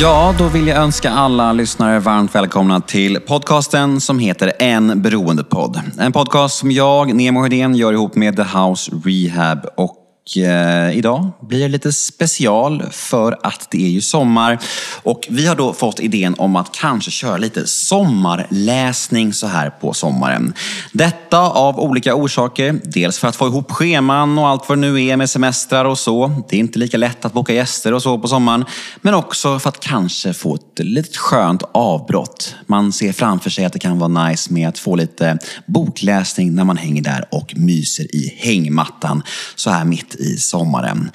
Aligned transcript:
Ja, 0.00 0.34
då 0.38 0.48
vill 0.48 0.66
jag 0.66 0.78
önska 0.78 1.10
alla 1.10 1.52
lyssnare 1.52 1.98
varmt 1.98 2.34
välkomna 2.34 2.80
till 2.80 3.20
podcasten 3.20 4.00
som 4.00 4.18
heter 4.18 4.52
En 4.58 5.02
beroendepodd. 5.02 5.80
En 5.98 6.12
podcast 6.12 6.58
som 6.58 6.70
jag, 6.70 7.14
Nemo 7.14 7.42
Hedén, 7.42 7.74
gör 7.74 7.92
ihop 7.92 8.14
med 8.14 8.36
The 8.36 8.42
House 8.42 8.92
Rehab. 9.04 9.58
Och 9.76 9.99
eh, 10.36 10.98
idag 10.98 11.30
blir 11.40 11.60
det 11.60 11.68
lite 11.68 11.92
special 11.92 12.82
för 12.90 13.38
att 13.42 13.68
det 13.70 13.84
är 13.84 13.88
ju 13.88 14.00
sommar. 14.00 14.58
Och 15.02 15.26
vi 15.30 15.46
har 15.46 15.56
då 15.56 15.72
fått 15.72 16.00
idén 16.00 16.34
om 16.38 16.56
att 16.56 16.72
kanske 16.72 17.10
köra 17.10 17.36
lite 17.36 17.66
sommarläsning 17.66 19.32
så 19.32 19.46
här 19.46 19.70
på 19.70 19.94
sommaren. 19.94 20.54
Detta 20.92 21.38
av 21.38 21.80
olika 21.80 22.14
orsaker. 22.14 22.80
Dels 22.84 23.18
för 23.18 23.28
att 23.28 23.36
få 23.36 23.46
ihop 23.46 23.72
scheman 23.72 24.38
och 24.38 24.48
allt 24.48 24.68
vad 24.68 24.78
det 24.78 24.80
nu 24.80 25.04
är 25.04 25.16
med 25.16 25.30
semestrar 25.30 25.84
och 25.84 25.98
så. 25.98 26.42
Det 26.48 26.56
är 26.56 26.60
inte 26.60 26.78
lika 26.78 26.96
lätt 26.96 27.24
att 27.24 27.32
boka 27.32 27.52
gäster 27.52 27.94
och 27.94 28.02
så 28.02 28.18
på 28.18 28.28
sommaren. 28.28 28.64
Men 29.00 29.14
också 29.14 29.58
för 29.58 29.68
att 29.68 29.80
kanske 29.80 30.32
få 30.32 30.54
ett 30.54 30.78
litet 30.78 31.16
skönt 31.16 31.62
avbrott. 31.72 32.54
Man 32.66 32.92
ser 32.92 33.12
framför 33.12 33.50
sig 33.50 33.64
att 33.64 33.72
det 33.72 33.78
kan 33.78 33.98
vara 33.98 34.28
nice 34.28 34.52
med 34.52 34.68
att 34.68 34.78
få 34.78 34.96
lite 34.96 35.38
bokläsning 35.66 36.54
när 36.54 36.64
man 36.64 36.76
hänger 36.76 37.02
där 37.02 37.24
och 37.30 37.52
myser 37.56 38.14
i 38.14 38.34
hängmattan 38.38 39.22
så 39.54 39.70
här 39.70 39.84
mitt 39.84 40.16
i 40.20 40.36
sommaren. 40.38 41.10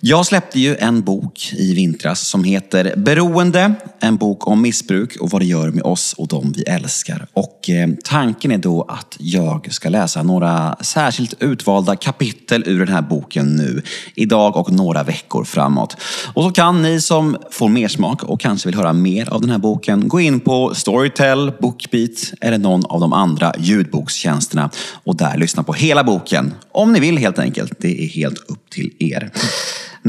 Jag 0.00 0.26
släppte 0.26 0.60
ju 0.60 0.76
en 0.76 1.02
bok 1.02 1.52
i 1.52 1.74
vintras 1.74 2.28
som 2.28 2.44
heter 2.44 2.94
Beroende. 2.96 3.74
En 4.00 4.16
bok 4.16 4.46
om 4.46 4.62
missbruk 4.62 5.16
och 5.20 5.30
vad 5.30 5.40
det 5.40 5.44
gör 5.44 5.70
med 5.70 5.82
oss 5.82 6.12
och 6.12 6.28
de 6.28 6.52
vi 6.52 6.62
älskar. 6.62 7.26
Och 7.32 7.70
eh, 7.70 7.88
tanken 8.04 8.50
är 8.50 8.58
då 8.58 8.82
att 8.82 9.16
jag 9.18 9.72
ska 9.72 9.88
läsa 9.88 10.22
några 10.22 10.76
särskilt 10.80 11.42
utvalda 11.42 11.96
kapitel 11.96 12.62
ur 12.66 12.78
den 12.78 12.94
här 12.94 13.02
boken 13.02 13.56
nu. 13.56 13.82
Idag 14.14 14.56
och 14.56 14.72
några 14.72 15.02
veckor 15.02 15.44
framåt. 15.44 15.96
Och 16.34 16.42
så 16.42 16.50
kan 16.50 16.82
ni 16.82 17.00
som 17.00 17.36
får 17.50 17.68
mer 17.68 17.88
smak 17.88 18.22
och 18.22 18.40
kanske 18.40 18.68
vill 18.68 18.76
höra 18.76 18.92
mer 18.92 19.28
av 19.28 19.40
den 19.40 19.50
här 19.50 19.58
boken 19.58 20.08
gå 20.08 20.20
in 20.20 20.40
på 20.40 20.74
Storytel, 20.74 21.52
Bookbeat 21.60 22.32
eller 22.40 22.58
någon 22.58 22.86
av 22.86 23.00
de 23.00 23.12
andra 23.12 23.52
ljudbokstjänsterna 23.58 24.70
och 25.04 25.16
där 25.16 25.36
lyssna 25.36 25.62
på 25.62 25.72
hela 25.72 26.04
boken. 26.04 26.54
Om 26.72 26.92
ni 26.92 27.00
vill 27.00 27.18
helt 27.18 27.38
enkelt. 27.38 27.72
Det 27.78 28.04
är 28.04 28.08
helt 28.08 28.38
upp 28.38 28.70
till 28.70 28.92
er. 28.98 29.30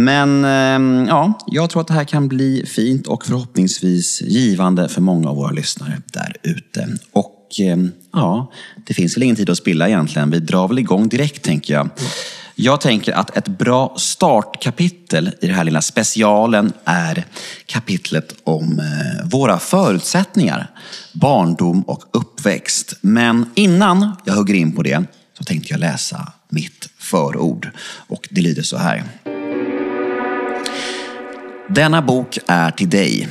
Men 0.03 0.45
ehm, 0.45 1.05
ja, 1.08 1.39
jag 1.47 1.69
tror 1.69 1.81
att 1.81 1.88
det 1.88 1.94
här 1.94 2.03
kan 2.03 2.28
bli 2.28 2.66
fint 2.66 3.08
och 3.08 3.25
förhoppningsvis 3.25 4.22
givande 4.22 4.89
för 4.89 5.02
många 5.02 5.30
av 5.30 5.36
våra 5.36 5.52
lyssnare 5.52 6.02
där 6.14 6.36
ute. 6.44 6.88
Och 7.11 7.50
ehm, 7.59 7.92
ja, 8.14 8.52
det 8.88 8.94
finns 8.94 9.17
väl 9.17 9.23
ingen 9.23 9.36
tid 9.36 9.50
att 9.50 9.58
spilla 9.58 9.88
egentligen. 9.88 10.31
Vi 10.31 10.39
drar 10.39 10.67
väl 10.67 10.80
igång 10.80 11.09
direkt 11.09 11.44
tänker 11.44 11.73
jag. 11.73 11.89
Jag 12.55 12.81
tänker 12.81 13.14
att 13.14 13.38
ett 13.38 13.47
bra 13.47 13.94
startkapitel 13.97 15.27
i 15.42 15.47
den 15.47 15.55
här 15.55 15.64
lilla 15.64 15.81
specialen 15.81 16.73
är 16.86 17.25
kapitlet 17.66 18.36
om 18.44 18.80
eh, 18.80 19.27
våra 19.30 19.59
förutsättningar, 19.59 20.70
barndom 21.14 21.81
och 21.81 22.03
uppväxt. 22.14 22.94
Men 23.02 23.52
innan 23.55 24.16
jag 24.25 24.33
hugger 24.33 24.53
in 24.53 24.75
på 24.75 24.83
det 24.83 25.03
så 25.38 25.44
tänkte 25.44 25.73
jag 25.73 25.80
läsa 25.80 26.33
mitt 26.50 26.89
förord. 26.97 27.70
Och 28.08 28.27
det 28.31 28.42
lyder 28.42 28.64
så 28.64 28.77
här. 28.77 29.03
Denna 31.75 32.02
bok 32.02 32.38
är 32.48 32.72
till 32.72 32.89
dig 32.89 33.30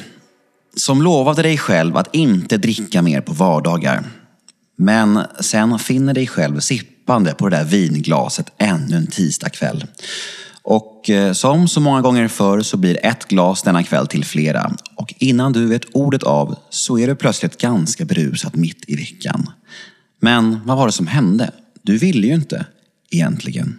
som 0.76 1.02
lovade 1.02 1.42
dig 1.42 1.58
själv 1.58 1.96
att 1.96 2.14
inte 2.14 2.56
dricka 2.56 3.02
mer 3.02 3.20
på 3.20 3.32
vardagar. 3.32 4.04
Men 4.76 5.20
sen 5.40 5.78
finner 5.78 6.14
dig 6.14 6.26
själv 6.26 6.60
sippande 6.60 7.34
på 7.34 7.48
det 7.48 7.56
där 7.56 7.64
vinglaset 7.64 8.52
ännu 8.58 8.96
en 8.96 9.06
tisdagkväll. 9.06 9.86
Och 10.62 11.10
eh, 11.10 11.32
som 11.32 11.68
så 11.68 11.80
många 11.80 12.00
gånger 12.00 12.28
förr 12.28 12.60
så 12.62 12.76
blir 12.76 13.06
ett 13.06 13.28
glas 13.28 13.62
denna 13.62 13.82
kväll 13.82 14.06
till 14.06 14.24
flera. 14.24 14.72
Och 14.94 15.14
innan 15.18 15.52
du 15.52 15.66
vet 15.66 15.84
ordet 15.92 16.22
av 16.22 16.56
så 16.70 16.98
är 16.98 17.06
du 17.06 17.14
plötsligt 17.14 17.60
ganska 17.60 18.04
berusad 18.04 18.56
mitt 18.56 18.84
i 18.86 18.96
veckan. 18.96 19.50
Men 20.20 20.60
vad 20.64 20.76
var 20.76 20.86
det 20.86 20.92
som 20.92 21.06
hände? 21.06 21.50
Du 21.82 21.98
ville 21.98 22.26
ju 22.26 22.34
inte, 22.34 22.66
egentligen. 23.10 23.78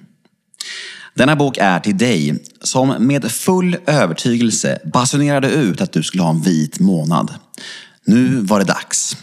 Denna 1.19 1.35
bok 1.35 1.57
är 1.57 1.79
till 1.79 1.97
dig 1.97 2.43
som 2.61 2.95
med 2.99 3.31
full 3.31 3.77
övertygelse 3.85 4.79
basunerade 4.93 5.49
ut 5.49 5.81
att 5.81 5.91
du 5.91 6.03
skulle 6.03 6.23
ha 6.23 6.29
en 6.29 6.41
vit 6.41 6.79
månad. 6.79 7.33
Nu 8.05 8.41
var 8.41 8.59
det 8.59 8.65
dags. 8.65 9.17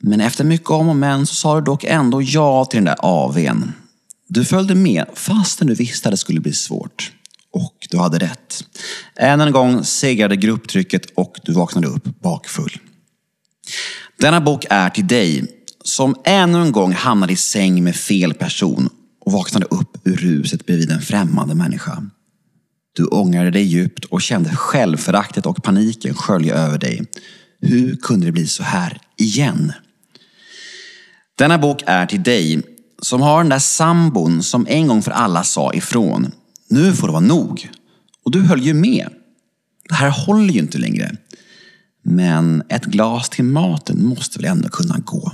Men 0.00 0.20
efter 0.20 0.44
mycket 0.44 0.70
om 0.70 0.88
och 0.88 0.96
men 0.96 1.26
så 1.26 1.34
sa 1.34 1.54
du 1.54 1.60
dock 1.64 1.84
ändå 1.84 2.22
ja 2.22 2.64
till 2.64 2.76
den 2.76 2.84
där 2.84 2.96
AWn. 2.98 3.72
Du 4.28 4.44
följde 4.44 4.74
med 4.74 5.06
fastän 5.14 5.66
du 5.66 5.74
visste 5.74 6.08
att 6.08 6.12
det 6.12 6.16
skulle 6.16 6.40
bli 6.40 6.52
svårt. 6.52 7.12
Och 7.52 7.74
du 7.90 7.98
hade 7.98 8.18
rätt. 8.18 8.64
Än 9.16 9.40
en 9.40 9.52
gång 9.52 9.84
segrade 9.84 10.36
grupptrycket 10.36 11.06
och 11.14 11.36
du 11.42 11.52
vaknade 11.52 11.86
upp 11.86 12.20
bakfull. 12.20 12.78
Denna 14.20 14.40
bok 14.40 14.66
är 14.70 14.90
till 14.90 15.06
dig 15.06 15.44
som 15.84 16.14
ännu 16.24 16.62
en 16.62 16.72
gång 16.72 16.92
hamnade 16.92 17.32
i 17.32 17.36
säng 17.36 17.84
med 17.84 17.96
fel 17.96 18.34
person 18.34 18.88
och 19.24 19.32
vaknade 19.32 19.66
upp 19.66 19.98
ur 20.04 20.16
ruset 20.16 20.66
bredvid 20.66 20.90
en 20.90 21.00
främmande 21.00 21.54
människa. 21.54 22.02
Du 22.92 23.04
ångrade 23.04 23.50
dig 23.50 23.62
djupt 23.62 24.04
och 24.04 24.22
kände 24.22 24.56
självföraktet 24.56 25.46
och 25.46 25.62
paniken 25.62 26.14
skölja 26.14 26.54
över 26.54 26.78
dig. 26.78 27.06
Hur 27.60 27.96
kunde 27.96 28.26
det 28.26 28.32
bli 28.32 28.46
så 28.46 28.62
här 28.62 28.98
igen? 29.16 29.72
Denna 31.38 31.58
bok 31.58 31.82
är 31.86 32.06
till 32.06 32.22
dig 32.22 32.62
som 33.02 33.20
har 33.20 33.38
den 33.38 33.48
där 33.48 33.58
sambon 33.58 34.42
som 34.42 34.66
en 34.68 34.86
gång 34.86 35.02
för 35.02 35.10
alla 35.10 35.44
sa 35.44 35.72
ifrån. 35.72 36.32
Nu 36.68 36.92
får 36.92 37.06
det 37.06 37.12
vara 37.12 37.20
nog. 37.20 37.70
Och 38.24 38.30
du 38.30 38.40
höll 38.40 38.62
ju 38.62 38.74
med. 38.74 39.08
Det 39.88 39.94
här 39.94 40.10
håller 40.10 40.52
ju 40.52 40.60
inte 40.60 40.78
längre. 40.78 41.16
Men 42.02 42.62
ett 42.68 42.84
glas 42.84 43.30
till 43.30 43.44
maten 43.44 44.04
måste 44.04 44.38
väl 44.38 44.50
ändå 44.50 44.68
kunna 44.68 44.98
gå. 44.98 45.32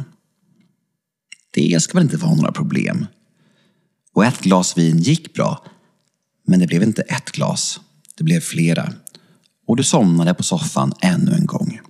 Det 1.51 1.83
ska 1.83 1.95
väl 1.95 2.05
inte 2.05 2.17
vara 2.17 2.35
några 2.35 2.53
problem. 2.53 3.07
Och 4.15 4.25
ett 4.25 4.41
glas 4.41 4.79
vin 4.79 4.99
gick 4.99 5.35
bra. 5.35 5.65
Men 6.47 6.61
det 6.61 6.67
blev 6.67 6.83
inte 6.83 7.03
ett 7.03 7.31
glas. 7.31 7.81
Det 8.17 8.25
blev 8.25 8.41
flera. 8.41 8.93
Och 9.67 9.77
du 9.77 9.85
somnade 9.85 10.35
på 10.35 10.43
soffan 10.43 10.93
ännu 11.01 11.33
en 11.33 11.47
gång. 11.47 11.81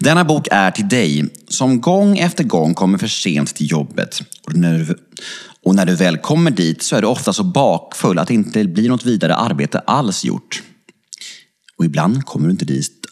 Denna 0.00 0.24
bok 0.24 0.48
är 0.50 0.70
till 0.70 0.88
dig 0.88 1.24
som 1.48 1.80
gång 1.80 2.18
efter 2.18 2.44
gång 2.44 2.74
kommer 2.74 2.98
för 2.98 3.08
sent 3.08 3.54
till 3.54 3.70
jobbet. 3.70 4.22
Och 4.46 4.56
när, 4.56 4.78
du, 4.78 4.98
och 5.62 5.74
när 5.74 5.86
du 5.86 5.94
väl 5.94 6.16
kommer 6.16 6.50
dit 6.50 6.82
så 6.82 6.96
är 6.96 7.00
du 7.00 7.06
ofta 7.06 7.32
så 7.32 7.44
bakfull 7.44 8.18
att 8.18 8.28
det 8.28 8.34
inte 8.34 8.64
blir 8.64 8.88
något 8.88 9.04
vidare 9.04 9.34
arbete 9.34 9.78
alls 9.78 10.24
gjort. 10.24 10.62
Och 11.76 11.84
ibland 11.84 12.24
kommer 12.24 12.46
du 12.46 12.52
inte 12.52 12.64
dit. 12.64 13.06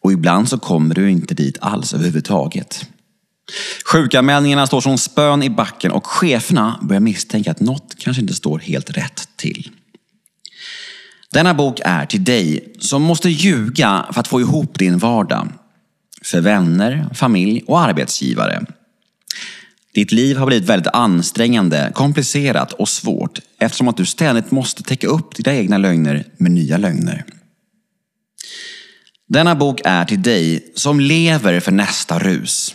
Och 0.00 0.12
ibland 0.12 0.48
så 0.48 0.58
kommer 0.58 0.94
du 0.94 1.10
inte 1.10 1.34
dit 1.34 1.58
alls 1.60 1.94
överhuvudtaget. 1.94 2.86
Sjukanmälningarna 3.84 4.66
står 4.66 4.80
som 4.80 4.98
spön 4.98 5.42
i 5.42 5.50
backen 5.50 5.90
och 5.90 6.06
cheferna 6.06 6.78
börjar 6.82 7.00
misstänka 7.00 7.50
att 7.50 7.60
något 7.60 7.94
kanske 7.98 8.22
inte 8.22 8.34
står 8.34 8.58
helt 8.58 8.90
rätt 8.90 9.28
till. 9.36 9.70
Denna 11.32 11.54
bok 11.54 11.80
är 11.84 12.06
till 12.06 12.24
dig 12.24 12.74
som 12.78 13.02
måste 13.02 13.28
ljuga 13.28 14.06
för 14.12 14.20
att 14.20 14.28
få 14.28 14.40
ihop 14.40 14.78
din 14.78 14.98
vardag. 14.98 15.48
För 16.22 16.40
vänner, 16.40 17.06
familj 17.14 17.62
och 17.66 17.80
arbetsgivare. 17.80 18.64
Ditt 19.94 20.12
liv 20.12 20.36
har 20.36 20.46
blivit 20.46 20.68
väldigt 20.68 20.92
ansträngande, 20.92 21.92
komplicerat 21.94 22.72
och 22.72 22.88
svårt 22.88 23.40
eftersom 23.58 23.88
att 23.88 23.96
du 23.96 24.06
ständigt 24.06 24.50
måste 24.50 24.82
täcka 24.82 25.06
upp 25.06 25.34
dina 25.34 25.56
egna 25.56 25.78
lögner 25.78 26.24
med 26.36 26.50
nya 26.52 26.76
lögner. 26.76 27.24
Denna 29.28 29.54
bok 29.54 29.80
är 29.84 30.04
till 30.04 30.22
dig 30.22 30.72
som 30.74 31.00
lever 31.00 31.60
för 31.60 31.72
nästa 31.72 32.18
rus 32.18 32.74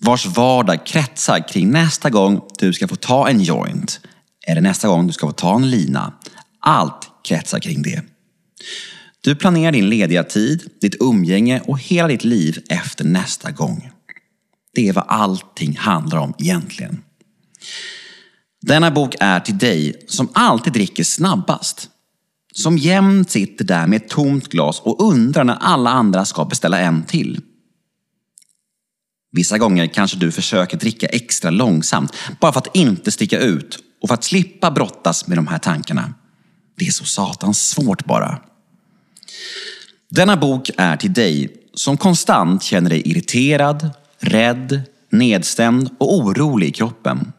vars 0.00 0.26
vardag 0.26 0.86
kretsar 0.86 1.48
kring 1.48 1.70
nästa 1.70 2.10
gång 2.10 2.40
du 2.58 2.72
ska 2.72 2.88
få 2.88 2.96
ta 2.96 3.28
en 3.28 3.40
joint 3.40 4.00
eller 4.46 4.60
nästa 4.60 4.88
gång 4.88 5.06
du 5.06 5.12
ska 5.12 5.26
få 5.26 5.32
ta 5.32 5.56
en 5.56 5.70
lina. 5.70 6.12
Allt 6.60 7.10
kretsar 7.24 7.58
kring 7.58 7.82
det. 7.82 8.02
Du 9.20 9.34
planerar 9.34 9.72
din 9.72 9.88
lediga 9.88 10.24
tid, 10.24 10.70
ditt 10.80 10.96
umgänge 11.00 11.60
och 11.60 11.78
hela 11.78 12.08
ditt 12.08 12.24
liv 12.24 12.62
efter 12.68 13.04
nästa 13.04 13.50
gång. 13.50 13.90
Det 14.74 14.88
är 14.88 14.92
vad 14.92 15.04
allting 15.08 15.76
handlar 15.76 16.18
om 16.18 16.34
egentligen. 16.38 17.02
Denna 18.62 18.90
bok 18.90 19.14
är 19.20 19.40
till 19.40 19.58
dig 19.58 20.04
som 20.08 20.28
alltid 20.32 20.72
dricker 20.72 21.04
snabbast. 21.04 21.88
Som 22.52 22.78
jämt 22.78 23.30
sitter 23.30 23.64
där 23.64 23.86
med 23.86 23.96
ett 23.96 24.08
tomt 24.08 24.48
glas 24.48 24.80
och 24.80 25.02
undrar 25.02 25.44
när 25.44 25.56
alla 25.60 25.90
andra 25.90 26.24
ska 26.24 26.44
beställa 26.44 26.78
en 26.78 27.02
till. 27.02 27.40
Vissa 29.32 29.58
gånger 29.58 29.86
kanske 29.86 30.16
du 30.16 30.32
försöker 30.32 30.76
dricka 30.76 31.06
extra 31.06 31.50
långsamt 31.50 32.12
bara 32.40 32.52
för 32.52 32.60
att 32.60 32.76
inte 32.76 33.10
sticka 33.10 33.38
ut 33.38 33.78
och 34.02 34.08
för 34.08 34.14
att 34.14 34.24
slippa 34.24 34.70
brottas 34.70 35.26
med 35.26 35.38
de 35.38 35.46
här 35.46 35.58
tankarna. 35.58 36.14
Det 36.76 36.86
är 36.86 36.90
så 36.90 37.04
satans 37.04 37.68
svårt 37.68 38.04
bara. 38.04 38.38
Denna 40.10 40.36
bok 40.36 40.70
är 40.76 40.96
till 40.96 41.12
dig 41.12 41.56
som 41.74 41.96
konstant 41.96 42.62
känner 42.62 42.90
dig 42.90 43.02
irriterad, 43.10 43.90
rädd, 44.18 44.82
nedstämd 45.10 45.90
och 45.98 46.14
orolig 46.14 46.66
i 46.66 46.72
kroppen. 46.72 47.32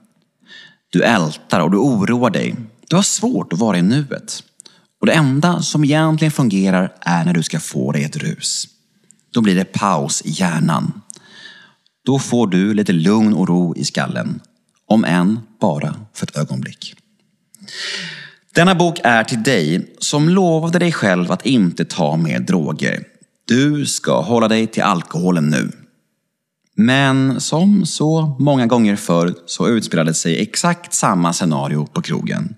Du 0.89 1.03
ältar 1.03 1.59
och 1.59 1.71
du 1.71 1.77
oroar 1.77 2.29
dig. 2.29 2.55
Du 2.87 2.95
har 2.95 3.03
svårt 3.03 3.53
att 3.53 3.59
vara 3.59 3.77
i 3.77 3.81
nuet. 3.81 4.43
Och 4.99 5.07
det 5.07 5.13
enda 5.13 5.61
som 5.61 5.83
egentligen 5.83 6.31
fungerar 6.31 6.93
är 7.01 7.25
när 7.25 7.33
du 7.33 7.43
ska 7.43 7.59
få 7.59 7.91
dig 7.91 8.03
ett 8.03 8.15
rus. 8.15 8.67
Då 9.33 9.41
blir 9.41 9.55
det 9.55 9.65
paus 9.65 10.21
i 10.21 10.29
hjärnan. 10.29 11.01
Då 12.05 12.19
får 12.19 12.47
du 12.47 12.73
lite 12.73 12.93
lugn 12.93 13.33
och 13.33 13.47
ro 13.47 13.75
i 13.75 13.83
skallen. 13.83 14.39
Om 14.85 15.05
än 15.05 15.39
bara 15.59 15.95
för 16.13 16.25
ett 16.25 16.37
ögonblick. 16.37 16.95
Denna 18.55 18.75
bok 18.75 18.99
är 19.03 19.23
till 19.23 19.43
dig 19.43 19.95
som 19.99 20.29
lovade 20.29 20.79
dig 20.79 20.91
själv 20.91 21.31
att 21.31 21.45
inte 21.45 21.85
ta 21.85 22.17
mer 22.17 22.39
droger. 22.39 23.03
Du 23.47 23.85
ska 23.85 24.21
hålla 24.21 24.47
dig 24.47 24.67
till 24.67 24.83
alkoholen 24.83 25.49
nu. 25.49 25.71
Men 26.75 27.41
som 27.41 27.85
så 27.85 28.35
många 28.39 28.65
gånger 28.65 28.95
förr 28.95 29.35
så 29.45 29.67
utspelade 29.67 30.13
sig 30.13 30.41
exakt 30.41 30.93
samma 30.93 31.33
scenario 31.33 31.85
på 31.85 32.01
krogen. 32.01 32.55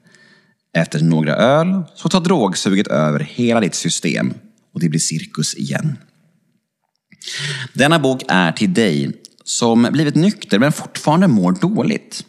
Efter 0.78 1.00
några 1.00 1.36
öl 1.36 1.84
så 1.96 2.10
tar 2.10 2.22
drogsuget 2.22 2.88
över 2.88 3.19
hela 3.19 3.60
ditt 3.60 3.75
system 3.75 4.34
och 4.74 4.80
det 4.80 4.89
blir 4.89 5.00
cirkus 5.00 5.56
igen. 5.56 5.98
Denna 7.74 8.00
bok 8.00 8.24
är 8.28 8.51
till 8.51 8.74
dig 8.74 9.12
som 9.44 9.88
blivit 9.92 10.16
nykter 10.16 10.60
men 10.60 10.72
fortfarande 10.72 11.28
mår 11.28 11.51
dåligt. 11.51 12.25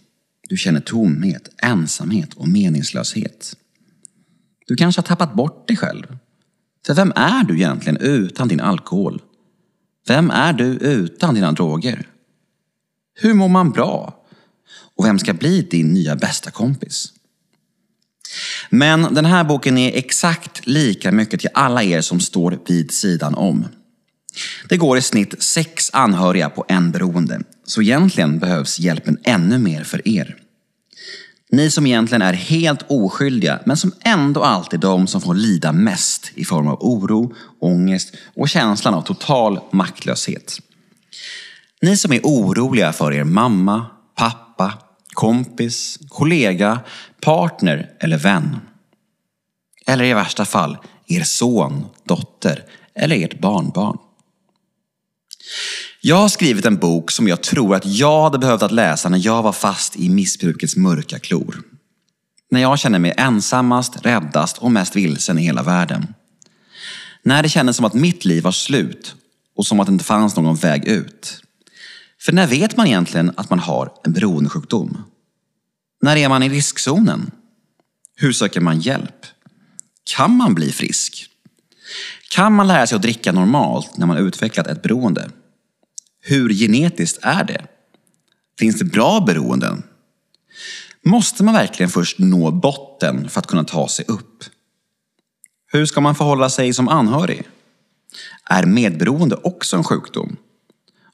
Du 0.48 0.56
känner 0.56 0.80
tomhet, 0.80 1.48
ensamhet 1.58 2.34
och 2.34 2.48
meningslöshet. 2.48 3.56
Du 4.66 4.76
kanske 4.76 5.00
har 5.00 5.06
tappat 5.06 5.34
bort 5.34 5.68
dig 5.68 5.76
själv. 5.76 6.18
För 6.86 6.94
vem 6.94 7.12
är 7.16 7.44
du 7.44 7.54
egentligen 7.54 7.96
utan 7.96 8.48
din 8.48 8.60
alkohol? 8.60 9.22
Vem 10.06 10.30
är 10.30 10.52
du 10.52 10.64
utan 10.64 11.34
dina 11.34 11.52
droger? 11.52 12.08
Hur 13.14 13.34
mår 13.34 13.48
man 13.48 13.70
bra? 13.70 14.24
Och 14.96 15.04
vem 15.04 15.18
ska 15.18 15.32
bli 15.34 15.62
din 15.62 15.92
nya 15.92 16.16
bästa 16.16 16.50
kompis? 16.50 17.12
Men 18.70 19.14
den 19.14 19.24
här 19.24 19.44
boken 19.44 19.78
är 19.78 19.96
exakt 19.96 20.66
lika 20.66 21.12
mycket 21.12 21.40
till 21.40 21.50
alla 21.54 21.82
er 21.82 22.00
som 22.00 22.20
står 22.20 22.58
vid 22.66 22.92
sidan 22.92 23.34
om. 23.34 23.66
Det 24.68 24.76
går 24.76 24.98
i 24.98 25.02
snitt 25.02 25.42
sex 25.42 25.90
anhöriga 25.92 26.50
på 26.50 26.64
en 26.68 26.90
beroende, 26.90 27.40
så 27.66 27.82
egentligen 27.82 28.38
behövs 28.38 28.78
hjälpen 28.78 29.18
ännu 29.24 29.58
mer 29.58 29.84
för 29.84 30.08
er. 30.08 30.36
Ni 31.50 31.70
som 31.70 31.86
egentligen 31.86 32.22
är 32.22 32.32
helt 32.32 32.84
oskyldiga, 32.88 33.60
men 33.66 33.76
som 33.76 33.92
ändå 34.00 34.42
alltid 34.42 34.84
är 34.84 34.88
de 34.88 35.06
som 35.06 35.20
får 35.20 35.34
lida 35.34 35.72
mest 35.72 36.30
i 36.34 36.44
form 36.44 36.68
av 36.68 36.78
oro, 36.80 37.34
ångest 37.60 38.14
och 38.36 38.48
känslan 38.48 38.94
av 38.94 39.02
total 39.02 39.60
maktlöshet. 39.72 40.58
Ni 41.82 41.96
som 41.96 42.12
är 42.12 42.20
oroliga 42.22 42.92
för 42.92 43.12
er 43.12 43.24
mamma, 43.24 43.86
pappa, 44.16 44.72
kompis, 45.12 45.98
kollega, 46.08 46.80
partner 47.20 47.90
eller 48.00 48.18
vän. 48.18 48.56
Eller 49.86 50.04
i 50.04 50.14
värsta 50.14 50.44
fall, 50.44 50.76
er 51.06 51.22
son, 51.22 51.86
dotter 52.04 52.64
eller 52.94 53.24
ert 53.24 53.40
barnbarn. 53.40 53.98
Jag 56.00 56.16
har 56.16 56.28
skrivit 56.28 56.66
en 56.66 56.76
bok 56.76 57.10
som 57.10 57.28
jag 57.28 57.42
tror 57.42 57.74
att 57.74 57.86
jag 57.86 58.22
hade 58.22 58.38
behövt 58.38 58.62
att 58.62 58.72
läsa 58.72 59.08
när 59.08 59.26
jag 59.26 59.42
var 59.42 59.52
fast 59.52 59.96
i 59.96 60.08
missbrukets 60.08 60.76
mörka 60.76 61.18
klor. 61.18 61.62
När 62.50 62.60
jag 62.60 62.78
kände 62.78 62.98
mig 62.98 63.14
ensammast, 63.16 64.06
räddast 64.06 64.58
och 64.58 64.72
mest 64.72 64.96
vilsen 64.96 65.38
i 65.38 65.42
hela 65.42 65.62
världen. 65.62 66.14
När 67.22 67.42
det 67.42 67.48
kändes 67.48 67.76
som 67.76 67.84
att 67.84 67.94
mitt 67.94 68.24
liv 68.24 68.42
var 68.42 68.52
slut 68.52 69.14
och 69.56 69.66
som 69.66 69.80
att 69.80 69.86
det 69.86 69.92
inte 69.92 70.04
fanns 70.04 70.36
någon 70.36 70.56
väg 70.56 70.84
ut. 70.84 71.40
För 72.20 72.32
när 72.32 72.46
vet 72.46 72.76
man 72.76 72.86
egentligen 72.86 73.32
att 73.36 73.50
man 73.50 73.58
har 73.58 73.92
en 74.04 74.12
beroendesjukdom? 74.12 75.02
När 76.02 76.16
är 76.16 76.28
man 76.28 76.42
i 76.42 76.48
riskzonen? 76.48 77.30
Hur 78.16 78.32
söker 78.32 78.60
man 78.60 78.80
hjälp? 78.80 79.26
Kan 80.16 80.36
man 80.36 80.54
bli 80.54 80.72
frisk? 80.72 81.26
Kan 82.34 82.52
man 82.52 82.66
lära 82.66 82.86
sig 82.86 82.96
att 82.96 83.02
dricka 83.02 83.32
normalt 83.32 83.96
när 83.96 84.06
man 84.06 84.16
utvecklat 84.16 84.66
ett 84.66 84.82
beroende? 84.82 85.30
Hur 86.20 86.54
genetiskt 86.54 87.18
är 87.22 87.44
det? 87.44 87.66
Finns 88.58 88.78
det 88.78 88.84
bra 88.84 89.20
beroenden? 89.20 89.82
Måste 91.04 91.44
man 91.44 91.54
verkligen 91.54 91.90
först 91.90 92.18
nå 92.18 92.50
botten 92.50 93.28
för 93.28 93.40
att 93.40 93.46
kunna 93.46 93.64
ta 93.64 93.88
sig 93.88 94.04
upp? 94.08 94.44
Hur 95.72 95.86
ska 95.86 96.00
man 96.00 96.14
förhålla 96.14 96.50
sig 96.50 96.72
som 96.72 96.88
anhörig? 96.88 97.42
Är 98.44 98.66
medberoende 98.66 99.36
också 99.36 99.76
en 99.76 99.84
sjukdom? 99.84 100.36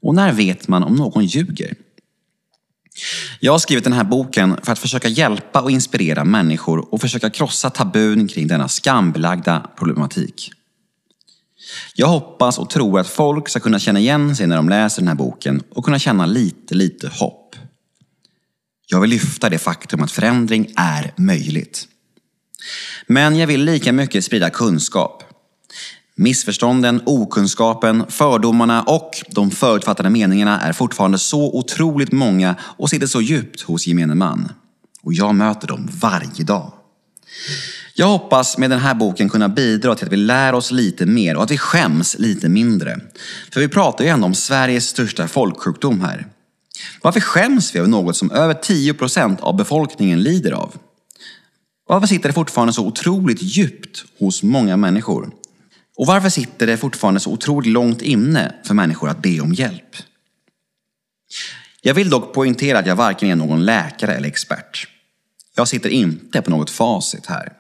Och 0.03 0.15
när 0.15 0.33
vet 0.33 0.69
man 0.69 0.83
om 0.83 0.95
någon 0.95 1.25
ljuger? 1.25 1.75
Jag 3.41 3.53
har 3.53 3.59
skrivit 3.59 3.85
den 3.85 3.93
här 3.93 4.05
boken 4.05 4.57
för 4.63 4.73
att 4.73 4.79
försöka 4.79 5.09
hjälpa 5.09 5.61
och 5.61 5.71
inspirera 5.71 6.25
människor 6.25 6.95
och 6.95 7.01
försöka 7.01 7.31
krossa 7.31 7.71
tabun 7.71 8.29
kring 8.29 8.47
denna 8.47 8.69
skambelagda 8.69 9.71
problematik. 9.77 10.53
Jag 11.95 12.07
hoppas 12.07 12.59
och 12.59 12.71
tror 12.71 13.01
att 13.01 13.09
folk 13.09 13.49
ska 13.49 13.61
kunna 13.61 13.79
känna 13.79 13.99
igen 13.99 14.37
sig 14.37 14.47
när 14.47 14.57
de 14.57 14.69
läser 14.69 15.03
den 15.03 15.09
här 15.09 15.15
boken 15.15 15.63
och 15.71 15.85
kunna 15.85 15.99
känna 15.99 16.27
lite, 16.27 16.75
lite 16.75 17.09
hopp. 17.09 17.57
Jag 18.87 19.01
vill 19.01 19.11
lyfta 19.11 19.49
det 19.49 19.59
faktum 19.59 20.03
att 20.03 20.13
förändring 20.13 20.73
är 20.77 21.15
möjligt. 21.17 21.89
Men 23.07 23.37
jag 23.37 23.47
vill 23.47 23.65
lika 23.65 23.93
mycket 23.93 24.25
sprida 24.25 24.51
kunskap. 24.51 25.25
Missförstånden, 26.15 27.03
okunskapen, 27.07 28.05
fördomarna 28.09 28.83
och 28.83 29.11
de 29.31 29.51
förutfattade 29.51 30.11
meningarna 30.11 30.61
är 30.61 30.73
fortfarande 30.73 31.19
så 31.19 31.59
otroligt 31.59 32.13
många 32.13 32.55
och 32.61 32.91
sitter 32.91 33.07
så 33.07 33.21
djupt 33.21 33.61
hos 33.61 33.87
gemene 33.87 34.15
man. 34.15 34.53
Och 35.03 35.15
jag 35.15 35.35
möter 35.35 35.69
dem 35.69 35.89
varje 36.01 36.45
dag. 36.45 36.73
Jag 38.01 38.09
hoppas 38.09 38.59
med 38.59 38.71
den 38.71 38.79
här 38.79 38.95
boken 38.95 39.29
kunna 39.29 39.49
bidra 39.49 39.95
till 39.95 40.07
att 40.07 40.13
vi 40.13 40.17
lär 40.17 40.53
oss 40.53 40.71
lite 40.71 41.07
mer 41.07 41.37
och 41.37 41.43
att 41.43 41.51
vi 41.51 41.59
skäms 41.59 42.19
lite 42.19 42.49
mindre. 42.49 43.01
För 43.53 43.61
vi 43.61 43.69
pratar 43.69 44.05
ju 44.05 44.11
ändå 44.11 44.27
om 44.27 44.35
Sveriges 44.35 44.89
största 44.89 45.29
folksjukdom 45.29 46.01
här. 46.01 46.27
Varför 47.03 47.21
skäms 47.21 47.75
vi 47.75 47.79
över 47.79 47.89
något 47.89 48.17
som 48.17 48.31
över 48.31 48.55
10% 48.55 49.41
av 49.41 49.57
befolkningen 49.57 50.23
lider 50.23 50.53
av? 50.53 50.77
Varför 51.89 52.07
sitter 52.07 52.29
det 52.29 52.33
fortfarande 52.33 52.73
så 52.73 52.87
otroligt 52.87 53.43
djupt 53.43 54.05
hos 54.19 54.43
många 54.43 54.77
människor? 54.77 55.31
Och 55.97 56.07
varför 56.07 56.29
sitter 56.29 56.67
det 56.67 56.77
fortfarande 56.77 57.21
så 57.21 57.33
otroligt 57.33 57.73
långt 57.73 58.03
inne 58.03 58.55
för 58.65 58.75
människor 58.75 59.09
att 59.09 59.23
be 59.23 59.41
om 59.41 59.53
hjälp? 59.53 59.97
Jag 61.83 61.95
vill 61.95 62.11
dock 62.11 62.35
poängtera 62.35 62.79
att 62.79 62.87
jag 62.87 62.97
varken 62.97 63.31
är 63.31 63.37
någon 63.37 63.65
läkare 63.65 64.15
eller 64.15 64.29
expert. 64.29 64.89
Jag 65.57 65.69
sitter 65.69 65.89
inte 65.89 66.43
på 66.43 66.51
något 66.51 66.71
facit 66.71 67.27
här. 67.27 67.60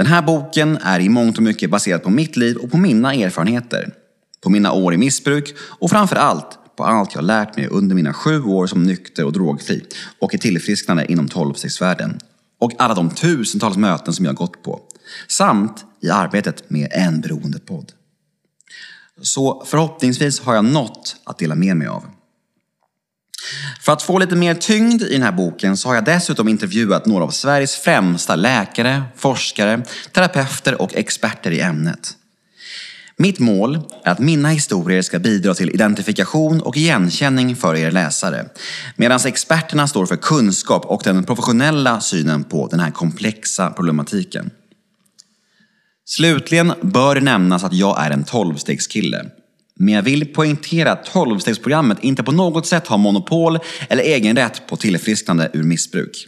Den 0.00 0.06
här 0.06 0.22
boken 0.22 0.76
är 0.76 1.00
i 1.00 1.08
mångt 1.08 1.36
och 1.36 1.42
mycket 1.42 1.70
baserad 1.70 2.02
på 2.02 2.10
mitt 2.10 2.36
liv 2.36 2.56
och 2.56 2.70
på 2.70 2.76
mina 2.76 3.14
erfarenheter. 3.14 3.94
På 4.40 4.50
mina 4.50 4.72
år 4.72 4.94
i 4.94 4.96
missbruk 4.96 5.54
och 5.60 5.90
framför 5.90 6.16
allt 6.16 6.58
på 6.76 6.84
allt 6.84 7.14
jag 7.14 7.24
lärt 7.24 7.56
mig 7.56 7.66
under 7.66 7.94
mina 7.94 8.12
sju 8.12 8.42
år 8.42 8.66
som 8.66 8.82
nykter 8.82 9.24
och 9.24 9.32
drogfri 9.32 9.84
och 10.18 10.34
i 10.34 10.38
tillfrisknande 10.38 11.12
inom 11.12 11.28
tolvstegsvärlden. 11.28 12.18
Och 12.60 12.72
alla 12.78 12.94
de 12.94 13.10
tusentals 13.10 13.76
möten 13.76 14.14
som 14.14 14.24
jag 14.24 14.34
gått 14.34 14.62
på. 14.62 14.80
Samt 15.28 15.84
i 16.00 16.10
arbetet 16.10 16.70
med 16.70 16.88
en 16.92 17.20
beroendepodd. 17.20 17.92
Så 19.22 19.64
förhoppningsvis 19.66 20.40
har 20.40 20.54
jag 20.54 20.64
något 20.64 21.16
att 21.24 21.38
dela 21.38 21.54
med 21.54 21.76
mig 21.76 21.88
av. 21.88 22.04
För 23.80 23.92
att 23.92 24.02
få 24.02 24.18
lite 24.18 24.36
mer 24.36 24.54
tyngd 24.54 25.02
i 25.02 25.12
den 25.12 25.22
här 25.22 25.32
boken 25.32 25.76
så 25.76 25.88
har 25.88 25.94
jag 25.94 26.04
dessutom 26.04 26.48
intervjuat 26.48 27.06
några 27.06 27.24
av 27.24 27.30
Sveriges 27.30 27.76
främsta 27.76 28.36
läkare, 28.36 29.02
forskare, 29.16 29.82
terapeuter 30.12 30.82
och 30.82 30.94
experter 30.94 31.50
i 31.50 31.60
ämnet. 31.60 32.16
Mitt 33.16 33.38
mål 33.38 33.80
är 34.04 34.10
att 34.10 34.18
mina 34.18 34.48
historier 34.48 35.02
ska 35.02 35.18
bidra 35.18 35.54
till 35.54 35.70
identifikation 35.70 36.60
och 36.60 36.76
igenkänning 36.76 37.56
för 37.56 37.76
er 37.76 37.90
läsare. 37.90 38.46
Medan 38.96 39.20
experterna 39.26 39.88
står 39.88 40.06
för 40.06 40.16
kunskap 40.16 40.84
och 40.84 41.02
den 41.04 41.24
professionella 41.24 42.00
synen 42.00 42.44
på 42.44 42.66
den 42.66 42.80
här 42.80 42.90
komplexa 42.90 43.70
problematiken. 43.70 44.50
Slutligen 46.04 46.72
bör 46.82 47.14
det 47.14 47.20
nämnas 47.20 47.64
att 47.64 47.72
jag 47.72 48.04
är 48.04 48.10
en 48.10 48.24
tolvstegskille. 48.24 49.26
Men 49.82 49.94
jag 49.94 50.02
vill 50.02 50.32
poängtera 50.32 50.92
att 50.92 51.04
tolvstegsprogrammet 51.04 51.98
inte 52.00 52.22
på 52.22 52.32
något 52.32 52.66
sätt 52.66 52.86
har 52.86 52.98
monopol 52.98 53.58
eller 53.88 54.02
egenrätt 54.02 54.66
på 54.66 54.76
tillfrisknande 54.76 55.50
ur 55.52 55.62
missbruk. 55.62 56.26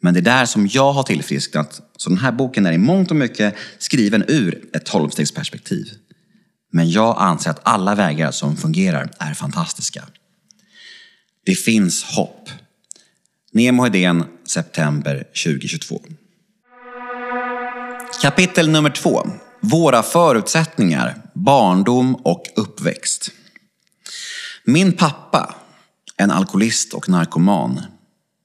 Men 0.00 0.14
det 0.14 0.20
är 0.20 0.22
där 0.22 0.46
som 0.46 0.66
jag 0.66 0.92
har 0.92 1.02
tillfrisknat, 1.02 1.80
så 1.96 2.08
den 2.08 2.18
här 2.18 2.32
boken 2.32 2.66
är 2.66 2.72
i 2.72 2.78
mångt 2.78 3.10
och 3.10 3.16
mycket 3.16 3.54
skriven 3.78 4.24
ur 4.28 4.64
ett 4.74 4.84
tolvstegsperspektiv. 4.84 5.90
Men 6.72 6.90
jag 6.90 7.16
anser 7.18 7.50
att 7.50 7.60
alla 7.62 7.94
vägar 7.94 8.30
som 8.30 8.56
fungerar 8.56 9.10
är 9.18 9.34
fantastiska. 9.34 10.04
Det 11.46 11.54
finns 11.54 12.04
hopp. 12.04 12.50
Nemo 13.52 13.82
Hedén, 13.82 14.24
september 14.48 15.24
2022. 15.44 16.00
Kapitel 18.22 18.68
nummer 18.70 18.90
två. 18.90 19.26
Våra 19.64 20.02
förutsättningar, 20.02 21.22
barndom 21.34 22.14
och 22.14 22.42
uppväxt. 22.56 23.30
Min 24.64 24.92
pappa, 24.92 25.54
en 26.16 26.30
alkoholist 26.30 26.94
och 26.94 27.08
narkoman. 27.08 27.80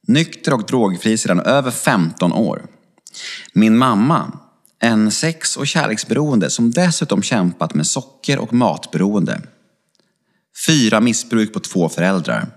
Nykter 0.07 0.53
och 0.53 0.65
drogfri 0.65 1.17
sedan 1.17 1.39
över 1.39 1.71
15 1.71 2.33
år. 2.33 2.65
Min 3.53 3.77
mamma, 3.77 4.31
En 4.79 5.11
sex 5.11 5.57
och 5.57 5.67
kärleksberoende 5.67 6.49
som 6.49 6.71
dessutom 6.71 7.23
kämpat 7.23 7.73
med 7.73 7.87
socker 7.87 8.39
och 8.39 8.53
matberoende. 8.53 9.41
Fyra 10.67 10.99
missbruk 10.99 11.53
på 11.53 11.59
två 11.59 11.89
föräldrar. 11.89 12.47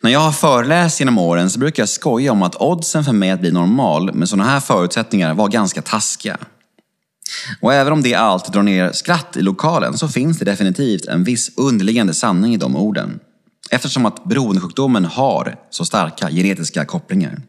När 0.00 0.10
jag 0.10 0.20
har 0.20 0.32
föreläst 0.32 1.00
genom 1.00 1.18
åren 1.18 1.50
så 1.50 1.58
brukar 1.58 1.82
jag 1.82 1.88
skoja 1.88 2.32
om 2.32 2.42
att 2.42 2.56
oddsen 2.56 3.04
för 3.04 3.12
mig 3.12 3.30
att 3.30 3.40
bli 3.40 3.52
normal 3.52 4.14
med 4.14 4.28
sådana 4.28 4.50
här 4.50 4.60
förutsättningar 4.60 5.34
var 5.34 5.48
ganska 5.48 5.82
taskiga. 5.82 6.38
Och 7.60 7.74
även 7.74 7.92
om 7.92 8.02
det 8.02 8.14
alltid 8.14 8.52
drar 8.52 8.62
ner 8.62 8.92
skratt 8.92 9.36
i 9.36 9.42
lokalen 9.42 9.98
så 9.98 10.08
finns 10.08 10.38
det 10.38 10.44
definitivt 10.44 11.06
en 11.06 11.24
viss 11.24 11.50
underliggande 11.56 12.14
sanning 12.14 12.54
i 12.54 12.56
de 12.56 12.76
orden. 12.76 13.20
Eftersom 13.70 14.06
att 14.06 14.24
beroendesjukdomen 14.24 15.04
har 15.04 15.56
så 15.70 15.84
starka 15.84 16.30
genetiska 16.30 16.84
kopplingar. 16.84 17.42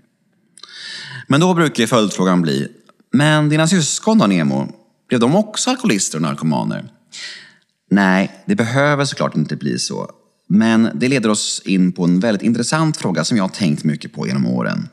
Men 1.27 1.39
då 1.39 1.53
brukar 1.53 1.87
följdfrågan 1.87 2.41
bli, 2.41 2.67
men 3.13 3.49
dina 3.49 3.67
syskon 3.67 4.17
då 4.17 4.27
Nemo? 4.27 4.67
Blev 5.07 5.19
de 5.19 5.35
också 5.35 5.69
alkoholister 5.69 6.17
och 6.17 6.21
narkomaner? 6.21 6.85
Nej, 7.89 8.43
det 8.45 8.55
behöver 8.55 9.05
såklart 9.05 9.35
inte 9.35 9.55
bli 9.55 9.79
så. 9.79 10.09
Men 10.47 10.89
det 10.93 11.07
leder 11.07 11.29
oss 11.29 11.61
in 11.65 11.91
på 11.91 12.03
en 12.03 12.19
väldigt 12.19 12.43
intressant 12.43 12.97
fråga 12.97 13.23
som 13.23 13.37
jag 13.37 13.43
har 13.43 13.49
tänkt 13.49 13.83
mycket 13.83 14.13
på 14.13 14.27
genom 14.27 14.47
åren. 14.47 14.89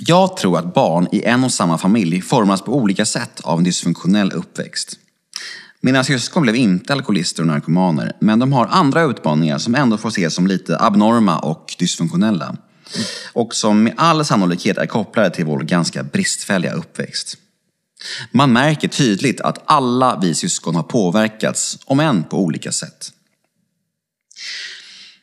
Jag 0.00 0.36
tror 0.36 0.58
att 0.58 0.74
barn 0.74 1.08
i 1.12 1.22
en 1.22 1.44
och 1.44 1.52
samma 1.52 1.78
familj 1.78 2.20
formas 2.20 2.62
på 2.62 2.76
olika 2.76 3.04
sätt 3.04 3.40
av 3.40 3.58
en 3.58 3.64
dysfunktionell 3.64 4.32
uppväxt. 4.32 4.98
Mina 5.80 6.04
syskon 6.04 6.42
blev 6.42 6.56
inte 6.56 6.92
alkoholister 6.92 7.42
och 7.42 7.46
narkomaner, 7.46 8.12
men 8.20 8.38
de 8.38 8.52
har 8.52 8.66
andra 8.66 9.02
utmaningar 9.02 9.58
som 9.58 9.74
ändå 9.74 9.98
får 9.98 10.08
ses 10.08 10.34
som 10.34 10.46
lite 10.46 10.78
abnorma 10.78 11.38
och 11.38 11.74
dysfunktionella. 11.78 12.56
Och 13.32 13.54
som 13.54 13.82
med 13.82 13.94
all 13.96 14.24
sannolikhet 14.24 14.78
är 14.78 14.86
kopplade 14.86 15.30
till 15.30 15.44
vår 15.44 15.60
ganska 15.60 16.02
bristfälliga 16.02 16.72
uppväxt. 16.72 17.36
Man 18.30 18.52
märker 18.52 18.88
tydligt 18.88 19.40
att 19.40 19.62
alla 19.64 20.18
vi 20.22 20.34
syskon 20.34 20.74
har 20.74 20.82
påverkats, 20.82 21.78
om 21.84 22.00
än 22.00 22.24
på 22.24 22.38
olika 22.38 22.72
sätt. 22.72 23.12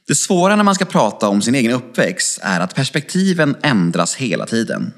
Det 0.07 0.15
svåra 0.15 0.55
när 0.55 0.63
man 0.63 0.75
ska 0.75 0.85
prata 0.85 1.29
om 1.29 1.41
sin 1.41 1.55
egen 1.55 1.71
uppväxt 1.71 2.39
är 2.41 2.59
att 2.59 2.75
perspektiven 2.75 3.55
ändras 3.61 4.15
hela 4.15 4.45
tiden. 4.45 4.93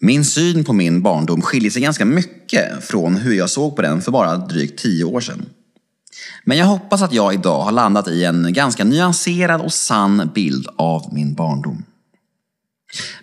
Min 0.00 0.24
syn 0.24 0.64
på 0.64 0.72
min 0.72 1.02
barndom 1.02 1.42
skiljer 1.42 1.70
sig 1.70 1.82
ganska 1.82 2.04
mycket 2.04 2.84
från 2.84 3.16
hur 3.16 3.34
jag 3.34 3.50
såg 3.50 3.76
på 3.76 3.82
den 3.82 4.02
för 4.02 4.12
bara 4.12 4.36
drygt 4.36 4.82
tio 4.82 5.04
år 5.04 5.20
sedan. 5.20 5.46
Men 6.44 6.58
jag 6.58 6.66
hoppas 6.66 7.02
att 7.02 7.12
jag 7.12 7.34
idag 7.34 7.62
har 7.62 7.72
landat 7.72 8.08
i 8.08 8.24
en 8.24 8.52
ganska 8.52 8.84
nyanserad 8.84 9.60
och 9.60 9.72
sann 9.72 10.30
bild 10.34 10.68
av 10.76 11.14
min 11.14 11.34
barndom. 11.34 11.84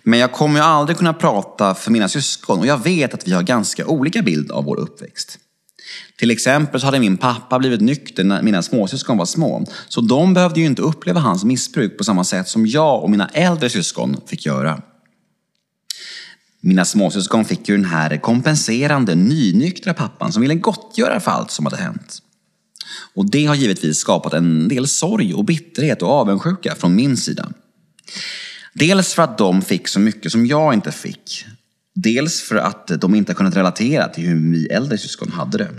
Men 0.02 0.18
jag 0.18 0.32
kommer 0.32 0.60
ju 0.60 0.64
aldrig 0.64 0.98
kunna 0.98 1.14
prata 1.14 1.74
för 1.74 1.90
mina 1.90 2.08
syskon 2.08 2.58
och 2.58 2.66
jag 2.66 2.84
vet 2.84 3.14
att 3.14 3.28
vi 3.28 3.32
har 3.32 3.42
ganska 3.42 3.86
olika 3.86 4.22
bild 4.22 4.50
av 4.50 4.64
vår 4.64 4.76
uppväxt. 4.76 5.38
Till 6.16 6.30
exempel 6.30 6.80
så 6.80 6.86
hade 6.86 7.00
min 7.00 7.16
pappa 7.16 7.58
blivit 7.58 7.80
nykter 7.80 8.24
när 8.24 8.42
mina 8.42 8.62
småsyskon 8.62 9.18
var 9.18 9.26
små. 9.26 9.66
Så 9.88 10.00
de 10.00 10.34
behövde 10.34 10.60
ju 10.60 10.66
inte 10.66 10.82
uppleva 10.82 11.20
hans 11.20 11.44
missbruk 11.44 11.98
på 11.98 12.04
samma 12.04 12.24
sätt 12.24 12.48
som 12.48 12.66
jag 12.66 13.02
och 13.02 13.10
mina 13.10 13.28
äldre 13.28 13.70
syskon 13.70 14.16
fick 14.26 14.46
göra. 14.46 14.82
Mina 16.60 16.84
småsyskon 16.84 17.44
fick 17.44 17.68
ju 17.68 17.76
den 17.76 17.84
här 17.84 18.16
kompenserande, 18.16 19.14
nynyktra 19.14 19.94
pappan 19.94 20.32
som 20.32 20.42
ville 20.42 20.54
gottgöra 20.54 21.20
för 21.20 21.30
allt 21.30 21.50
som 21.50 21.66
hade 21.66 21.76
hänt. 21.76 22.18
Och 23.14 23.30
det 23.30 23.46
har 23.46 23.54
givetvis 23.54 23.98
skapat 23.98 24.32
en 24.32 24.68
del 24.68 24.88
sorg 24.88 25.34
och 25.34 25.44
bitterhet 25.44 26.02
och 26.02 26.10
avundsjuka 26.10 26.74
från 26.74 26.94
min 26.94 27.16
sida. 27.16 27.48
Dels 28.74 29.14
för 29.14 29.22
att 29.22 29.38
de 29.38 29.62
fick 29.62 29.88
så 29.88 30.00
mycket 30.00 30.32
som 30.32 30.46
jag 30.46 30.74
inte 30.74 30.92
fick. 30.92 31.46
Dels 31.94 32.40
för 32.40 32.56
att 32.56 32.86
de 32.86 33.14
inte 33.14 33.32
har 33.32 33.36
kunnat 33.36 33.56
relatera 33.56 34.08
till 34.08 34.24
hur 34.24 34.52
vi 34.52 34.66
äldre 34.66 34.98
syskon 34.98 35.32
hade 35.32 35.58
det. 35.58 35.70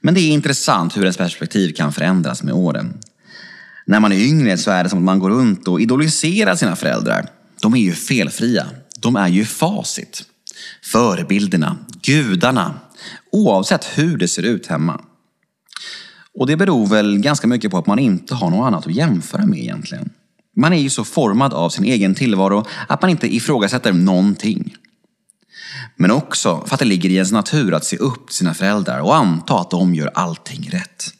Men 0.00 0.14
det 0.14 0.20
är 0.20 0.30
intressant 0.30 0.96
hur 0.96 1.02
ens 1.02 1.16
perspektiv 1.16 1.72
kan 1.72 1.92
förändras 1.92 2.42
med 2.42 2.54
åren. 2.54 2.98
När 3.86 4.00
man 4.00 4.12
är 4.12 4.16
yngre 4.16 4.58
så 4.58 4.70
är 4.70 4.84
det 4.84 4.90
som 4.90 4.98
att 4.98 5.04
man 5.04 5.18
går 5.18 5.30
runt 5.30 5.68
och 5.68 5.80
idoliserar 5.80 6.56
sina 6.56 6.76
föräldrar. 6.76 7.28
De 7.62 7.74
är 7.74 7.80
ju 7.80 7.92
felfria. 7.92 8.66
De 8.98 9.16
är 9.16 9.28
ju 9.28 9.44
facit. 9.44 10.22
Förebilderna, 10.82 11.76
gudarna, 12.02 12.74
oavsett 13.32 13.84
hur 13.98 14.16
det 14.16 14.28
ser 14.28 14.42
ut 14.42 14.66
hemma. 14.66 15.00
Och 16.34 16.46
det 16.46 16.56
beror 16.56 16.86
väl 16.86 17.18
ganska 17.18 17.46
mycket 17.46 17.70
på 17.70 17.78
att 17.78 17.86
man 17.86 17.98
inte 17.98 18.34
har 18.34 18.50
något 18.50 18.66
annat 18.66 18.86
att 18.86 18.94
jämföra 18.94 19.46
med 19.46 19.58
egentligen. 19.58 20.10
Man 20.56 20.72
är 20.72 20.78
ju 20.78 20.90
så 20.90 21.04
formad 21.04 21.54
av 21.54 21.70
sin 21.70 21.84
egen 21.84 22.14
tillvaro 22.14 22.66
att 22.88 23.02
man 23.02 23.10
inte 23.10 23.34
ifrågasätter 23.34 23.92
någonting. 23.92 24.74
Men 25.96 26.10
också 26.10 26.64
för 26.66 26.74
att 26.74 26.78
det 26.78 26.84
ligger 26.84 27.10
i 27.10 27.14
ens 27.14 27.32
natur 27.32 27.74
att 27.74 27.84
se 27.84 27.96
upp 27.96 28.26
till 28.26 28.36
sina 28.36 28.54
föräldrar 28.54 29.00
och 29.00 29.16
anta 29.16 29.60
att 29.60 29.70
de 29.70 29.94
gör 29.94 30.10
allting 30.14 30.68
rätt. 30.72 31.14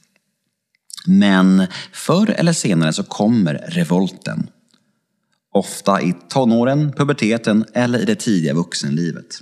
Men 1.06 1.66
förr 1.92 2.30
eller 2.30 2.52
senare 2.52 2.92
så 2.92 3.02
kommer 3.02 3.54
revolten. 3.54 4.46
Ofta 5.52 6.02
i 6.02 6.14
tonåren, 6.28 6.92
puberteten 6.92 7.64
eller 7.74 7.98
i 7.98 8.04
det 8.04 8.14
tidiga 8.14 8.54
vuxenlivet. 8.54 9.40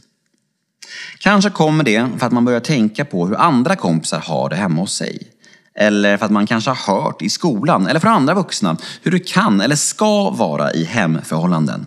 Kanske 1.18 1.50
kommer 1.50 1.85
det 1.85 2.09
för 2.18 2.26
att 2.26 2.33
man 2.33 2.45
börjar 2.45 2.61
tänka 2.61 3.04
på 3.04 3.26
hur 3.26 3.37
andra 3.37 3.76
kompisar 3.76 4.21
har 4.21 4.49
det 4.49 4.57
hemma 4.57 4.80
hos 4.80 4.95
sig. 4.95 5.38
Eller 5.81 6.17
för 6.17 6.27
att 6.27 6.33
man 6.33 6.47
kanske 6.47 6.71
har 6.71 7.03
hört 7.03 7.23
i 7.23 7.29
skolan 7.29 7.87
eller 7.87 8.01
från 8.01 8.13
andra 8.13 8.35
vuxna 8.35 8.77
hur 9.03 9.11
det 9.11 9.19
kan 9.19 9.61
eller 9.61 9.77
ska 9.77 10.31
vara 10.31 10.73
i 10.73 10.85
hemförhållanden. 10.85 11.87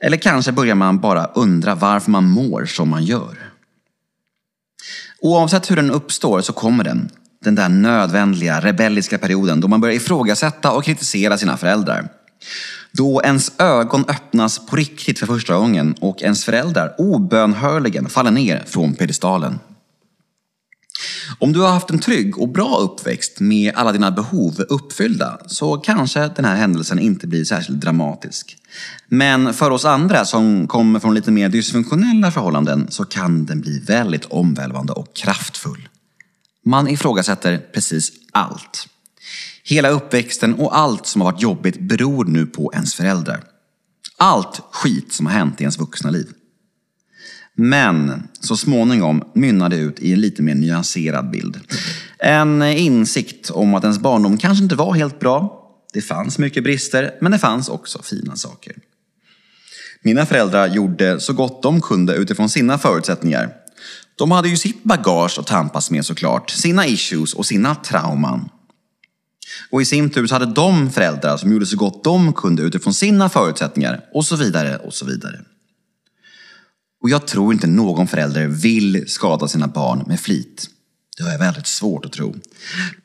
Eller 0.00 0.16
kanske 0.16 0.52
börjar 0.52 0.74
man 0.74 0.98
bara 0.98 1.24
undra 1.24 1.74
varför 1.74 2.10
man 2.10 2.24
mår 2.24 2.64
som 2.64 2.88
man 2.88 3.04
gör. 3.04 3.36
Oavsett 5.20 5.70
hur 5.70 5.76
den 5.76 5.90
uppstår 5.90 6.40
så 6.40 6.52
kommer 6.52 6.84
den. 6.84 7.08
Den 7.44 7.54
där 7.54 7.68
nödvändiga, 7.68 8.60
rebelliska 8.60 9.18
perioden 9.18 9.60
då 9.60 9.68
man 9.68 9.80
börjar 9.80 9.94
ifrågasätta 9.94 10.72
och 10.72 10.84
kritisera 10.84 11.38
sina 11.38 11.56
föräldrar. 11.56 12.08
Då 12.92 13.22
ens 13.24 13.60
ögon 13.60 14.04
öppnas 14.08 14.66
på 14.66 14.76
riktigt 14.76 15.18
för 15.18 15.26
första 15.26 15.56
gången 15.56 15.94
och 16.00 16.22
ens 16.22 16.44
föräldrar 16.44 16.94
obönhörligen 16.98 18.08
faller 18.08 18.30
ner 18.30 18.64
från 18.66 18.94
pedestalen. 18.94 19.58
Om 21.38 21.52
du 21.52 21.60
har 21.60 21.68
haft 21.68 21.90
en 21.90 21.98
trygg 21.98 22.38
och 22.38 22.48
bra 22.48 22.78
uppväxt 22.78 23.40
med 23.40 23.74
alla 23.74 23.92
dina 23.92 24.10
behov 24.10 24.60
uppfyllda 24.68 25.38
så 25.46 25.76
kanske 25.76 26.28
den 26.36 26.44
här 26.44 26.56
händelsen 26.56 26.98
inte 26.98 27.26
blir 27.26 27.44
särskilt 27.44 27.80
dramatisk. 27.80 28.56
Men 29.08 29.54
för 29.54 29.70
oss 29.70 29.84
andra 29.84 30.24
som 30.24 30.68
kommer 30.68 31.00
från 31.00 31.14
lite 31.14 31.30
mer 31.30 31.48
dysfunktionella 31.48 32.30
förhållanden 32.30 32.86
så 32.90 33.04
kan 33.04 33.46
den 33.46 33.60
bli 33.60 33.78
väldigt 33.78 34.24
omvälvande 34.24 34.92
och 34.92 35.16
kraftfull. 35.16 35.88
Man 36.64 36.88
ifrågasätter 36.88 37.58
precis 37.58 38.12
allt. 38.32 38.88
Hela 39.64 39.88
uppväxten 39.88 40.54
och 40.54 40.78
allt 40.78 41.06
som 41.06 41.20
har 41.20 41.32
varit 41.32 41.42
jobbigt 41.42 41.80
beror 41.80 42.24
nu 42.24 42.46
på 42.46 42.72
ens 42.74 42.94
föräldrar. 42.94 43.44
Allt 44.16 44.60
skit 44.72 45.12
som 45.12 45.26
har 45.26 45.32
hänt 45.32 45.60
i 45.60 45.62
ens 45.62 45.78
vuxna 45.78 46.10
liv. 46.10 46.26
Men 47.58 48.22
så 48.40 48.56
småningom 48.56 49.24
mynnar 49.34 49.68
det 49.68 49.76
ut 49.76 50.00
i 50.00 50.12
en 50.12 50.20
lite 50.20 50.42
mer 50.42 50.54
nyanserad 50.54 51.30
bild. 51.30 51.60
En 52.18 52.62
insikt 52.62 53.50
om 53.50 53.74
att 53.74 53.84
ens 53.84 53.98
barndom 53.98 54.38
kanske 54.38 54.62
inte 54.62 54.74
var 54.74 54.94
helt 54.94 55.20
bra. 55.20 55.62
Det 55.92 56.00
fanns 56.00 56.38
mycket 56.38 56.64
brister, 56.64 57.14
men 57.20 57.32
det 57.32 57.38
fanns 57.38 57.68
också 57.68 58.02
fina 58.02 58.36
saker. 58.36 58.76
Mina 60.02 60.26
föräldrar 60.26 60.68
gjorde 60.68 61.20
så 61.20 61.32
gott 61.32 61.62
de 61.62 61.80
kunde 61.80 62.14
utifrån 62.14 62.48
sina 62.48 62.78
förutsättningar. 62.78 63.52
De 64.16 64.30
hade 64.30 64.48
ju 64.48 64.56
sitt 64.56 64.84
bagage 64.84 65.38
att 65.38 65.46
tampas 65.46 65.90
med 65.90 66.06
såklart, 66.06 66.50
sina 66.50 66.86
issues 66.86 67.34
och 67.34 67.46
sina 67.46 67.74
trauman. 67.74 68.48
Och 69.70 69.82
i 69.82 69.84
sin 69.84 70.10
tur 70.10 70.26
så 70.26 70.34
hade 70.34 70.46
de 70.46 70.90
föräldrar 70.90 71.36
som 71.36 71.52
gjorde 71.52 71.66
så 71.66 71.76
gott 71.76 72.04
de 72.04 72.32
kunde 72.32 72.62
utifrån 72.62 72.94
sina 72.94 73.28
förutsättningar 73.28 74.04
och 74.12 74.24
så 74.24 74.36
vidare 74.36 74.76
och 74.76 74.94
så 74.94 75.06
vidare. 75.06 75.40
Och 77.06 77.10
jag 77.10 77.26
tror 77.26 77.52
inte 77.52 77.66
någon 77.66 78.06
förälder 78.06 78.46
vill 78.46 79.04
skada 79.06 79.48
sina 79.48 79.66
barn 79.66 80.04
med 80.06 80.20
flit. 80.20 80.66
Det 81.16 81.24
har 81.24 81.30
jag 81.30 81.38
väldigt 81.38 81.66
svårt 81.66 82.04
att 82.04 82.12
tro. 82.12 82.34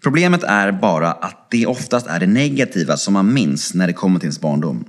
Problemet 0.04 0.44
är 0.44 0.72
bara 0.72 1.12
att 1.12 1.48
det 1.52 1.66
oftast 1.66 2.08
är 2.08 2.20
det 2.20 2.28
negativa 2.28 2.98
som 2.98 3.14
man 3.14 3.34
minns 3.34 3.74
när 3.74 3.88
det 3.88 3.94
kommer 3.94 4.20
till 4.20 4.26
ens 4.26 4.40
barndom. 4.42 4.86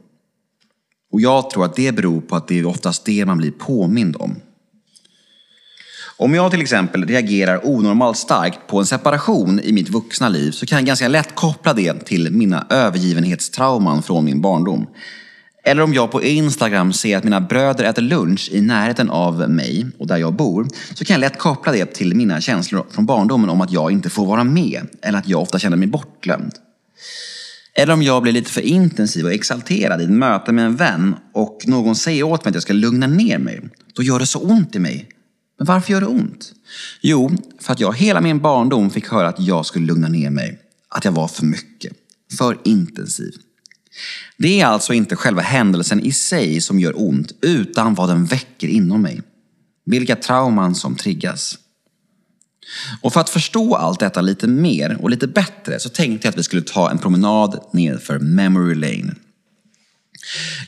Och 1.12 1.20
jag 1.20 1.50
tror 1.50 1.64
att 1.64 1.76
det 1.76 1.92
beror 1.92 2.20
på 2.20 2.36
att 2.36 2.48
det 2.48 2.58
är 2.58 2.66
oftast 2.66 3.04
det 3.04 3.26
man 3.26 3.38
blir 3.38 3.50
påmind 3.50 4.16
om. 4.16 4.36
Om 6.16 6.34
jag 6.34 6.50
till 6.50 6.62
exempel 6.62 7.06
reagerar 7.06 7.66
onormalt 7.66 8.16
starkt 8.16 8.66
på 8.66 8.78
en 8.78 8.86
separation 8.86 9.60
i 9.60 9.72
mitt 9.72 9.88
vuxna 9.88 10.28
liv 10.28 10.50
så 10.50 10.66
kan 10.66 10.78
jag 10.78 10.86
ganska 10.86 11.08
lätt 11.08 11.34
koppla 11.34 11.74
det 11.74 12.04
till 12.04 12.30
mina 12.30 12.66
övergivenhetstrauman 12.70 14.02
från 14.02 14.24
min 14.24 14.40
barndom. 14.40 14.86
Eller 15.64 15.82
om 15.82 15.94
jag 15.94 16.10
på 16.10 16.22
Instagram 16.22 16.92
ser 16.92 17.16
att 17.16 17.24
mina 17.24 17.40
bröder 17.40 17.84
äter 17.84 18.02
lunch 18.02 18.48
i 18.52 18.60
närheten 18.60 19.10
av 19.10 19.50
mig 19.50 19.86
och 19.98 20.06
där 20.06 20.16
jag 20.16 20.34
bor, 20.34 20.68
så 20.94 21.04
kan 21.04 21.14
jag 21.14 21.20
lätt 21.20 21.38
koppla 21.38 21.72
det 21.72 21.86
till 21.86 22.14
mina 22.14 22.40
känslor 22.40 22.86
från 22.90 23.06
barndomen 23.06 23.50
om 23.50 23.60
att 23.60 23.72
jag 23.72 23.92
inte 23.92 24.10
får 24.10 24.26
vara 24.26 24.44
med, 24.44 24.86
eller 25.02 25.18
att 25.18 25.28
jag 25.28 25.42
ofta 25.42 25.58
känner 25.58 25.76
mig 25.76 25.88
bortglömd. 25.88 26.52
Eller 27.74 27.92
om 27.92 28.02
jag 28.02 28.22
blir 28.22 28.32
lite 28.32 28.50
för 28.50 28.60
intensiv 28.60 29.24
och 29.24 29.32
exalterad 29.32 30.00
i 30.00 30.04
ett 30.04 30.10
möte 30.10 30.52
med 30.52 30.66
en 30.66 30.76
vän 30.76 31.14
och 31.34 31.58
någon 31.66 31.96
säger 31.96 32.22
åt 32.22 32.44
mig 32.44 32.50
att 32.50 32.54
jag 32.54 32.62
ska 32.62 32.72
lugna 32.72 33.06
ner 33.06 33.38
mig. 33.38 33.60
Då 33.94 34.02
gör 34.02 34.18
det 34.18 34.26
så 34.26 34.38
ont 34.38 34.76
i 34.76 34.78
mig. 34.78 35.08
Men 35.58 35.66
varför 35.66 35.92
gör 35.92 36.00
det 36.00 36.06
ont? 36.06 36.52
Jo, 37.00 37.30
för 37.60 37.72
att 37.72 37.80
jag 37.80 37.96
hela 37.96 38.20
min 38.20 38.40
barndom 38.40 38.90
fick 38.90 39.08
höra 39.08 39.28
att 39.28 39.40
jag 39.40 39.66
skulle 39.66 39.86
lugna 39.86 40.08
ner 40.08 40.30
mig. 40.30 40.58
Att 40.88 41.04
jag 41.04 41.12
var 41.12 41.28
för 41.28 41.46
mycket. 41.46 41.92
För 42.38 42.58
intensiv. 42.64 43.32
Det 44.36 44.60
är 44.60 44.66
alltså 44.66 44.92
inte 44.92 45.16
själva 45.16 45.42
händelsen 45.42 46.00
i 46.00 46.12
sig 46.12 46.60
som 46.60 46.80
gör 46.80 46.92
ont, 46.96 47.32
utan 47.42 47.94
vad 47.94 48.08
den 48.08 48.24
väcker 48.24 48.68
inom 48.68 49.02
mig. 49.02 49.22
Vilka 49.86 50.16
trauman 50.16 50.74
som 50.74 50.96
triggas. 50.96 51.58
Och 53.00 53.12
för 53.12 53.20
att 53.20 53.30
förstå 53.30 53.74
allt 53.74 54.00
detta 54.00 54.20
lite 54.20 54.46
mer 54.46 54.98
och 55.02 55.10
lite 55.10 55.26
bättre 55.26 55.80
så 55.80 55.88
tänkte 55.88 56.26
jag 56.26 56.32
att 56.32 56.38
vi 56.38 56.42
skulle 56.42 56.62
ta 56.62 56.90
en 56.90 56.98
promenad 56.98 57.60
nedför 57.72 58.18
Memory 58.18 58.74
Lane. 58.74 59.14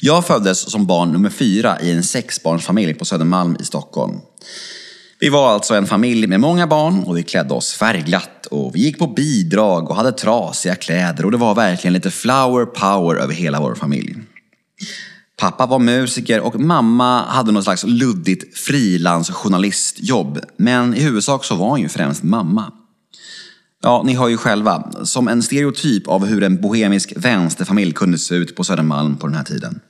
Jag 0.01 0.27
föddes 0.27 0.71
som 0.71 0.87
barn 0.87 1.13
nummer 1.13 1.31
fyra 1.31 1.81
i 1.81 1.93
en 1.93 2.03
sexbarnsfamilj 2.03 2.95
på 2.95 3.05
Södermalm 3.05 3.57
i 3.61 3.65
Stockholm. 3.65 4.21
Vi 5.25 5.31
var 5.31 5.53
alltså 5.53 5.75
en 5.75 5.87
familj 5.87 6.27
med 6.27 6.41
många 6.41 6.67
barn 6.67 7.03
och 7.03 7.17
vi 7.17 7.23
klädde 7.23 7.55
oss 7.55 7.73
färgglatt 7.73 8.47
och 8.47 8.75
vi 8.75 8.81
gick 8.81 8.99
på 8.99 9.07
bidrag 9.07 9.91
och 9.91 9.97
hade 9.97 10.13
trasiga 10.13 10.75
kläder 10.75 11.25
och 11.25 11.31
det 11.31 11.37
var 11.37 11.55
verkligen 11.55 11.93
lite 11.93 12.11
flower 12.11 12.65
power 12.65 13.17
över 13.17 13.35
hela 13.35 13.61
vår 13.61 13.75
familj. 13.75 14.17
Pappa 15.37 15.67
var 15.67 15.79
musiker 15.79 16.41
och 16.41 16.61
mamma 16.61 17.25
hade 17.25 17.53
något 17.53 17.65
slags 17.65 17.85
luddigt 17.85 18.59
frilansjournalistjobb. 18.59 20.41
Men 20.57 20.95
i 20.95 21.01
huvudsak 21.01 21.45
så 21.45 21.55
var 21.55 21.69
hon 21.69 21.81
ju 21.81 21.89
främst 21.89 22.23
mamma. 22.23 22.73
Ja, 23.83 24.03
ni 24.07 24.15
hör 24.15 24.29
ju 24.29 24.37
själva. 24.37 24.93
Som 25.05 25.29
en 25.29 25.43
stereotyp 25.43 26.09
av 26.09 26.27
hur 26.27 26.43
en 26.43 26.61
bohemisk 26.61 27.13
vänsterfamilj 27.17 27.93
kunde 27.93 28.19
se 28.19 28.35
ut 28.35 28.57
på 28.57 28.65
Södermalm 28.65 29.17
på 29.17 29.27
den 29.27 29.37
här 29.37 29.45
tiden. 29.45 29.81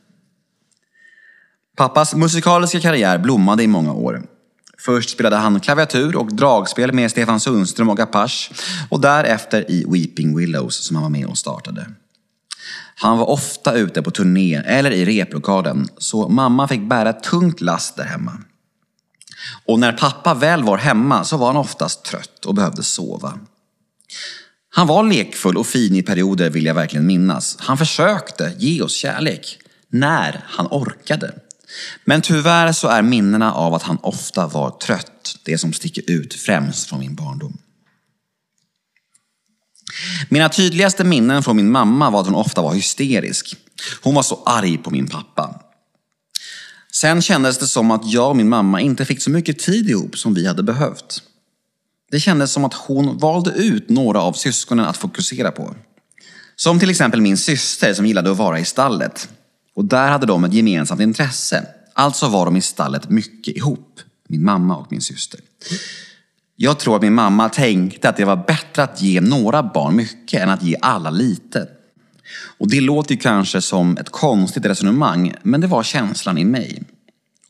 Pappas 1.76 2.14
musikaliska 2.14 2.80
karriär 2.80 3.18
blommade 3.18 3.62
i 3.62 3.66
många 3.66 3.92
år. 3.92 4.22
Först 4.84 5.10
spelade 5.10 5.36
han 5.36 5.60
klaviatur 5.60 6.16
och 6.16 6.34
dragspel 6.34 6.92
med 6.92 7.10
Stefan 7.10 7.40
Sundström 7.40 7.90
och 7.90 8.00
Apache 8.00 8.54
och 8.88 9.00
därefter 9.00 9.70
i 9.70 9.84
Weeping 9.88 10.36
Willows 10.36 10.86
som 10.86 10.96
han 10.96 11.02
var 11.02 11.10
med 11.10 11.26
och 11.26 11.38
startade. 11.38 11.86
Han 12.96 13.18
var 13.18 13.30
ofta 13.30 13.74
ute 13.74 14.02
på 14.02 14.10
turné 14.10 14.54
eller 14.54 14.90
i 14.90 15.04
replokalen, 15.04 15.88
så 15.98 16.28
mamma 16.28 16.68
fick 16.68 16.88
bära 16.88 17.10
ett 17.10 17.22
tungt 17.22 17.60
last 17.60 17.96
där 17.96 18.04
hemma. 18.04 18.38
Och 19.66 19.78
när 19.78 19.92
pappa 19.92 20.34
väl 20.34 20.64
var 20.64 20.78
hemma 20.78 21.24
så 21.24 21.36
var 21.36 21.46
han 21.46 21.56
oftast 21.56 22.04
trött 22.04 22.44
och 22.46 22.54
behövde 22.54 22.82
sova. 22.82 23.38
Han 24.70 24.86
var 24.86 25.02
lekfull 25.02 25.56
och 25.56 25.66
fin 25.66 25.94
i 25.94 26.02
perioder 26.02 26.50
vill 26.50 26.66
jag 26.66 26.74
verkligen 26.74 27.06
minnas. 27.06 27.56
Han 27.60 27.78
försökte 27.78 28.52
ge 28.58 28.82
oss 28.82 28.96
kärlek, 28.96 29.58
när 29.88 30.44
han 30.46 30.66
orkade. 30.70 31.34
Men 32.04 32.22
tyvärr 32.22 32.72
så 32.72 32.88
är 32.88 33.02
minnena 33.02 33.52
av 33.52 33.74
att 33.74 33.82
han 33.82 33.98
ofta 34.02 34.46
var 34.46 34.70
trött 34.70 35.38
det 35.42 35.58
som 35.58 35.72
sticker 35.72 36.10
ut 36.10 36.34
främst 36.34 36.88
från 36.88 36.98
min 37.00 37.14
barndom. 37.14 37.58
Mina 40.28 40.48
tydligaste 40.48 41.04
minnen 41.04 41.42
från 41.42 41.56
min 41.56 41.70
mamma 41.70 42.10
var 42.10 42.20
att 42.20 42.26
hon 42.26 42.34
ofta 42.34 42.62
var 42.62 42.74
hysterisk. 42.74 43.56
Hon 44.02 44.14
var 44.14 44.22
så 44.22 44.42
arg 44.46 44.78
på 44.78 44.90
min 44.90 45.08
pappa. 45.08 45.60
Sen 46.92 47.22
kändes 47.22 47.58
det 47.58 47.66
som 47.66 47.90
att 47.90 48.12
jag 48.12 48.30
och 48.30 48.36
min 48.36 48.48
mamma 48.48 48.80
inte 48.80 49.04
fick 49.04 49.22
så 49.22 49.30
mycket 49.30 49.58
tid 49.58 49.90
ihop 49.90 50.18
som 50.18 50.34
vi 50.34 50.46
hade 50.46 50.62
behövt. 50.62 51.22
Det 52.10 52.20
kändes 52.20 52.52
som 52.52 52.64
att 52.64 52.74
hon 52.74 53.18
valde 53.18 53.50
ut 53.50 53.88
några 53.88 54.20
av 54.20 54.32
syskonen 54.32 54.84
att 54.84 54.96
fokusera 54.96 55.50
på. 55.50 55.74
Som 56.56 56.80
till 56.80 56.90
exempel 56.90 57.20
min 57.20 57.36
syster 57.36 57.94
som 57.94 58.06
gillade 58.06 58.30
att 58.30 58.36
vara 58.36 58.58
i 58.58 58.64
stallet. 58.64 59.28
Och 59.74 59.84
där 59.84 60.10
hade 60.10 60.26
de 60.26 60.44
ett 60.44 60.52
gemensamt 60.52 61.00
intresse. 61.00 61.66
Alltså 61.92 62.28
var 62.28 62.44
de 62.44 62.56
i 62.56 62.60
stallet 62.60 63.10
mycket 63.10 63.56
ihop, 63.56 64.00
min 64.28 64.44
mamma 64.44 64.76
och 64.76 64.86
min 64.90 65.00
syster. 65.00 65.40
Jag 66.56 66.78
tror 66.78 66.96
att 66.96 67.02
min 67.02 67.14
mamma 67.14 67.48
tänkte 67.48 68.08
att 68.08 68.16
det 68.16 68.24
var 68.24 68.36
bättre 68.36 68.82
att 68.82 69.02
ge 69.02 69.20
några 69.20 69.62
barn 69.62 69.96
mycket 69.96 70.40
än 70.40 70.50
att 70.50 70.62
ge 70.62 70.76
alla 70.80 71.10
lite. 71.10 71.68
Och 72.58 72.70
det 72.70 72.80
låter 72.80 73.14
ju 73.14 73.20
kanske 73.20 73.60
som 73.60 73.96
ett 73.96 74.10
konstigt 74.10 74.66
resonemang, 74.66 75.34
men 75.42 75.60
det 75.60 75.66
var 75.66 75.82
känslan 75.82 76.38
i 76.38 76.44
mig. 76.44 76.82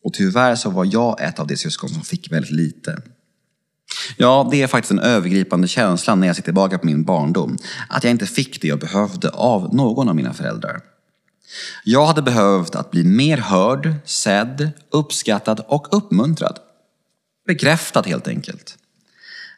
Och 0.03 0.13
tyvärr 0.13 0.55
så 0.55 0.71
var 0.71 0.89
jag 0.93 1.21
ett 1.21 1.39
av 1.39 1.47
de 1.47 1.57
syskon 1.57 1.91
som 1.91 2.03
fick 2.03 2.33
väldigt 2.33 2.51
lite. 2.51 3.03
Ja, 4.17 4.49
det 4.51 4.63
är 4.63 4.67
faktiskt 4.67 4.91
en 4.91 4.99
övergripande 4.99 5.69
känsla 5.69 6.15
när 6.15 6.27
jag 6.27 6.37
ser 6.37 6.43
tillbaka 6.43 6.79
på 6.79 6.87
min 6.87 7.05
barndom. 7.05 7.59
Att 7.89 8.05
jag 8.05 8.11
inte 8.11 8.27
fick 8.27 8.63
det 8.63 8.69
jag 8.69 8.79
behövde 8.79 9.29
av 9.29 9.75
någon 9.75 10.09
av 10.09 10.17
mina 10.17 10.35
föräldrar. 10.35 10.81
Jag 11.85 12.07
hade 12.07 12.23
behövt 12.23 12.75
att 12.75 12.91
bli 12.91 13.05
mer 13.05 13.37
hörd, 13.39 13.95
sedd, 14.05 14.71
uppskattad 14.91 15.65
och 15.69 15.97
uppmuntrad. 15.97 16.59
Bekräftad 17.47 18.03
helt 18.03 18.29
enkelt. 18.29 18.79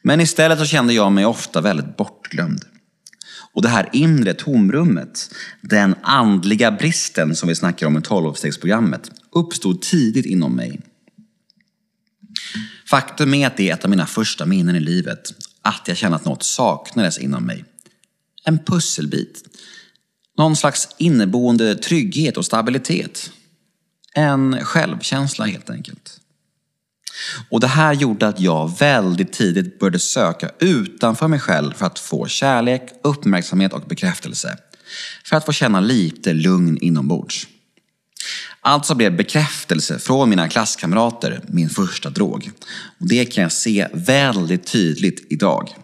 Men 0.02 0.20
istället 0.20 0.58
så 0.58 0.66
kände 0.66 0.92
jag 0.92 1.12
mig 1.12 1.26
ofta 1.26 1.60
väldigt 1.60 1.96
bortglömd. 1.96 2.64
Och 3.52 3.62
det 3.62 3.68
här 3.68 3.88
inre 3.92 4.34
tomrummet, 4.34 5.30
den 5.60 5.94
andliga 6.02 6.70
bristen 6.70 7.36
som 7.36 7.48
vi 7.48 7.54
snackar 7.54 7.86
om 7.86 7.98
i 7.98 8.02
tolvstegsprogrammet, 8.02 9.10
uppstod 9.32 9.82
tidigt 9.82 10.26
inom 10.26 10.56
mig. 10.56 10.80
Faktum 12.90 13.34
är 13.34 13.46
att 13.46 13.56
det 13.56 13.70
är 13.70 13.74
ett 13.74 13.84
av 13.84 13.90
mina 13.90 14.06
första 14.06 14.46
minnen 14.46 14.76
i 14.76 14.80
livet, 14.80 15.34
att 15.62 15.88
jag 15.88 15.96
kände 15.96 16.16
att 16.16 16.24
något 16.24 16.42
saknades 16.42 17.18
inom 17.18 17.44
mig. 17.46 17.64
En 18.44 18.58
pusselbit. 18.58 19.42
Någon 20.36 20.56
slags 20.56 20.88
inneboende 20.98 21.74
trygghet 21.74 22.36
och 22.36 22.44
stabilitet. 22.44 23.30
En 24.14 24.64
självkänsla 24.64 25.44
helt 25.44 25.70
enkelt. 25.70 26.20
Och 27.50 27.60
det 27.60 27.66
här 27.66 27.92
gjorde 27.92 28.28
att 28.28 28.40
jag 28.40 28.78
väldigt 28.78 29.32
tidigt 29.32 29.78
började 29.78 29.98
söka 29.98 30.50
utanför 30.58 31.28
mig 31.28 31.40
själv 31.40 31.72
för 31.72 31.86
att 31.86 31.98
få 31.98 32.26
kärlek, 32.26 32.82
uppmärksamhet 33.02 33.72
och 33.72 33.82
bekräftelse. 33.82 34.58
För 35.24 35.36
att 35.36 35.46
få 35.46 35.52
känna 35.52 35.80
lite 35.80 36.32
lugn 36.32 36.78
inombords. 36.80 37.46
Alltså 38.60 38.94
blev 38.94 39.16
bekräftelse 39.16 39.98
från 39.98 40.30
mina 40.30 40.48
klasskamrater 40.48 41.40
min 41.48 41.70
första 41.70 42.10
drog. 42.10 42.50
Och 43.00 43.08
det 43.08 43.24
kan 43.24 43.42
jag 43.42 43.52
se 43.52 43.88
väldigt 43.92 44.66
tydligt 44.66 45.26
idag. 45.32 45.74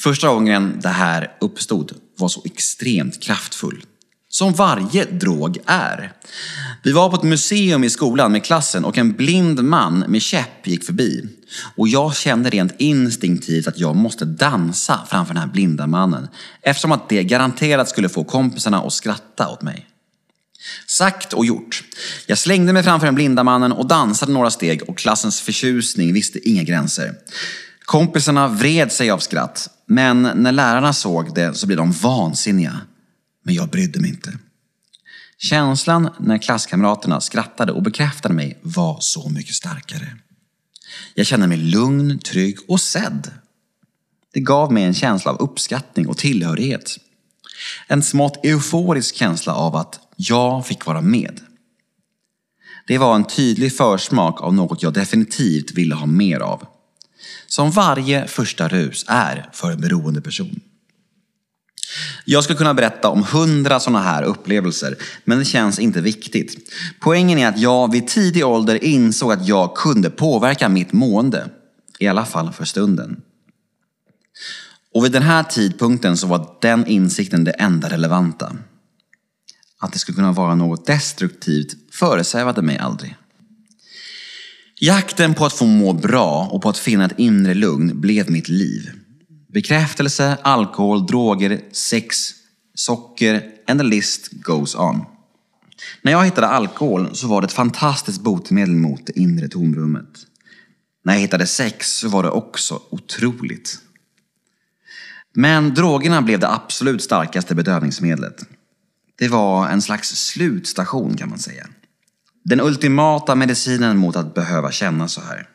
Första 0.00 0.28
gången 0.28 0.80
det 0.82 0.88
här 0.88 1.32
uppstod 1.40 1.92
var 2.18 2.28
så 2.28 2.42
extremt 2.44 3.22
kraftfull. 3.22 3.84
Som 4.30 4.52
varje 4.52 5.04
drog 5.04 5.58
är. 5.66 6.12
Vi 6.82 6.92
var 6.92 7.10
på 7.10 7.16
ett 7.16 7.22
museum 7.22 7.84
i 7.84 7.90
skolan 7.90 8.32
med 8.32 8.44
klassen 8.44 8.84
och 8.84 8.98
en 8.98 9.12
blind 9.12 9.64
man 9.64 9.98
med 9.98 10.22
käpp 10.22 10.66
gick 10.66 10.84
förbi. 10.84 11.24
Och 11.76 11.88
jag 11.88 12.16
kände 12.16 12.50
rent 12.50 12.74
instinktivt 12.78 13.66
att 13.66 13.78
jag 13.78 13.96
måste 13.96 14.24
dansa 14.24 15.00
framför 15.10 15.34
den 15.34 15.42
här 15.42 15.50
blinda 15.52 15.86
mannen. 15.86 16.28
Eftersom 16.62 16.92
att 16.92 17.08
det 17.08 17.22
garanterat 17.22 17.88
skulle 17.88 18.08
få 18.08 18.24
kompisarna 18.24 18.82
att 18.82 18.92
skratta 18.92 19.48
åt 19.48 19.62
mig. 19.62 19.86
Sagt 20.86 21.32
och 21.32 21.46
gjort. 21.46 21.84
Jag 22.26 22.38
slängde 22.38 22.72
mig 22.72 22.82
framför 22.82 23.06
den 23.06 23.14
blinda 23.14 23.44
mannen 23.44 23.72
och 23.72 23.86
dansade 23.86 24.32
några 24.32 24.50
steg 24.50 24.82
och 24.88 24.98
klassens 24.98 25.40
förtjusning 25.40 26.12
visste 26.12 26.48
inga 26.48 26.62
gränser. 26.62 27.14
Kompisarna 27.88 28.48
vred 28.48 28.92
sig 28.92 29.10
av 29.10 29.18
skratt, 29.18 29.70
men 29.86 30.22
när 30.22 30.52
lärarna 30.52 30.92
såg 30.92 31.34
det 31.34 31.54
så 31.54 31.66
blev 31.66 31.76
de 31.76 31.92
vansinniga. 31.92 32.80
Men 33.44 33.54
jag 33.54 33.68
brydde 33.68 34.00
mig 34.00 34.10
inte. 34.10 34.38
Känslan 35.38 36.10
när 36.20 36.38
klasskamraterna 36.38 37.20
skrattade 37.20 37.72
och 37.72 37.82
bekräftade 37.82 38.34
mig 38.34 38.58
var 38.62 38.96
så 39.00 39.28
mycket 39.28 39.54
starkare. 39.54 40.16
Jag 41.14 41.26
kände 41.26 41.46
mig 41.46 41.58
lugn, 41.58 42.18
trygg 42.18 42.58
och 42.68 42.80
sedd. 42.80 43.30
Det 44.32 44.40
gav 44.40 44.72
mig 44.72 44.84
en 44.84 44.94
känsla 44.94 45.30
av 45.30 45.40
uppskattning 45.40 46.08
och 46.08 46.18
tillhörighet. 46.18 46.96
En 47.86 48.02
smått 48.02 48.44
euforisk 48.44 49.16
känsla 49.16 49.54
av 49.54 49.76
att 49.76 50.00
jag 50.16 50.66
fick 50.66 50.86
vara 50.86 51.00
med. 51.00 51.40
Det 52.86 52.98
var 52.98 53.16
en 53.16 53.24
tydlig 53.24 53.76
försmak 53.76 54.42
av 54.42 54.54
något 54.54 54.82
jag 54.82 54.94
definitivt 54.94 55.70
ville 55.70 55.94
ha 55.94 56.06
mer 56.06 56.40
av. 56.40 56.66
Som 57.48 57.70
varje 57.70 58.26
första 58.26 58.68
rus 58.68 59.04
är 59.08 59.48
för 59.52 59.70
en 59.70 59.80
beroende 59.80 60.20
person. 60.20 60.60
Jag 62.24 62.44
skulle 62.44 62.56
kunna 62.58 62.74
berätta 62.74 63.08
om 63.08 63.22
hundra 63.22 63.80
sådana 63.80 64.02
här 64.02 64.22
upplevelser, 64.22 64.96
men 65.24 65.38
det 65.38 65.44
känns 65.44 65.78
inte 65.78 66.00
viktigt. 66.00 66.72
Poängen 67.00 67.38
är 67.38 67.48
att 67.48 67.58
jag 67.58 67.92
vid 67.92 68.08
tidig 68.08 68.46
ålder 68.46 68.84
insåg 68.84 69.32
att 69.32 69.48
jag 69.48 69.76
kunde 69.76 70.10
påverka 70.10 70.68
mitt 70.68 70.92
mående. 70.92 71.50
I 71.98 72.08
alla 72.08 72.24
fall 72.24 72.52
för 72.52 72.64
stunden. 72.64 73.20
Och 74.94 75.04
vid 75.04 75.12
den 75.12 75.22
här 75.22 75.42
tidpunkten 75.42 76.16
så 76.16 76.26
var 76.26 76.56
den 76.60 76.86
insikten 76.86 77.44
det 77.44 77.50
enda 77.50 77.90
relevanta. 77.90 78.56
Att 79.80 79.92
det 79.92 79.98
skulle 79.98 80.16
kunna 80.16 80.32
vara 80.32 80.54
något 80.54 80.86
destruktivt 80.86 81.94
föresvävade 81.94 82.62
mig 82.62 82.78
aldrig. 82.78 83.16
Jakten 84.80 85.34
på 85.34 85.46
att 85.46 85.52
få 85.52 85.66
må 85.66 85.92
bra 85.92 86.48
och 86.52 86.62
på 86.62 86.68
att 86.68 86.78
finna 86.78 87.04
ett 87.04 87.18
inre 87.18 87.54
lugn 87.54 88.00
blev 88.00 88.30
mitt 88.30 88.48
liv. 88.48 88.90
Bekräftelse, 89.52 90.36
alkohol, 90.42 91.06
droger, 91.06 91.60
sex 91.72 92.16
socker 92.74 93.42
and 93.66 93.80
the 93.80 93.86
list 93.86 94.32
goes 94.32 94.74
on. 94.74 95.04
När 96.02 96.12
jag 96.12 96.24
hittade 96.24 96.46
alkohol 96.46 97.16
så 97.16 97.28
var 97.28 97.40
det 97.40 97.44
ett 97.44 97.52
fantastiskt 97.52 98.20
botemedel 98.20 98.74
mot 98.74 99.06
det 99.06 99.18
inre 99.18 99.48
tomrummet. 99.48 100.08
När 101.04 101.12
jag 101.12 101.20
hittade 101.20 101.46
sex 101.46 101.98
så 101.98 102.08
var 102.08 102.22
det 102.22 102.30
också 102.30 102.82
otroligt. 102.90 103.78
Men 105.34 105.74
drogerna 105.74 106.22
blev 106.22 106.40
det 106.40 106.48
absolut 106.48 107.02
starkaste 107.02 107.54
bedövningsmedlet. 107.54 108.44
Det 109.18 109.28
var 109.28 109.68
en 109.68 109.82
slags 109.82 110.26
slutstation 110.26 111.16
kan 111.16 111.28
man 111.28 111.38
säga. 111.38 111.66
Den 112.48 112.60
ultimata 112.60 113.34
medicinen 113.34 113.96
mot 113.96 114.16
att 114.16 114.34
behöva 114.34 114.70
känna 114.72 115.08
så 115.08 115.20
här. 115.20 115.48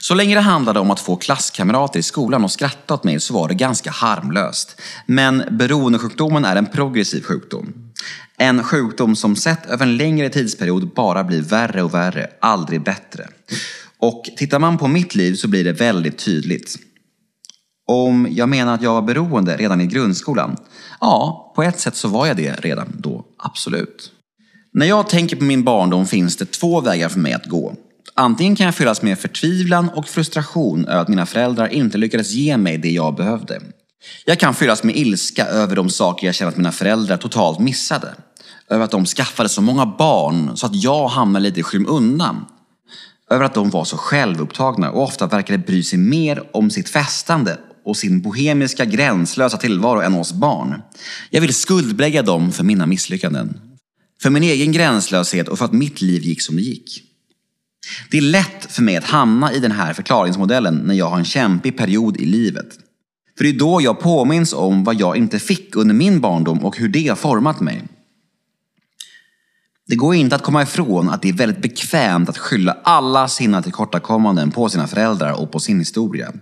Så 0.00 0.14
länge 0.14 0.34
det 0.34 0.40
handlade 0.40 0.80
om 0.80 0.90
att 0.90 1.00
få 1.00 1.16
klasskamrater 1.16 1.98
i 1.98 2.02
skolan 2.02 2.44
att 2.44 2.52
skratta 2.52 2.94
åt 2.94 3.04
mig 3.04 3.20
så 3.20 3.34
var 3.34 3.48
det 3.48 3.54
ganska 3.54 3.90
harmlöst. 3.90 4.80
Men 5.06 5.42
beroendesjukdomen 5.50 6.44
är 6.44 6.56
en 6.56 6.66
progressiv 6.66 7.22
sjukdom. 7.22 7.92
En 8.38 8.64
sjukdom 8.64 9.16
som 9.16 9.36
sett 9.36 9.66
över 9.66 9.86
en 9.86 9.96
längre 9.96 10.28
tidsperiod 10.28 10.94
bara 10.94 11.24
blir 11.24 11.42
värre 11.42 11.82
och 11.82 11.94
värre, 11.94 12.30
aldrig 12.40 12.82
bättre. 12.82 13.28
Och 13.98 14.24
tittar 14.36 14.58
man 14.58 14.78
på 14.78 14.88
mitt 14.88 15.14
liv 15.14 15.34
så 15.34 15.48
blir 15.48 15.64
det 15.64 15.72
väldigt 15.72 16.18
tydligt. 16.18 16.76
Om 17.86 18.28
jag 18.30 18.48
menar 18.48 18.74
att 18.74 18.82
jag 18.82 18.94
var 18.94 19.02
beroende 19.02 19.56
redan 19.56 19.80
i 19.80 19.86
grundskolan? 19.86 20.56
Ja, 21.00 21.52
på 21.56 21.62
ett 21.62 21.80
sätt 21.80 21.96
så 21.96 22.08
var 22.08 22.26
jag 22.26 22.36
det 22.36 22.60
redan 22.60 22.92
då, 22.98 23.24
absolut. 23.38 24.12
När 24.76 24.86
jag 24.86 25.08
tänker 25.08 25.36
på 25.36 25.44
min 25.44 25.64
barndom 25.64 26.06
finns 26.06 26.36
det 26.36 26.46
två 26.52 26.80
vägar 26.80 27.08
för 27.08 27.20
mig 27.20 27.32
att 27.32 27.46
gå. 27.46 27.74
Antingen 28.14 28.56
kan 28.56 28.66
jag 28.66 28.74
fyllas 28.74 29.02
med 29.02 29.18
förtvivlan 29.18 29.88
och 29.88 30.08
frustration 30.08 30.84
över 30.84 31.02
att 31.02 31.08
mina 31.08 31.26
föräldrar 31.26 31.68
inte 31.68 31.98
lyckades 31.98 32.32
ge 32.32 32.56
mig 32.56 32.78
det 32.78 32.90
jag 32.90 33.14
behövde. 33.14 33.60
Jag 34.24 34.38
kan 34.38 34.54
fyllas 34.54 34.82
med 34.82 34.96
ilska 34.96 35.46
över 35.46 35.76
de 35.76 35.90
saker 35.90 36.26
jag 36.26 36.34
känner 36.34 36.50
att 36.50 36.56
mina 36.56 36.72
föräldrar 36.72 37.16
totalt 37.16 37.58
missade. 37.58 38.14
Över 38.70 38.84
att 38.84 38.90
de 38.90 39.06
skaffade 39.06 39.48
så 39.48 39.60
många 39.62 39.86
barn 39.86 40.56
så 40.56 40.66
att 40.66 40.82
jag 40.82 41.08
hamnade 41.08 41.42
lite 41.42 41.60
i 41.60 41.62
skymundan. 41.62 42.44
Över 43.30 43.44
att 43.44 43.54
de 43.54 43.70
var 43.70 43.84
så 43.84 43.96
självupptagna 43.96 44.90
och 44.90 45.02
ofta 45.02 45.26
verkade 45.26 45.58
bry 45.58 45.82
sig 45.82 45.98
mer 45.98 46.42
om 46.52 46.70
sitt 46.70 46.88
festande 46.88 47.58
och 47.84 47.96
sin 47.96 48.22
bohemiska 48.22 48.84
gränslösa 48.84 49.56
tillvaro 49.56 50.00
än 50.00 50.14
oss 50.14 50.32
barn. 50.32 50.82
Jag 51.30 51.40
vill 51.40 51.54
skuldbelägga 51.54 52.22
dem 52.22 52.52
för 52.52 52.64
mina 52.64 52.86
misslyckanden. 52.86 53.60
För 54.26 54.30
min 54.30 54.42
egen 54.42 54.72
gränslöshet 54.72 55.48
och 55.48 55.58
för 55.58 55.64
att 55.64 55.72
mitt 55.72 56.00
liv 56.00 56.22
gick 56.22 56.42
som 56.42 56.56
det 56.56 56.62
gick. 56.62 57.02
Det 58.10 58.18
är 58.18 58.22
lätt 58.22 58.72
för 58.72 58.82
mig 58.82 58.96
att 58.96 59.04
hamna 59.04 59.52
i 59.52 59.58
den 59.58 59.72
här 59.72 59.92
förklaringsmodellen 59.92 60.74
när 60.74 60.94
jag 60.94 61.08
har 61.08 61.18
en 61.18 61.24
kämpig 61.24 61.76
period 61.76 62.16
i 62.16 62.24
livet. 62.24 62.66
För 63.36 63.44
det 63.44 63.50
är 63.50 63.58
då 63.58 63.80
jag 63.82 64.00
påminns 64.00 64.52
om 64.52 64.84
vad 64.84 65.00
jag 65.00 65.16
inte 65.16 65.38
fick 65.38 65.76
under 65.76 65.94
min 65.94 66.20
barndom 66.20 66.64
och 66.64 66.76
hur 66.76 66.88
det 66.88 67.08
har 67.08 67.16
format 67.16 67.60
mig. 67.60 67.82
Det 69.86 69.96
går 69.96 70.14
inte 70.14 70.36
att 70.36 70.42
komma 70.42 70.62
ifrån 70.62 71.08
att 71.08 71.22
det 71.22 71.28
är 71.28 71.32
väldigt 71.32 71.62
bekvämt 71.62 72.28
att 72.28 72.38
skylla 72.38 72.76
alla 72.84 73.28
sina 73.28 73.62
tillkortakommanden 73.62 74.50
på 74.50 74.68
sina 74.68 74.86
föräldrar 74.86 75.32
och 75.32 75.52
på 75.52 75.60
sin 75.60 75.78
historia. 75.78 76.32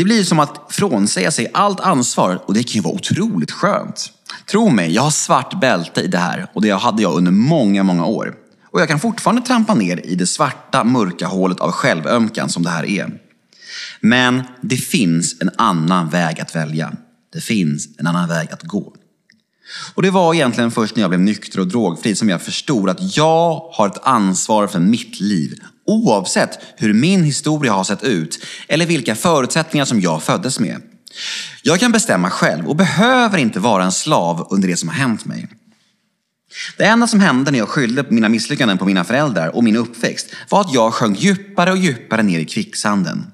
Det 0.00 0.04
blir 0.04 0.24
som 0.24 0.38
att 0.40 0.60
frånsäga 0.68 1.30
sig 1.30 1.50
allt 1.54 1.80
ansvar 1.80 2.42
och 2.46 2.54
det 2.54 2.62
kan 2.62 2.72
ju 2.72 2.80
vara 2.80 2.94
otroligt 2.94 3.50
skönt. 3.50 4.12
Tro 4.50 4.70
mig, 4.70 4.92
jag 4.92 5.02
har 5.02 5.10
svart 5.10 5.60
bälte 5.60 6.00
i 6.00 6.06
det 6.06 6.18
här 6.18 6.46
och 6.52 6.62
det 6.62 6.70
hade 6.70 7.02
jag 7.02 7.14
under 7.14 7.32
många, 7.32 7.82
många 7.82 8.06
år. 8.06 8.34
Och 8.72 8.80
jag 8.80 8.88
kan 8.88 9.00
fortfarande 9.00 9.42
trampa 9.42 9.74
ner 9.74 10.06
i 10.06 10.14
det 10.14 10.26
svarta, 10.26 10.84
mörka 10.84 11.26
hålet 11.26 11.60
av 11.60 11.72
självömkan 11.72 12.48
som 12.48 12.62
det 12.62 12.70
här 12.70 12.84
är. 12.84 13.10
Men 14.00 14.42
det 14.60 14.76
finns 14.76 15.40
en 15.40 15.50
annan 15.58 16.08
väg 16.08 16.40
att 16.40 16.56
välja. 16.56 16.92
Det 17.32 17.40
finns 17.40 17.88
en 17.98 18.06
annan 18.06 18.28
väg 18.28 18.52
att 18.52 18.62
gå. 18.62 18.92
Och 19.94 20.02
det 20.02 20.10
var 20.10 20.34
egentligen 20.34 20.70
först 20.70 20.96
när 20.96 21.02
jag 21.02 21.10
blev 21.10 21.20
nykter 21.20 21.60
och 21.60 21.66
drogfri 21.66 22.14
som 22.14 22.28
jag 22.28 22.42
förstod 22.42 22.88
att 22.90 23.16
jag 23.16 23.70
har 23.72 23.86
ett 23.86 24.06
ansvar 24.06 24.66
för 24.66 24.80
mitt 24.80 25.20
liv. 25.20 25.60
Oavsett 25.86 26.58
hur 26.76 26.92
min 26.92 27.24
historia 27.24 27.72
har 27.72 27.84
sett 27.84 28.02
ut 28.02 28.44
eller 28.68 28.86
vilka 28.86 29.14
förutsättningar 29.14 29.84
som 29.84 30.00
jag 30.00 30.22
föddes 30.22 30.60
med. 30.60 30.82
Jag 31.62 31.80
kan 31.80 31.92
bestämma 31.92 32.30
själv 32.30 32.68
och 32.68 32.76
behöver 32.76 33.38
inte 33.38 33.60
vara 33.60 33.84
en 33.84 33.92
slav 33.92 34.46
under 34.50 34.68
det 34.68 34.76
som 34.76 34.88
har 34.88 34.96
hänt 34.96 35.24
mig. 35.24 35.48
Det 36.76 36.84
enda 36.84 37.06
som 37.06 37.20
hände 37.20 37.50
när 37.50 37.58
jag 37.58 37.68
skyllde 37.68 38.04
mina 38.08 38.28
misslyckanden 38.28 38.78
på 38.78 38.84
mina 38.84 39.04
föräldrar 39.04 39.56
och 39.56 39.64
min 39.64 39.76
uppväxt 39.76 40.34
var 40.48 40.60
att 40.60 40.74
jag 40.74 40.94
sjönk 40.94 41.20
djupare 41.20 41.72
och 41.72 41.78
djupare 41.78 42.22
ner 42.22 42.38
i 42.38 42.44
kvicksanden. 42.44 43.26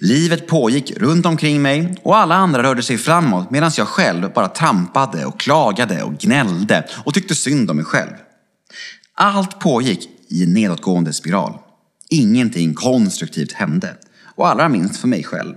Livet 0.00 0.46
pågick 0.46 0.92
runt 0.96 1.26
omkring 1.26 1.62
mig 1.62 1.96
och 2.02 2.16
alla 2.16 2.34
andra 2.34 2.62
rörde 2.62 2.82
sig 2.82 2.98
framåt 2.98 3.50
medan 3.50 3.70
jag 3.76 3.88
själv 3.88 4.32
bara 4.32 4.48
trampade 4.48 5.24
och 5.24 5.40
klagade 5.40 6.02
och 6.02 6.18
gnällde 6.18 6.84
och 7.04 7.14
tyckte 7.14 7.34
synd 7.34 7.70
om 7.70 7.76
mig 7.76 7.84
själv. 7.84 8.12
Allt 9.14 9.60
pågick 9.60 10.08
i 10.28 10.44
en 10.44 10.52
nedåtgående 10.52 11.12
spiral. 11.12 11.58
Ingenting 12.10 12.74
konstruktivt 12.74 13.52
hände 13.52 13.96
och 14.34 14.48
allra 14.48 14.68
minst 14.68 14.96
för 15.00 15.08
mig 15.08 15.24
själv. 15.24 15.54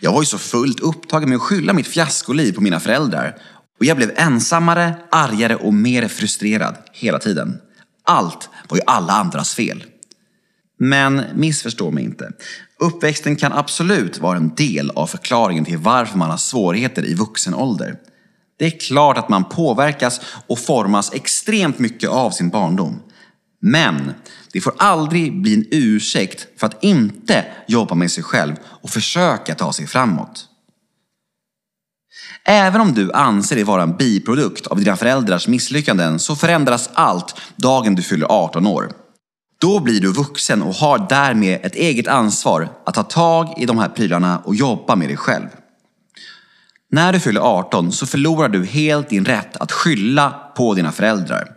Jag 0.00 0.12
var 0.12 0.22
ju 0.22 0.26
så 0.26 0.38
fullt 0.38 0.80
upptagen 0.80 1.28
med 1.28 1.36
att 1.36 1.42
skylla 1.42 1.72
mitt 1.72 1.86
fiaskoliv 1.86 2.52
på 2.52 2.60
mina 2.60 2.80
föräldrar 2.80 3.38
och 3.78 3.84
jag 3.84 3.96
blev 3.96 4.12
ensammare, 4.16 4.94
argare 5.10 5.56
och 5.56 5.74
mer 5.74 6.08
frustrerad 6.08 6.76
hela 6.92 7.18
tiden. 7.18 7.58
Allt 8.04 8.48
var 8.68 8.76
ju 8.76 8.82
alla 8.86 9.12
andras 9.12 9.54
fel. 9.54 9.84
Men 10.78 11.22
missförstå 11.34 11.90
mig 11.90 12.04
inte. 12.04 12.32
Uppväxten 12.80 13.36
kan 13.36 13.52
absolut 13.52 14.18
vara 14.18 14.36
en 14.36 14.54
del 14.54 14.90
av 14.90 15.06
förklaringen 15.06 15.64
till 15.64 15.78
varför 15.78 16.18
man 16.18 16.30
har 16.30 16.36
svårigheter 16.36 17.04
i 17.04 17.14
vuxen 17.14 17.54
ålder. 17.54 17.96
Det 18.58 18.66
är 18.66 18.78
klart 18.78 19.18
att 19.18 19.28
man 19.28 19.44
påverkas 19.44 20.20
och 20.46 20.58
formas 20.58 21.12
extremt 21.12 21.78
mycket 21.78 22.10
av 22.10 22.30
sin 22.30 22.48
barndom. 22.48 23.02
Men 23.60 24.12
det 24.54 24.60
får 24.60 24.74
aldrig 24.78 25.42
bli 25.42 25.54
en 25.54 25.66
ursäkt 25.70 26.46
för 26.56 26.66
att 26.66 26.84
inte 26.84 27.44
jobba 27.66 27.94
med 27.94 28.10
sig 28.10 28.24
själv 28.24 28.56
och 28.64 28.90
försöka 28.90 29.54
ta 29.54 29.72
sig 29.72 29.86
framåt. 29.86 30.48
Även 32.44 32.80
om 32.80 32.94
du 32.94 33.12
anser 33.12 33.56
dig 33.56 33.64
vara 33.64 33.82
en 33.82 33.96
biprodukt 33.96 34.66
av 34.66 34.78
dina 34.80 34.96
föräldrars 34.96 35.48
misslyckanden 35.48 36.18
så 36.18 36.36
förändras 36.36 36.90
allt 36.92 37.40
dagen 37.56 37.94
du 37.94 38.02
fyller 38.02 38.26
18 38.26 38.66
år. 38.66 38.92
Då 39.60 39.80
blir 39.80 40.00
du 40.00 40.12
vuxen 40.12 40.62
och 40.62 40.74
har 40.74 41.06
därmed 41.08 41.60
ett 41.62 41.74
eget 41.74 42.08
ansvar 42.08 42.68
att 42.86 42.94
ta 42.94 43.02
tag 43.02 43.54
i 43.56 43.66
de 43.66 43.78
här 43.78 43.88
prylarna 43.88 44.38
och 44.38 44.54
jobba 44.54 44.96
med 44.96 45.08
dig 45.08 45.16
själv. 45.16 45.48
När 46.90 47.12
du 47.12 47.20
fyller 47.20 47.40
18 47.40 47.92
så 47.92 48.06
förlorar 48.06 48.48
du 48.48 48.64
helt 48.64 49.08
din 49.08 49.24
rätt 49.24 49.56
att 49.56 49.72
skylla 49.72 50.30
på 50.56 50.74
dina 50.74 50.92
föräldrar. 50.92 51.53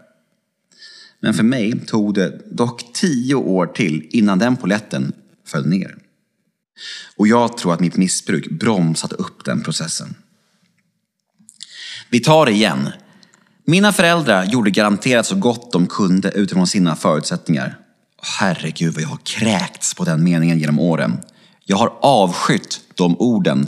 Men 1.21 1.33
för 1.33 1.43
mig 1.43 1.79
tog 1.85 2.13
det 2.13 2.41
dock 2.51 2.93
tio 2.93 3.35
år 3.35 3.65
till 3.65 4.07
innan 4.09 4.39
den 4.39 4.55
poletten 4.55 5.13
föll 5.45 5.67
ner. 5.67 5.95
Och 7.15 7.27
jag 7.27 7.57
tror 7.57 7.73
att 7.73 7.79
mitt 7.79 7.97
missbruk 7.97 8.49
bromsade 8.49 9.15
upp 9.15 9.45
den 9.45 9.63
processen. 9.63 10.15
Vi 12.09 12.19
tar 12.19 12.45
det 12.45 12.51
igen. 12.51 12.89
Mina 13.65 13.93
föräldrar 13.93 14.45
gjorde 14.45 14.71
garanterat 14.71 15.25
så 15.25 15.35
gott 15.35 15.71
de 15.71 15.87
kunde 15.87 16.31
utifrån 16.31 16.67
sina 16.67 16.95
förutsättningar. 16.95 17.77
Herregud 18.39 18.93
vad 18.93 19.03
jag 19.03 19.07
har 19.07 19.19
kräkts 19.23 19.93
på 19.93 20.03
den 20.03 20.23
meningen 20.23 20.59
genom 20.59 20.79
åren. 20.79 21.17
Jag 21.65 21.77
har 21.77 21.93
avskytt 22.01 22.81
de 22.95 23.17
orden. 23.17 23.67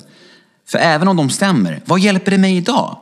För 0.68 0.78
även 0.78 1.08
om 1.08 1.18
de 1.18 1.30
stämmer, 1.30 1.82
vad 1.86 2.00
hjälper 2.00 2.32
det 2.32 2.38
mig 2.38 2.58
idag? 2.58 2.98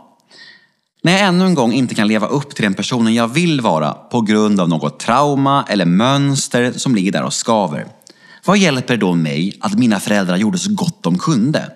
När 1.08 1.14
jag 1.14 1.22
ännu 1.22 1.46
en 1.46 1.56
gång 1.56 1.74
inte 1.74 1.96
kan 1.96 2.08
leva 2.08 2.28
upp 2.28 2.56
till 2.56 2.64
den 2.64 2.74
personen 2.74 3.14
jag 3.14 3.28
vill 3.28 3.62
vara 3.62 3.94
på 3.94 4.22
grund 4.22 4.60
av 4.60 4.70
något 4.70 5.00
trauma 5.00 5.66
eller 5.70 5.86
mönster 5.86 6.72
som 6.72 6.96
ligger 6.96 7.12
där 7.12 7.24
och 7.24 7.34
skaver. 7.34 7.86
Vad 8.46 8.58
hjälper 8.58 8.94
det 8.94 9.00
då 9.00 9.14
mig 9.14 9.58
att 9.60 9.80
mina 9.80 10.00
föräldrar 10.00 10.38
gjorde 10.38 10.58
så 10.58 10.74
gott 10.74 11.04
de 11.04 11.18
kunde? 11.18 11.72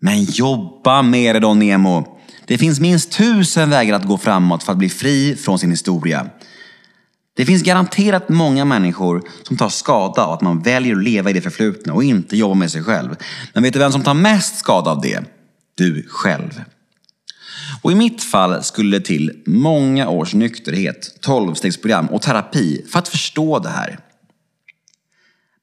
Men 0.00 0.24
jobba 0.24 1.02
med 1.02 1.34
det 1.34 1.40
då 1.40 1.54
Nemo. 1.54 2.18
Det 2.46 2.58
finns 2.58 2.80
minst 2.80 3.12
tusen 3.12 3.70
vägar 3.70 3.94
att 3.94 4.04
gå 4.04 4.18
framåt 4.18 4.62
för 4.62 4.72
att 4.72 4.78
bli 4.78 4.88
fri 4.88 5.36
från 5.36 5.58
sin 5.58 5.70
historia. 5.70 6.26
Det 7.36 7.46
finns 7.46 7.62
garanterat 7.62 8.28
många 8.28 8.64
människor 8.64 9.22
som 9.42 9.56
tar 9.56 9.68
skada 9.68 10.24
av 10.24 10.32
att 10.32 10.40
man 10.40 10.62
väljer 10.62 10.96
att 10.96 11.02
leva 11.02 11.30
i 11.30 11.32
det 11.32 11.40
förflutna 11.40 11.92
och 11.92 12.04
inte 12.04 12.36
jobba 12.36 12.54
med 12.54 12.70
sig 12.70 12.82
själv. 12.82 13.16
Men 13.54 13.62
vet 13.62 13.72
du 13.72 13.78
vem 13.78 13.92
som 13.92 14.02
tar 14.02 14.14
mest 14.14 14.58
skada 14.58 14.90
av 14.90 15.00
det? 15.00 15.20
Du 15.74 16.06
själv. 16.08 16.60
Och 17.82 17.92
i 17.92 17.94
mitt 17.94 18.22
fall 18.22 18.62
skulle 18.62 18.98
det 18.98 19.04
till 19.04 19.42
många 19.46 20.08
års 20.08 20.34
nykterhet, 20.34 21.20
tolvstegsprogram 21.20 22.06
och 22.06 22.22
terapi 22.22 22.86
för 22.92 22.98
att 22.98 23.08
förstå 23.08 23.58
det 23.58 23.68
här. 23.68 23.98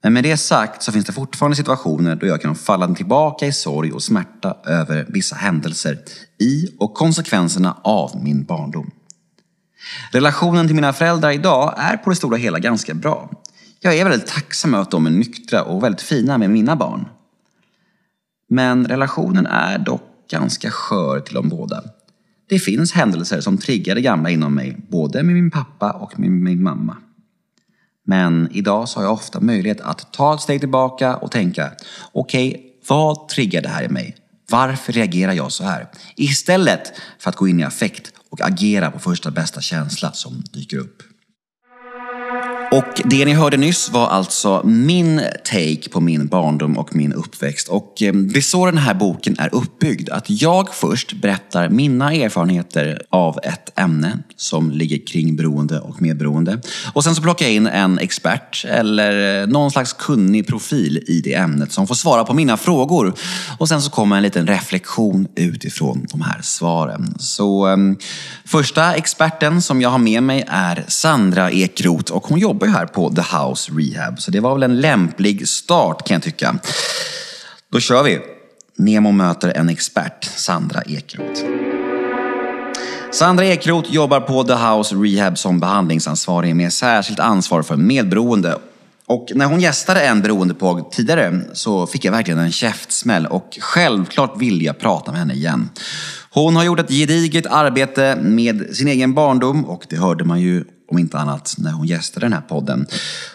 Men 0.04 0.14
med 0.14 0.24
det 0.24 0.38
sagt 0.38 0.84
så 0.84 0.92
finns 0.92 1.06
det 1.06 1.14
fortfarande 1.14 1.56
situationer 1.56 2.16
då 2.16 2.28
jag 2.28 2.42
kan 2.42 2.56
falla 2.56 2.96
tillbaka 2.96 3.46
i 3.46 3.54
sorg 3.54 3.92
och 3.92 4.04
smärta 4.04 4.58
över 4.66 5.06
vissa 5.10 5.36
händelser 5.36 6.00
i 6.40 6.68
och 6.80 6.94
konsekvenserna 6.94 7.78
av 7.84 8.24
min 8.24 8.44
barndom. 8.44 8.92
Relationen 10.12 10.68
till 10.68 10.76
mina 10.76 10.94
föräldrar 10.94 11.32
idag 11.32 11.74
är 11.78 11.98
på 11.98 12.10
det 12.10 12.16
stora 12.16 12.38
hela 12.38 12.60
ganska 12.60 12.94
bra. 12.94 13.32
Jag 13.80 13.98
är 13.98 14.10
väldigt 14.10 14.28
tacksam 14.28 14.74
över 14.74 14.82
att 14.82 14.92
de 14.92 15.06
är 15.06 15.12
nyktra 15.12 15.64
och 15.64 15.84
väldigt 15.84 16.02
fina 16.02 16.38
med 16.38 16.50
mina 16.50 16.76
barn. 16.76 17.06
Men 18.50 18.88
relationen 18.88 19.46
är 19.46 19.78
dock 19.78 20.02
ganska 20.32 20.72
skör 20.72 21.20
till 21.20 21.36
dem 21.36 21.50
båda. 21.50 21.84
Det 22.50 22.60
finns 22.60 22.92
händelser 22.92 23.42
som 23.42 23.58
triggar 23.58 23.96
det 23.96 24.02
gamla 24.02 24.30
inom 24.30 24.56
mig, 24.56 24.78
både 24.90 25.24
med 25.24 25.36
min 25.36 25.52
pappa 25.52 25.92
och 25.92 26.20
med 26.20 26.32
min 26.32 26.64
mamma. 26.64 26.98
Men 28.06 28.50
idag 28.52 28.90
så 28.90 29.00
har 29.00 29.04
jag 29.04 29.14
ofta 29.14 29.40
möjlighet 29.40 29.82
att 29.82 30.14
ta 30.14 30.36
ett 30.36 30.42
steg 30.42 30.60
tillbaka 30.60 31.16
och 31.16 31.32
tänka, 31.32 31.72
okej, 32.12 32.50
okay, 32.50 32.62
vad 32.88 33.28
triggar 33.28 33.62
det 33.62 33.70
här 33.70 33.84
i 33.84 33.90
mig? 33.90 34.16
Varför 34.50 34.94
reagerar 34.94 35.34
jag 35.34 35.52
så 35.52 35.64
här? 35.64 35.88
Istället 36.16 36.94
för 37.20 37.30
att 37.30 37.36
gå 37.36 37.48
in 37.48 37.60
i 37.60 37.64
affekt 37.64 38.12
och 38.30 38.42
agera 38.42 38.92
på 38.92 39.00
första 39.00 39.32
bästa 39.32 39.62
känsla 39.62 40.12
som 40.12 40.44
dyker 40.54 40.78
upp. 40.78 41.04
Och 42.72 43.02
det 43.06 43.26
ni 43.26 43.34
hörde 43.34 43.58
nyss 43.58 43.90
var 43.90 44.08
alltså 44.08 44.62
min 44.66 45.22
take 45.44 45.90
på 45.92 46.00
min 46.00 46.28
barndom 46.28 46.78
och 46.78 46.96
min 46.96 47.14
uppväxt. 47.14 47.68
Och 47.68 48.02
eh, 48.02 48.14
det 48.14 48.40
är 48.40 48.42
så 48.42 48.66
den 48.66 48.78
här 48.78 48.94
boken 48.94 49.36
är 49.40 49.56
uppbyggd. 49.56 50.10
Att 50.10 50.30
jag 50.30 50.76
först 50.76 51.14
berättar 51.14 51.70
mina 51.70 52.14
erfarenheter 52.14 53.02
av 53.10 53.40
ett 53.44 53.80
ämne 53.80 54.20
som 54.36 54.72
ligger 54.72 55.08
kring 55.08 55.36
beroende 55.36 55.80
och 55.80 56.02
medberoende. 56.02 56.62
Och 56.94 57.04
sen 57.04 57.16
så 57.16 57.22
plockar 57.22 57.46
jag 57.46 57.56
in 57.56 57.68
en 57.68 58.00
expert 58.00 58.66
eller 58.68 59.42
eh, 59.42 59.48
någon 59.48 59.72
slags 59.72 59.94
kunnig 59.94 60.48
profil 60.48 61.04
i 61.08 61.22
det 61.22 61.34
ämnet 61.34 61.72
som 61.72 61.88
får 61.88 61.96
svara 61.96 62.24
på 62.24 62.34
mina 62.34 62.58
frågor. 62.58 63.14
Och 63.58 63.70
sen 63.70 63.82
så 63.82 63.92
kommer 63.92 64.18
en 64.18 64.24
liten 64.24 64.48
reflektion 64.48 65.28
utifrån 65.36 66.06
de 66.12 66.22
här 66.22 66.42
svaren. 66.42 67.16
Så 67.20 67.68
eh, 67.68 67.78
första 68.46 68.96
experten 68.96 69.62
som 69.62 69.82
jag 69.82 69.90
har 69.90 69.98
med 69.98 70.24
mig 70.24 70.44
är 70.48 70.86
Sandra 70.88 71.52
Ekroth 71.52 72.14
och 72.14 72.28
hon 72.28 72.40
jobbar 72.40 72.57
jobbar 72.58 72.68
ju 72.68 72.74
här 72.74 72.86
på 72.86 73.10
The 73.10 73.22
House 73.22 73.72
Rehab, 73.72 74.22
så 74.22 74.32
det 74.32 74.40
var 74.40 74.54
väl 74.54 74.64
en 74.64 74.82
lämplig 74.82 75.48
start 75.48 76.08
kan 76.08 76.16
jag 76.16 76.24
tycka. 76.24 76.56
Då 77.72 77.80
kör 77.80 78.04
vi! 78.04 78.20
Nemo 78.78 79.12
möter 79.12 79.50
en 79.50 79.70
expert, 79.70 80.24
Sandra 80.24 80.82
Ekroth. 80.82 81.42
Sandra 83.12 83.46
Ekroth 83.46 83.92
jobbar 83.92 84.20
på 84.20 84.44
The 84.44 84.54
House 84.54 84.96
Rehab 84.96 85.38
som 85.38 85.60
behandlingsansvarig 85.60 86.56
med 86.56 86.74
särskilt 86.74 87.20
ansvar 87.20 87.62
för 87.62 87.76
medberoende. 87.76 88.58
Och 89.06 89.32
när 89.36 89.46
hon 89.46 89.60
gästade 89.60 90.02
en 90.02 90.22
beroendepåg 90.22 90.92
tidigare 90.92 91.42
så 91.54 91.88
fick 91.88 92.06
jag 92.06 92.12
verkligen 92.12 92.40
en 92.40 92.52
käftsmäll 92.52 93.26
och 93.26 93.58
självklart 93.62 94.42
vill 94.42 94.62
jag 94.62 94.80
prata 94.80 95.12
med 95.12 95.20
henne 95.20 95.34
igen. 95.34 95.70
Hon 96.30 96.56
har 96.56 96.64
gjort 96.64 96.80
ett 96.80 96.90
gediget 96.92 97.46
arbete 97.46 98.18
med 98.22 98.76
sin 98.76 98.88
egen 98.88 99.14
barndom 99.14 99.66
och 99.66 99.86
det 99.90 99.96
hörde 99.96 100.24
man 100.24 100.42
ju 100.42 100.64
om 100.88 100.98
inte 100.98 101.18
annat 101.18 101.56
när 101.58 101.72
hon 101.72 101.88
gästade 101.88 102.26
den 102.26 102.34
här 102.34 102.42
podden. 102.42 102.88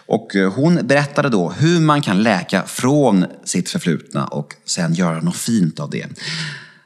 Och 0.06 0.36
eh, 0.36 0.52
hon 0.52 0.86
berättade 0.86 1.28
då 1.28 1.50
hur 1.50 1.80
man 1.80 2.02
kan 2.02 2.22
läka 2.22 2.62
från 2.62 3.24
sitt 3.44 3.68
förflutna 3.70 4.26
och 4.26 4.54
sen 4.64 4.94
göra 4.94 5.20
något 5.20 5.36
fint 5.36 5.80
av 5.80 5.90
det. 5.90 6.06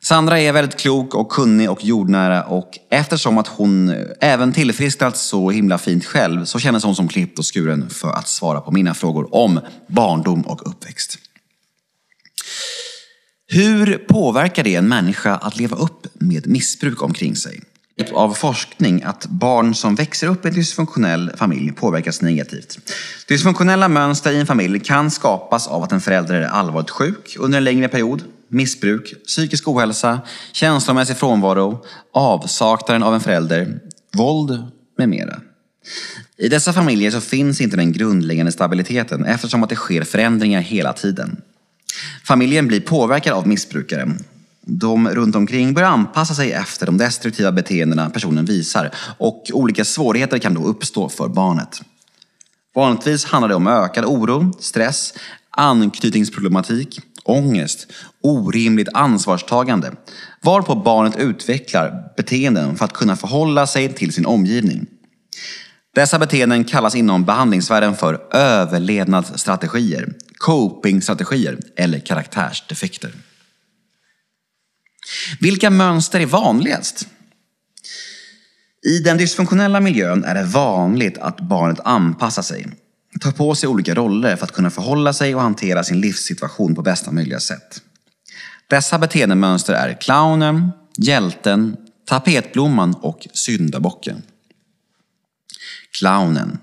Sandra 0.00 0.40
är 0.40 0.52
väldigt 0.52 0.80
klok 0.80 1.14
och 1.14 1.28
kunnig 1.28 1.70
och 1.70 1.84
jordnära 1.84 2.44
och 2.44 2.78
eftersom 2.90 3.38
att 3.38 3.48
hon 3.48 3.88
eh, 3.88 3.96
även 4.20 4.52
tillfrisknat 4.52 5.16
så 5.16 5.50
himla 5.50 5.78
fint 5.78 6.04
själv 6.04 6.44
så 6.44 6.58
kändes 6.58 6.84
hon 6.84 6.96
som 6.96 7.08
klippt 7.08 7.38
och 7.38 7.54
skuren 7.54 7.90
för 7.90 8.10
att 8.10 8.28
svara 8.28 8.60
på 8.60 8.72
mina 8.72 8.94
frågor 8.94 9.34
om 9.34 9.60
barndom 9.86 10.42
och 10.42 10.70
uppväxt. 10.70 11.18
Hur 13.48 13.98
påverkar 14.08 14.64
det 14.64 14.74
en 14.74 14.88
människa 14.88 15.36
att 15.36 15.56
leva 15.56 15.76
upp 15.76 16.06
med 16.14 16.46
missbruk 16.46 17.02
omkring 17.02 17.36
sig? 17.36 17.60
Typ 17.98 18.12
av 18.12 18.34
forskning 18.34 19.02
att 19.02 19.26
barn 19.26 19.74
som 19.74 19.94
växer 19.94 20.26
upp 20.26 20.44
i 20.44 20.48
en 20.48 20.54
dysfunktionell 20.54 21.30
familj 21.36 21.72
påverkas 21.72 22.22
negativt. 22.22 22.78
Dysfunktionella 23.28 23.88
mönster 23.88 24.32
i 24.32 24.40
en 24.40 24.46
familj 24.46 24.80
kan 24.80 25.10
skapas 25.10 25.66
av 25.68 25.82
att 25.82 25.92
en 25.92 26.00
förälder 26.00 26.34
är 26.34 26.46
allvarligt 26.46 26.90
sjuk 26.90 27.36
under 27.38 27.58
en 27.58 27.64
längre 27.64 27.88
period, 27.88 28.22
missbruk, 28.48 29.14
psykisk 29.26 29.68
ohälsa, 29.68 30.20
känslomässig 30.52 31.16
frånvaro, 31.16 31.84
avsaknaden 32.12 33.02
av 33.02 33.14
en 33.14 33.20
förälder, 33.20 33.80
våld 34.16 34.62
med 34.98 35.08
mera. 35.08 35.40
I 36.38 36.48
dessa 36.48 36.72
familjer 36.72 37.10
så 37.10 37.20
finns 37.20 37.60
inte 37.60 37.76
den 37.76 37.92
grundläggande 37.92 38.52
stabiliteten 38.52 39.24
eftersom 39.24 39.62
att 39.62 39.70
det 39.70 39.76
sker 39.76 40.04
förändringar 40.04 40.60
hela 40.60 40.92
tiden. 40.92 41.42
Familjen 42.24 42.66
blir 42.66 42.80
påverkad 42.80 43.32
av 43.32 43.46
missbrukaren 43.48 44.18
de 44.66 45.08
runt 45.08 45.36
omkring 45.36 45.74
börjar 45.74 45.88
anpassa 45.88 46.34
sig 46.34 46.52
efter 46.52 46.86
de 46.86 46.98
destruktiva 46.98 47.52
beteendena 47.52 48.10
personen 48.10 48.44
visar 48.44 48.90
och 49.18 49.50
olika 49.52 49.84
svårigheter 49.84 50.38
kan 50.38 50.54
då 50.54 50.64
uppstå 50.64 51.08
för 51.08 51.28
barnet. 51.28 51.80
Vanligtvis 52.74 53.24
handlar 53.24 53.48
det 53.48 53.54
om 53.54 53.66
ökad 53.66 54.04
oro, 54.04 54.52
stress, 54.60 55.14
anknytningsproblematik, 55.50 57.00
ångest, 57.24 57.92
orimligt 58.22 58.88
ansvarstagande, 58.94 59.92
varpå 60.42 60.74
barnet 60.74 61.16
utvecklar 61.16 62.12
beteenden 62.16 62.76
för 62.76 62.84
att 62.84 62.92
kunna 62.92 63.16
förhålla 63.16 63.66
sig 63.66 63.92
till 63.92 64.12
sin 64.12 64.26
omgivning. 64.26 64.86
Dessa 65.94 66.18
beteenden 66.18 66.64
kallas 66.64 66.94
inom 66.94 67.24
behandlingsvärlden 67.24 67.96
för 67.96 68.36
överlevnadsstrategier, 68.36 70.12
copingstrategier 70.38 71.58
eller 71.76 71.98
karaktärsdefekter. 71.98 73.12
Vilka 75.40 75.70
mönster 75.70 76.20
är 76.20 76.26
vanligast? 76.26 77.06
I 78.86 78.98
den 78.98 79.16
dysfunktionella 79.16 79.80
miljön 79.80 80.24
är 80.24 80.34
det 80.34 80.44
vanligt 80.44 81.18
att 81.18 81.40
barnet 81.40 81.80
anpassar 81.84 82.42
sig, 82.42 82.66
tar 83.20 83.32
på 83.32 83.54
sig 83.54 83.68
olika 83.68 83.94
roller 83.94 84.36
för 84.36 84.44
att 84.44 84.52
kunna 84.52 84.70
förhålla 84.70 85.12
sig 85.12 85.34
och 85.34 85.40
hantera 85.40 85.84
sin 85.84 86.00
livssituation 86.00 86.74
på 86.74 86.82
bästa 86.82 87.12
möjliga 87.12 87.40
sätt. 87.40 87.82
Dessa 88.68 88.98
beteendemönster 88.98 89.74
är 89.74 90.00
clownen, 90.00 90.70
hjälten, 90.96 91.76
tapetblomman 92.08 92.94
och 92.94 93.26
syndabocken. 93.32 94.22
Clownen 95.98 96.58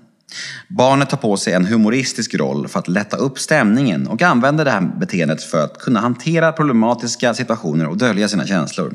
Barnet 0.68 1.10
tar 1.10 1.16
på 1.16 1.36
sig 1.36 1.52
en 1.52 1.66
humoristisk 1.66 2.34
roll 2.34 2.68
för 2.68 2.78
att 2.78 2.88
lätta 2.88 3.16
upp 3.16 3.38
stämningen 3.38 4.06
och 4.06 4.22
använder 4.22 4.64
det 4.64 4.70
här 4.70 4.80
beteendet 4.80 5.42
för 5.42 5.64
att 5.64 5.78
kunna 5.78 6.00
hantera 6.00 6.52
problematiska 6.52 7.34
situationer 7.34 7.88
och 7.88 7.96
dölja 7.96 8.28
sina 8.28 8.46
känslor. 8.46 8.94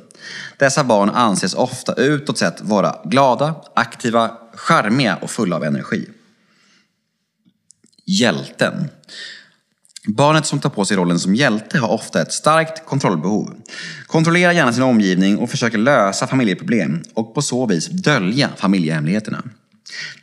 Dessa 0.58 0.84
barn 0.84 1.10
anses 1.10 1.54
ofta 1.54 1.94
utåt 1.94 2.38
sett 2.38 2.62
vara 2.62 2.96
glada, 3.06 3.56
aktiva, 3.76 4.32
charmiga 4.56 5.16
och 5.16 5.30
fulla 5.30 5.56
av 5.56 5.64
energi. 5.64 6.10
Hjälten. 8.06 8.90
Barnet 10.08 10.46
som 10.46 10.60
tar 10.60 10.70
på 10.70 10.86
sig 10.86 10.98
rollen 10.98 11.20
som 11.20 11.36
hjälte 11.36 11.80
har 11.80 11.90
ofta 11.90 12.22
ett 12.22 12.32
starkt 12.32 12.86
kontrollbehov. 12.86 13.54
Kontrollerar 14.08 14.52
gärna 14.52 14.74
sin 14.74 14.84
omgivning 14.84 15.38
och 15.38 15.50
försöker 15.50 15.78
lösa 15.78 16.28
familjeproblem 16.28 17.04
och 17.14 17.36
på 17.36 17.42
så 17.42 17.66
vis 17.66 17.88
dölja 17.88 18.50
familjehemligheterna. 18.58 19.44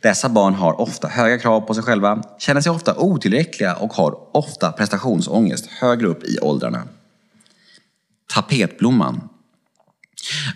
Dessa 0.01 0.29
barn 0.29 0.53
har 0.53 0.81
ofta 0.81 1.07
höga 1.07 1.39
krav 1.39 1.61
på 1.61 1.73
sig 1.73 1.83
själva, 1.83 2.23
känner 2.39 2.61
sig 2.61 2.71
ofta 2.71 2.95
otillräckliga 2.95 3.75
och 3.75 3.93
har 3.93 4.37
ofta 4.37 4.71
prestationsångest 4.71 5.65
högre 5.65 6.07
upp 6.07 6.23
i 6.23 6.39
åldrarna. 6.39 6.83
Tapetblomman. 8.33 9.29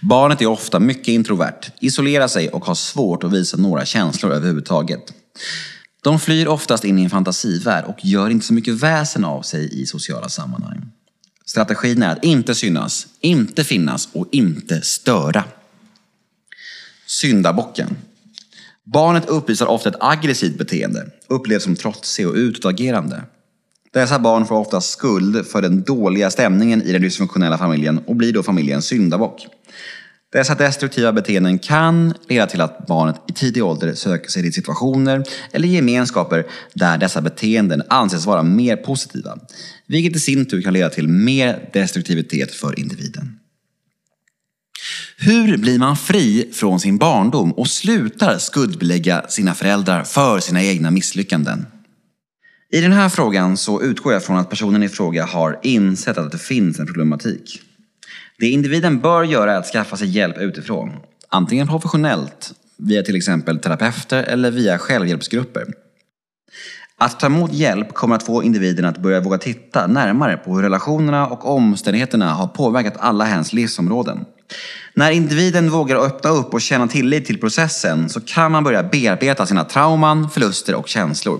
Barnet 0.01 0.41
är 0.41 0.45
ofta 0.45 0.79
mycket 0.79 1.07
introvert, 1.07 1.71
isolerar 1.79 2.27
sig 2.27 2.49
och 2.49 2.65
har 2.65 2.75
svårt 2.75 3.23
att 3.23 3.33
visa 3.33 3.57
några 3.57 3.85
känslor 3.85 4.31
överhuvudtaget. 4.31 5.13
De 6.03 6.19
flyr 6.19 6.47
oftast 6.47 6.85
in 6.85 6.99
i 6.99 7.03
en 7.03 7.09
fantasivärld 7.09 7.85
och 7.85 8.05
gör 8.05 8.29
inte 8.29 8.45
så 8.45 8.53
mycket 8.53 8.73
väsen 8.73 9.25
av 9.25 9.41
sig 9.41 9.81
i 9.81 9.85
sociala 9.85 10.29
sammanhang. 10.29 10.91
Strategin 11.45 12.03
är 12.03 12.11
att 12.11 12.23
inte 12.23 12.55
synas, 12.55 13.07
inte 13.21 13.63
finnas 13.63 14.09
och 14.13 14.27
inte 14.31 14.81
störa. 14.81 15.43
Syndabocken. 17.05 17.97
Barnet 18.85 19.29
uppvisar 19.29 19.65
ofta 19.65 19.89
ett 19.89 19.95
aggressivt 19.99 20.57
beteende, 20.57 21.05
upplevs 21.27 21.63
som 21.63 21.75
trotsig 21.75 22.27
och 22.27 22.33
utåtagerande. 22.33 23.23
Dessa 23.93 24.19
barn 24.19 24.45
får 24.45 24.55
ofta 24.55 24.81
skuld 24.81 25.45
för 25.47 25.61
den 25.61 25.83
dåliga 25.83 26.29
stämningen 26.31 26.81
i 26.81 26.91
den 26.91 27.01
dysfunktionella 27.01 27.57
familjen 27.57 27.99
och 28.07 28.15
blir 28.15 28.33
då 28.33 28.43
familjens 28.43 28.85
syndabock. 28.85 29.47
Dessa 30.31 30.55
destruktiva 30.55 31.13
beteenden 31.13 31.59
kan 31.59 32.13
leda 32.29 32.47
till 32.47 32.61
att 32.61 32.87
barnet 32.87 33.15
i 33.27 33.33
tidig 33.33 33.63
ålder 33.63 33.93
söker 33.93 34.29
sig 34.29 34.43
till 34.43 34.53
situationer 34.53 35.23
eller 35.51 35.67
gemenskaper 35.67 36.45
där 36.73 36.97
dessa 36.97 37.21
beteenden 37.21 37.83
anses 37.89 38.25
vara 38.25 38.43
mer 38.43 38.75
positiva, 38.75 39.37
vilket 39.87 40.15
i 40.15 40.19
sin 40.19 40.45
tur 40.45 40.61
kan 40.61 40.73
leda 40.73 40.89
till 40.89 41.07
mer 41.07 41.69
destruktivitet 41.73 42.51
för 42.51 42.79
individen. 42.79 43.40
Hur 45.23 45.57
blir 45.57 45.79
man 45.79 45.95
fri 45.95 46.49
från 46.53 46.79
sin 46.79 46.97
barndom 46.97 47.51
och 47.51 47.67
slutar 47.67 48.37
skuldbelägga 48.37 49.25
sina 49.27 49.53
föräldrar 49.53 50.03
för 50.03 50.39
sina 50.39 50.63
egna 50.63 50.91
misslyckanden? 50.91 51.65
I 52.71 52.81
den 52.81 52.91
här 52.91 53.09
frågan 53.09 53.57
så 53.57 53.81
utgår 53.81 54.13
jag 54.13 54.23
från 54.23 54.37
att 54.37 54.49
personen 54.49 54.83
i 54.83 54.89
fråga 54.89 55.25
har 55.25 55.59
insett 55.63 56.17
att 56.17 56.31
det 56.31 56.37
finns 56.37 56.79
en 56.79 56.85
problematik. 56.85 57.61
Det 58.39 58.49
individen 58.49 58.99
bör 58.99 59.23
göra 59.23 59.53
är 59.53 59.57
att 59.57 59.65
skaffa 59.65 59.97
sig 59.97 60.07
hjälp 60.07 60.37
utifrån. 60.37 60.91
Antingen 61.29 61.67
professionellt, 61.67 62.53
via 62.77 63.03
till 63.03 63.15
exempel 63.15 63.59
terapeuter 63.59 64.23
eller 64.23 64.51
via 64.51 64.77
självhjälpsgrupper. 64.77 65.65
Att 66.97 67.19
ta 67.19 67.25
emot 67.25 67.53
hjälp 67.53 67.93
kommer 67.93 68.15
att 68.15 68.25
få 68.25 68.43
individen 68.43 68.85
att 68.85 68.97
börja 68.97 69.21
våga 69.21 69.37
titta 69.37 69.87
närmare 69.87 70.37
på 70.37 70.55
hur 70.55 70.63
relationerna 70.63 71.27
och 71.27 71.55
omständigheterna 71.55 72.33
har 72.33 72.47
påverkat 72.47 72.97
alla 72.99 73.23
hens 73.23 73.53
livsområden. 73.53 74.25
När 74.93 75.11
individen 75.11 75.69
vågar 75.69 75.95
öppna 75.95 76.29
upp 76.29 76.53
och 76.53 76.61
känna 76.61 76.87
tillit 76.87 77.25
till 77.25 77.39
processen 77.39 78.09
så 78.09 78.21
kan 78.21 78.51
man 78.51 78.63
börja 78.63 78.83
bearbeta 78.83 79.45
sina 79.45 79.63
trauman, 79.63 80.29
förluster 80.29 80.75
och 80.75 80.87
känslor. 80.87 81.39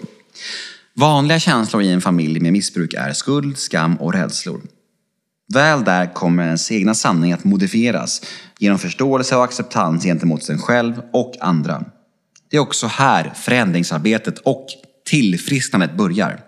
Vanliga 0.94 1.40
känslor 1.40 1.82
i 1.82 1.92
en 1.92 2.02
familj 2.02 2.40
med 2.40 2.54
missbruk 2.54 2.94
är 2.94 3.14
skuld, 3.14 3.58
skam 3.58 3.96
och 3.96 4.14
rädslor. 4.14 4.62
Väl 5.54 5.84
där 5.84 6.14
kommer 6.14 6.46
ens 6.46 6.72
egna 6.72 6.94
sanning 6.94 7.34
att 7.34 7.44
modifieras 7.44 8.22
genom 8.60 8.80
förståelse 8.80 9.36
och 9.36 9.44
acceptans 9.44 10.04
gentemot 10.04 10.44
sig 10.44 10.58
själv 10.58 11.02
och 11.14 11.36
andra. 11.40 11.84
Det 12.50 12.58
är 12.58 12.62
också 12.62 12.88
här 12.88 13.34
förändringsarbetet 13.36 14.40
och 14.40 14.68
tillfrisknandet 15.06 15.98
börjar, 15.98 16.40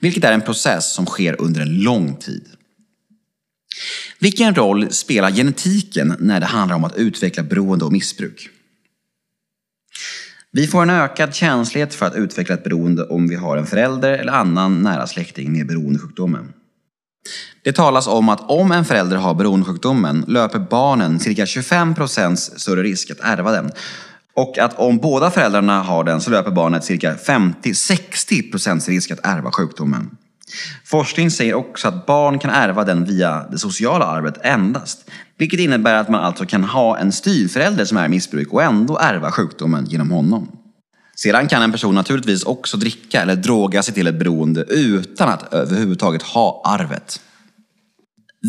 vilket 0.00 0.24
är 0.24 0.32
en 0.32 0.40
process 0.40 0.92
som 0.92 1.06
sker 1.06 1.40
under 1.40 1.60
en 1.60 1.80
lång 1.80 2.16
tid. 2.16 2.46
Vilken 4.26 4.54
roll 4.54 4.92
spelar 4.92 5.30
genetiken 5.30 6.16
när 6.18 6.40
det 6.40 6.46
handlar 6.46 6.76
om 6.76 6.84
att 6.84 6.96
utveckla 6.96 7.42
beroende 7.42 7.84
och 7.84 7.92
missbruk? 7.92 8.48
Vi 10.52 10.66
får 10.66 10.82
en 10.82 10.90
ökad 10.90 11.34
känslighet 11.34 11.94
för 11.94 12.06
att 12.06 12.14
utveckla 12.14 12.54
ett 12.54 12.64
beroende 12.64 13.04
om 13.04 13.28
vi 13.28 13.34
har 13.34 13.56
en 13.56 13.66
förälder 13.66 14.12
eller 14.12 14.32
annan 14.32 14.82
nära 14.82 15.06
släkting 15.06 15.52
med 15.52 15.66
beroendesjukdomen. 15.66 16.52
Det 17.64 17.72
talas 17.72 18.06
om 18.06 18.28
att 18.28 18.50
om 18.50 18.72
en 18.72 18.84
förälder 18.84 19.16
har 19.16 19.34
beroendesjukdomen 19.34 20.24
löper 20.28 20.58
barnen 20.58 21.20
cirka 21.20 21.44
25% 21.44 22.36
större 22.36 22.82
risk 22.82 23.10
att 23.10 23.20
ärva 23.20 23.52
den. 23.52 23.70
Och 24.34 24.58
att 24.58 24.78
om 24.78 24.98
båda 24.98 25.30
föräldrarna 25.30 25.82
har 25.82 26.04
den 26.04 26.20
så 26.20 26.30
löper 26.30 26.50
barnet 26.50 26.84
cirka 26.84 27.14
50-60% 27.14 28.88
risk 28.88 29.10
att 29.10 29.20
ärva 29.26 29.52
sjukdomen. 29.52 30.10
Forskning 30.84 31.30
säger 31.30 31.54
också 31.54 31.88
att 31.88 32.06
barn 32.06 32.38
kan 32.38 32.50
ärva 32.50 32.84
den 32.84 33.04
via 33.04 33.46
det 33.50 33.58
sociala 33.58 34.04
arvet 34.04 34.34
endast. 34.42 35.10
Vilket 35.38 35.60
innebär 35.60 35.94
att 35.94 36.08
man 36.08 36.20
alltså 36.20 36.46
kan 36.46 36.64
ha 36.64 36.98
en 36.98 37.12
styvförälder 37.12 37.84
som 37.84 37.98
är 37.98 38.06
i 38.06 38.08
missbruk 38.08 38.52
och 38.52 38.62
ändå 38.62 38.98
ärva 38.98 39.32
sjukdomen 39.32 39.84
genom 39.84 40.10
honom. 40.10 40.48
Sedan 41.16 41.48
kan 41.48 41.62
en 41.62 41.72
person 41.72 41.94
naturligtvis 41.94 42.42
också 42.42 42.76
dricka 42.76 43.22
eller 43.22 43.36
droga 43.36 43.82
sig 43.82 43.94
till 43.94 44.06
ett 44.06 44.18
beroende 44.18 44.64
utan 44.68 45.28
att 45.28 45.54
överhuvudtaget 45.54 46.22
ha 46.22 46.62
arvet. 46.64 47.20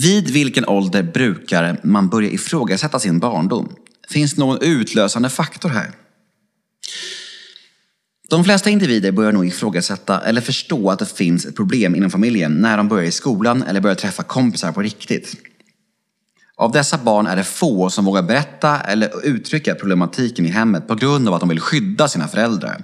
Vid 0.04 0.30
vilken 0.30 0.66
ålder 0.66 1.04
brukar 1.04 1.80
man 1.84 2.10
börja 2.10 2.30
ifrågasätta 2.30 3.00
sin 3.00 3.20
barndom? 3.20 3.76
Finns 4.10 4.34
det 4.34 4.42
någon 4.42 4.62
utlösande 4.62 5.30
faktor 5.30 5.70
här? 5.70 5.92
De 8.30 8.44
flesta 8.44 8.70
individer 8.70 9.12
börjar 9.12 9.32
nog 9.32 9.48
ifrågasätta 9.48 10.22
eller 10.22 10.42
förstå 10.42 10.90
att 10.90 11.00
det 11.00 11.06
finns 11.06 11.46
ett 11.46 11.56
problem 11.56 11.96
inom 11.96 12.10
familjen 12.10 12.52
när 12.52 12.78
de 12.78 12.88
börjar 12.88 13.06
i 13.06 13.12
skolan 13.12 13.64
eller 13.64 13.82
börjar 13.82 13.96
träffa 13.96 14.24
kompisar 14.24 14.72
på 14.72 14.82
riktigt. 14.82 15.36
Av 16.56 16.72
dessa 16.72 16.98
barn 16.98 17.28
är 17.28 17.36
det 17.36 17.44
få 17.44 17.90
som 17.90 18.06
vågar 18.06 18.24
berätta 18.24 18.80
eller 18.80 19.26
uttrycka 19.26 19.76
problematiken 19.76 20.46
i 20.46 20.50
hemmet 20.50 20.88
på 20.88 20.96
grund 20.96 21.28
av 21.28 21.34
att 21.34 21.40
de 21.40 21.50
vill 21.50 21.60
skydda 21.60 22.08
sina 22.08 22.28
föräldrar. 22.28 22.84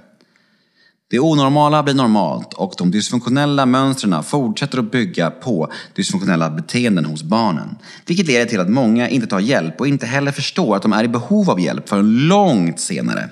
Det 1.10 1.20
onormala 1.20 1.82
blir 1.82 1.94
normalt 1.94 2.54
och 2.54 2.74
de 2.78 2.90
dysfunktionella 2.90 3.66
mönstren 3.66 4.22
fortsätter 4.22 4.78
att 4.78 4.92
bygga 4.92 5.30
på 5.30 5.72
dysfunktionella 5.94 6.50
beteenden 6.50 7.04
hos 7.04 7.22
barnen. 7.22 7.76
Vilket 8.06 8.26
leder 8.26 8.46
till 8.46 8.60
att 8.60 8.70
många 8.70 9.08
inte 9.08 9.26
tar 9.26 9.40
hjälp 9.40 9.80
och 9.80 9.88
inte 9.88 10.06
heller 10.06 10.32
förstår 10.32 10.76
att 10.76 10.82
de 10.82 10.92
är 10.92 11.04
i 11.04 11.08
behov 11.08 11.50
av 11.50 11.60
hjälp 11.60 11.88
förrän 11.88 12.28
långt 12.28 12.80
senare. 12.80 13.30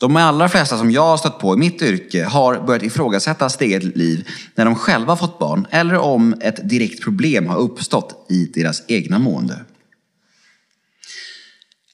De 0.00 0.16
allra 0.16 0.48
flesta 0.48 0.78
som 0.78 0.90
jag 0.90 1.06
har 1.06 1.16
stött 1.16 1.38
på 1.38 1.54
i 1.54 1.58
mitt 1.58 1.82
yrke 1.82 2.24
har 2.24 2.60
börjat 2.66 2.82
ifrågasätta 2.82 3.48
sitt 3.48 3.60
eget 3.60 3.96
liv 3.96 4.28
när 4.54 4.64
de 4.64 4.74
själva 4.74 5.16
fått 5.16 5.38
barn 5.38 5.66
eller 5.70 5.98
om 5.98 6.34
ett 6.40 6.68
direkt 6.68 7.04
problem 7.04 7.46
har 7.46 7.56
uppstått 7.58 8.26
i 8.28 8.44
deras 8.54 8.82
egna 8.88 9.18
mående. 9.18 9.64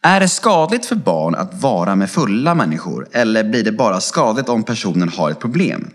Är 0.03 0.21
det 0.21 0.29
skadligt 0.29 0.87
för 0.87 0.97
barn 0.97 1.35
att 1.35 1.63
vara 1.63 1.95
med 1.95 2.11
fulla 2.11 2.55
människor 2.55 3.09
eller 3.13 3.45
blir 3.45 3.65
det 3.65 3.73
bara 3.73 4.01
skadligt 4.01 4.49
om 4.49 4.63
personen 4.63 5.09
har 5.09 5.31
ett 5.31 5.41
problem? 5.41 5.91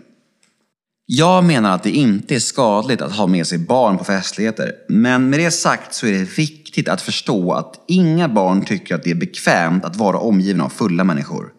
Jag 1.06 1.44
menar 1.44 1.74
att 1.74 1.82
det 1.82 1.90
inte 1.90 2.34
är 2.34 2.40
skadligt 2.40 3.02
att 3.02 3.12
ha 3.12 3.26
med 3.26 3.46
sig 3.46 3.58
barn 3.58 3.98
på 3.98 4.04
festligheter. 4.04 4.72
Men 4.88 5.30
med 5.30 5.38
det 5.38 5.50
sagt 5.50 5.94
så 5.94 6.06
är 6.06 6.12
det 6.12 6.38
viktigt 6.38 6.88
att 6.88 7.02
förstå 7.02 7.52
att 7.52 7.84
inga 7.88 8.28
barn 8.28 8.64
tycker 8.64 8.94
att 8.94 9.02
det 9.02 9.10
är 9.10 9.14
bekvämt 9.14 9.84
att 9.84 9.96
vara 9.96 10.18
omgivna 10.18 10.64
av 10.64 10.68
fulla 10.68 11.04
människor. 11.04 11.52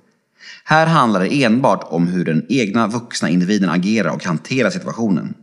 Här 0.63 0.87
handlar 0.87 1.19
det 1.19 1.43
enbart 1.43 1.83
om 1.83 2.07
hur 2.07 2.25
den 2.25 2.45
egna 2.49 2.87
vuxna 2.87 3.29
individen 3.29 3.69
agerar 3.69 4.09
och 4.09 4.23
hanterar 4.23 4.69
situationen. 4.69 5.33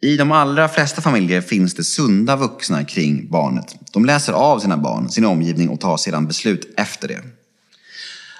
I 0.00 0.16
de 0.16 0.32
allra 0.32 0.68
flesta 0.68 1.02
familjer 1.02 1.40
finns 1.40 1.74
det 1.74 1.84
sunda 1.84 2.36
vuxna 2.36 2.84
kring 2.84 3.30
barnet. 3.30 3.76
De 3.92 4.04
läser 4.04 4.32
av 4.32 4.58
sina 4.58 4.76
barn, 4.76 5.08
sin 5.08 5.24
omgivning 5.24 5.68
och 5.68 5.80
tar 5.80 5.96
sedan 5.96 6.26
beslut 6.26 6.74
efter 6.76 7.08
det. 7.08 7.22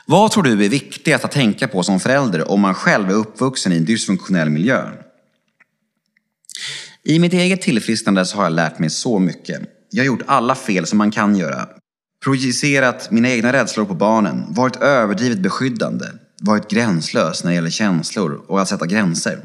Vad 0.07 0.31
tror 0.31 0.43
du 0.43 0.65
är 0.65 0.69
viktigast 0.69 1.25
att 1.25 1.31
tänka 1.31 1.69
på 1.69 1.83
som 1.83 2.01
förälder 2.01 2.51
om 2.51 2.61
man 2.61 2.75
själv 2.75 3.11
är 3.11 3.15
uppvuxen 3.15 3.73
i 3.73 3.77
en 3.77 3.85
dysfunktionell 3.85 4.51
miljö? 4.51 4.91
I 7.03 7.19
mitt 7.19 7.33
eget 7.33 7.63
tillfrisknande 7.63 8.27
så 8.27 8.37
har 8.37 8.45
jag 8.45 8.53
lärt 8.53 8.79
mig 8.79 8.91
så 8.91 9.19
mycket. 9.19 9.63
Jag 9.91 10.03
har 10.03 10.07
gjort 10.07 10.23
alla 10.27 10.55
fel 10.55 10.87
som 10.87 10.99
man 10.99 11.11
kan 11.11 11.37
göra. 11.37 11.69
Projicerat 12.25 13.11
mina 13.11 13.29
egna 13.29 13.53
rädslor 13.53 13.85
på 13.85 13.95
barnen, 13.95 14.45
varit 14.49 14.77
överdrivet 14.77 15.39
beskyddande, 15.39 16.07
varit 16.41 16.71
gränslös 16.71 17.45
när 17.45 17.51
det 17.51 17.55
gäller 17.55 17.71
känslor 17.71 18.45
och 18.49 18.61
att 18.61 18.69
sätta 18.69 18.87
gränser. 18.87 19.41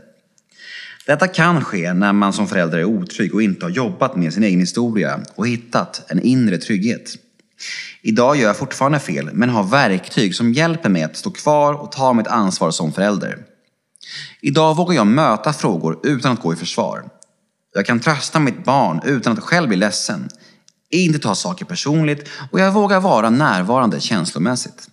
Detta 1.06 1.28
kan 1.28 1.64
ske 1.64 1.94
när 1.94 2.14
man 2.14 2.34
som 2.34 2.48
förälder 2.48 2.78
är 2.78 2.84
otrygg 2.84 3.36
och 3.36 3.42
inte 3.42 3.66
har 3.66 3.70
jobbat 3.70 4.16
med 4.16 4.34
sin 4.34 4.44
egen 4.44 4.60
historia 4.60 5.20
och 5.36 5.48
hittat 5.48 6.12
en 6.12 6.22
inre 6.22 6.58
trygghet. 6.58 7.16
Idag 8.02 8.38
gör 8.38 8.48
jag 8.48 8.58
fortfarande 8.58 9.00
fel, 9.00 9.30
men 9.34 9.50
har 9.50 9.64
verktyg 9.64 10.36
som 10.36 10.54
hjälper 10.54 10.90
mig 10.90 11.04
att 11.04 11.18
stå 11.18 11.32
kvar 11.32 11.74
och 11.74 11.92
ta 11.92 12.14
mitt 12.14 12.28
ansvar 12.28 12.72
som 12.72 12.94
förälder. 12.94 13.38
Idag 14.42 14.76
vågar 14.76 14.96
jag 14.96 15.08
möta 15.08 15.54
frågor 15.54 16.00
utan 16.04 16.32
att 16.32 16.42
gå 16.42 16.54
i 16.54 16.56
försvar. 16.56 17.04
Jag 17.74 17.86
kan 17.86 18.00
trösta 18.00 18.40
mitt 18.40 18.66
barn 18.66 19.02
utan 19.06 19.34
att 19.34 19.44
själv 19.44 19.68
bli 19.68 19.78
ledsen. 19.78 20.30
Inte 20.92 21.20
ta 21.20 21.36
saker 21.36 21.66
personligt 21.66 22.30
och 22.52 22.60
jag 22.60 22.72
vågar 22.72 23.00
vara 23.00 23.30
närvarande 23.30 24.00
känslomässigt. 24.00 24.90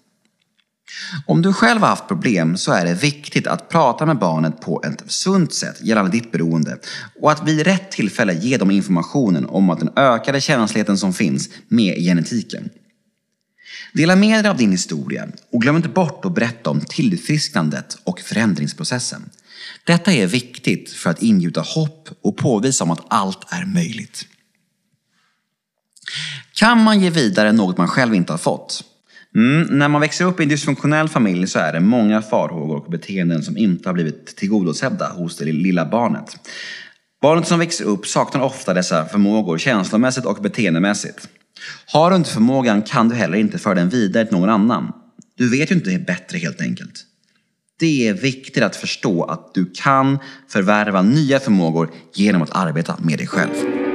Om 1.27 1.43
du 1.43 1.53
själv 1.53 1.81
har 1.81 1.89
haft 1.89 2.09
problem 2.09 2.57
så 2.57 2.73
är 2.73 2.85
det 2.85 2.95
viktigt 2.95 3.47
att 3.47 3.69
prata 3.69 4.07
med 4.07 4.19
barnet 4.19 4.61
på 4.61 4.83
ett 4.85 5.05
sunt 5.07 5.55
sätt 5.55 5.83
gällande 5.83 6.11
ditt 6.11 6.33
beroende 6.33 6.79
och 7.21 7.33
att 7.33 7.49
vid 7.49 7.61
rätt 7.61 7.91
tillfälle 7.91 8.35
ge 8.35 8.57
dem 8.57 8.71
informationen 8.71 9.47
om 9.47 9.71
att 9.71 9.79
den 9.79 9.91
ökade 9.97 10.41
känsligheten 10.41 10.99
som 10.99 11.13
finns 11.13 11.49
med 11.69 11.99
genetiken. 11.99 12.71
Dela 13.93 14.17
med 14.17 14.45
dig 14.45 14.51
av 14.51 14.57
din 14.57 14.71
historia 14.71 15.29
och 15.53 15.63
glöm 15.63 15.77
inte 15.77 15.89
bort 15.89 16.25
att 16.25 16.35
berätta 16.35 16.71
om 16.71 16.81
tillfrisknandet 16.81 17.99
och 18.05 18.21
förändringsprocessen. 18.21 19.31
Detta 19.85 20.13
är 20.13 20.27
viktigt 20.27 20.93
för 20.93 21.11
att 21.11 21.23
ingjuta 21.23 21.61
hopp 21.61 22.09
och 22.23 22.37
påvisa 22.37 22.85
om 22.85 22.91
att 22.91 23.07
allt 23.09 23.53
är 23.53 23.65
möjligt. 23.65 24.27
Kan 26.55 26.83
man 26.83 27.01
ge 27.01 27.11
vidare 27.11 27.53
något 27.53 27.79
man 27.79 27.89
själv 27.89 28.15
inte 28.15 28.33
har 28.33 28.39
fått? 28.39 28.85
Mm, 29.35 29.79
när 29.79 29.89
man 29.89 30.01
växer 30.01 30.25
upp 30.25 30.41
i 30.41 30.43
en 30.43 30.49
dysfunktionell 30.49 31.09
familj 31.09 31.47
så 31.47 31.59
är 31.59 31.73
det 31.73 31.81
många 31.81 32.23
farhågor 32.23 32.77
och 32.77 32.91
beteenden 32.91 33.43
som 33.43 33.57
inte 33.57 33.89
har 33.89 33.95
blivit 33.95 34.37
tillgodosedda 34.37 35.09
hos 35.09 35.37
det 35.37 35.45
lilla 35.45 35.85
barnet. 35.85 36.37
Barnet 37.23 37.47
som 37.47 37.59
växer 37.59 37.85
upp 37.85 38.07
saknar 38.07 38.43
ofta 38.43 38.75
dessa 38.75 39.05
förmågor 39.05 39.59
känslomässigt 39.59 40.25
och 40.25 40.43
beteendemässigt. 40.43 41.29
Har 41.87 42.11
du 42.11 42.17
inte 42.17 42.31
förmågan 42.31 42.83
kan 42.83 43.09
du 43.09 43.15
heller 43.15 43.39
inte 43.39 43.59
föra 43.59 43.75
den 43.75 43.89
vidare 43.89 44.25
till 44.25 44.37
någon 44.37 44.51
annan. 44.51 44.93
Du 45.37 45.51
vet 45.51 45.71
ju 45.71 45.75
inte 45.75 45.91
det 45.91 46.07
bättre 46.07 46.39
helt 46.39 46.61
enkelt. 46.61 47.05
Det 47.79 48.09
är 48.09 48.15
viktigt 48.15 48.63
att 48.63 48.77
förstå 48.77 49.25
att 49.25 49.55
du 49.55 49.73
kan 49.75 50.19
förvärva 50.49 51.03
nya 51.03 51.41
förmågor 51.41 51.91
genom 52.15 52.43
att 52.43 52.57
arbeta 52.57 52.97
med 53.03 53.19
dig 53.19 53.27
själv. 53.27 53.86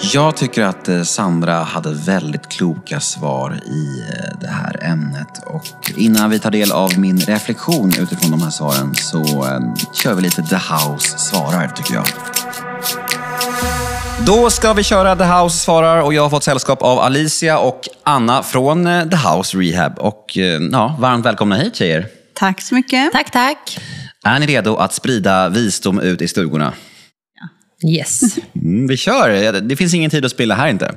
Jag 0.00 0.36
tycker 0.36 0.62
att 0.62 0.88
eh, 0.88 1.02
Sandra 1.02 1.54
hade 1.54 1.94
väldigt 1.94 2.48
kloka 2.48 3.00
svar 3.00 3.60
i 3.66 4.00
eh, 4.00 4.38
det 4.40 4.46
här 4.46 4.84
ämnet. 4.84 5.42
Och 5.46 5.92
innan 5.96 6.30
vi 6.30 6.38
tar 6.38 6.50
del 6.50 6.72
av 6.72 6.98
min 6.98 7.20
reflektion 7.20 7.88
utifrån 7.88 8.30
de 8.30 8.42
här 8.42 8.50
svaren 8.50 8.94
så 8.94 9.18
eh, 9.18 9.60
kör 9.94 10.14
vi 10.14 10.22
lite 10.22 10.42
The 10.42 10.56
House 10.56 11.18
svarar, 11.18 11.68
tycker 11.68 11.94
jag. 11.94 12.06
Då 14.26 14.50
ska 14.50 14.72
vi 14.72 14.82
köra 14.82 15.16
The 15.16 15.24
House 15.24 15.58
svarar 15.58 16.02
och 16.02 16.14
jag 16.14 16.22
har 16.22 16.30
fått 16.30 16.44
sällskap 16.44 16.82
av 16.82 16.98
Alicia 16.98 17.58
och 17.58 17.80
Anna 18.02 18.42
från 18.42 18.84
The 18.84 19.16
House 19.16 19.58
Rehab. 19.58 19.98
Och 19.98 20.38
ja, 20.72 20.96
varmt 20.98 21.26
välkomna 21.26 21.56
hit 21.56 21.76
tjejer. 21.76 22.06
Tack 22.34 22.60
så 22.60 22.74
mycket. 22.74 23.12
Tack, 23.12 23.30
tack. 23.30 23.78
Är 24.24 24.38
ni 24.38 24.46
redo 24.46 24.76
att 24.76 24.92
sprida 24.92 25.48
visdom 25.48 26.00
ut 26.00 26.22
i 26.22 26.28
stugorna? 26.28 26.72
Yes. 27.86 28.20
Mm, 28.54 28.86
vi 28.86 28.96
kör. 28.96 29.60
Det 29.60 29.76
finns 29.76 29.94
ingen 29.94 30.10
tid 30.10 30.24
att 30.24 30.30
spilla 30.30 30.54
här 30.54 30.68
inte. 30.68 30.94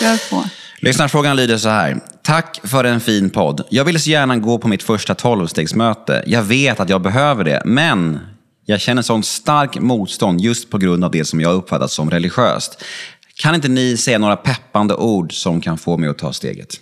Kör 0.00 0.30
på. 0.30 0.44
Lyssnarfrågan 0.80 1.36
lyder 1.36 1.58
så 1.58 1.68
här. 1.68 2.00
Tack 2.22 2.60
för 2.64 2.84
en 2.84 3.00
fin 3.00 3.30
podd. 3.30 3.66
Jag 3.70 3.84
vill 3.84 4.00
så 4.00 4.10
gärna 4.10 4.36
gå 4.36 4.58
på 4.58 4.68
mitt 4.68 4.82
första 4.82 5.14
tolvstegsmöte. 5.14 6.24
Jag 6.26 6.42
vet 6.42 6.80
att 6.80 6.88
jag 6.88 7.02
behöver 7.02 7.44
det, 7.44 7.62
men 7.64 8.18
jag 8.66 8.80
känner 8.80 9.02
sånt 9.02 9.26
starkt 9.26 9.80
motstånd 9.80 10.40
just 10.40 10.70
på 10.70 10.78
grund 10.78 11.04
av 11.04 11.10
det 11.10 11.24
som 11.24 11.40
jag 11.40 11.54
uppfattat 11.54 11.90
som 11.90 12.10
religiöst. 12.10 12.82
Kan 13.34 13.54
inte 13.54 13.68
ni 13.68 13.96
säga 13.96 14.18
några 14.18 14.36
peppande 14.36 14.94
ord 14.94 15.32
som 15.32 15.60
kan 15.60 15.78
få 15.78 15.96
mig 15.96 16.08
att 16.08 16.18
ta 16.18 16.32
steget? 16.32 16.80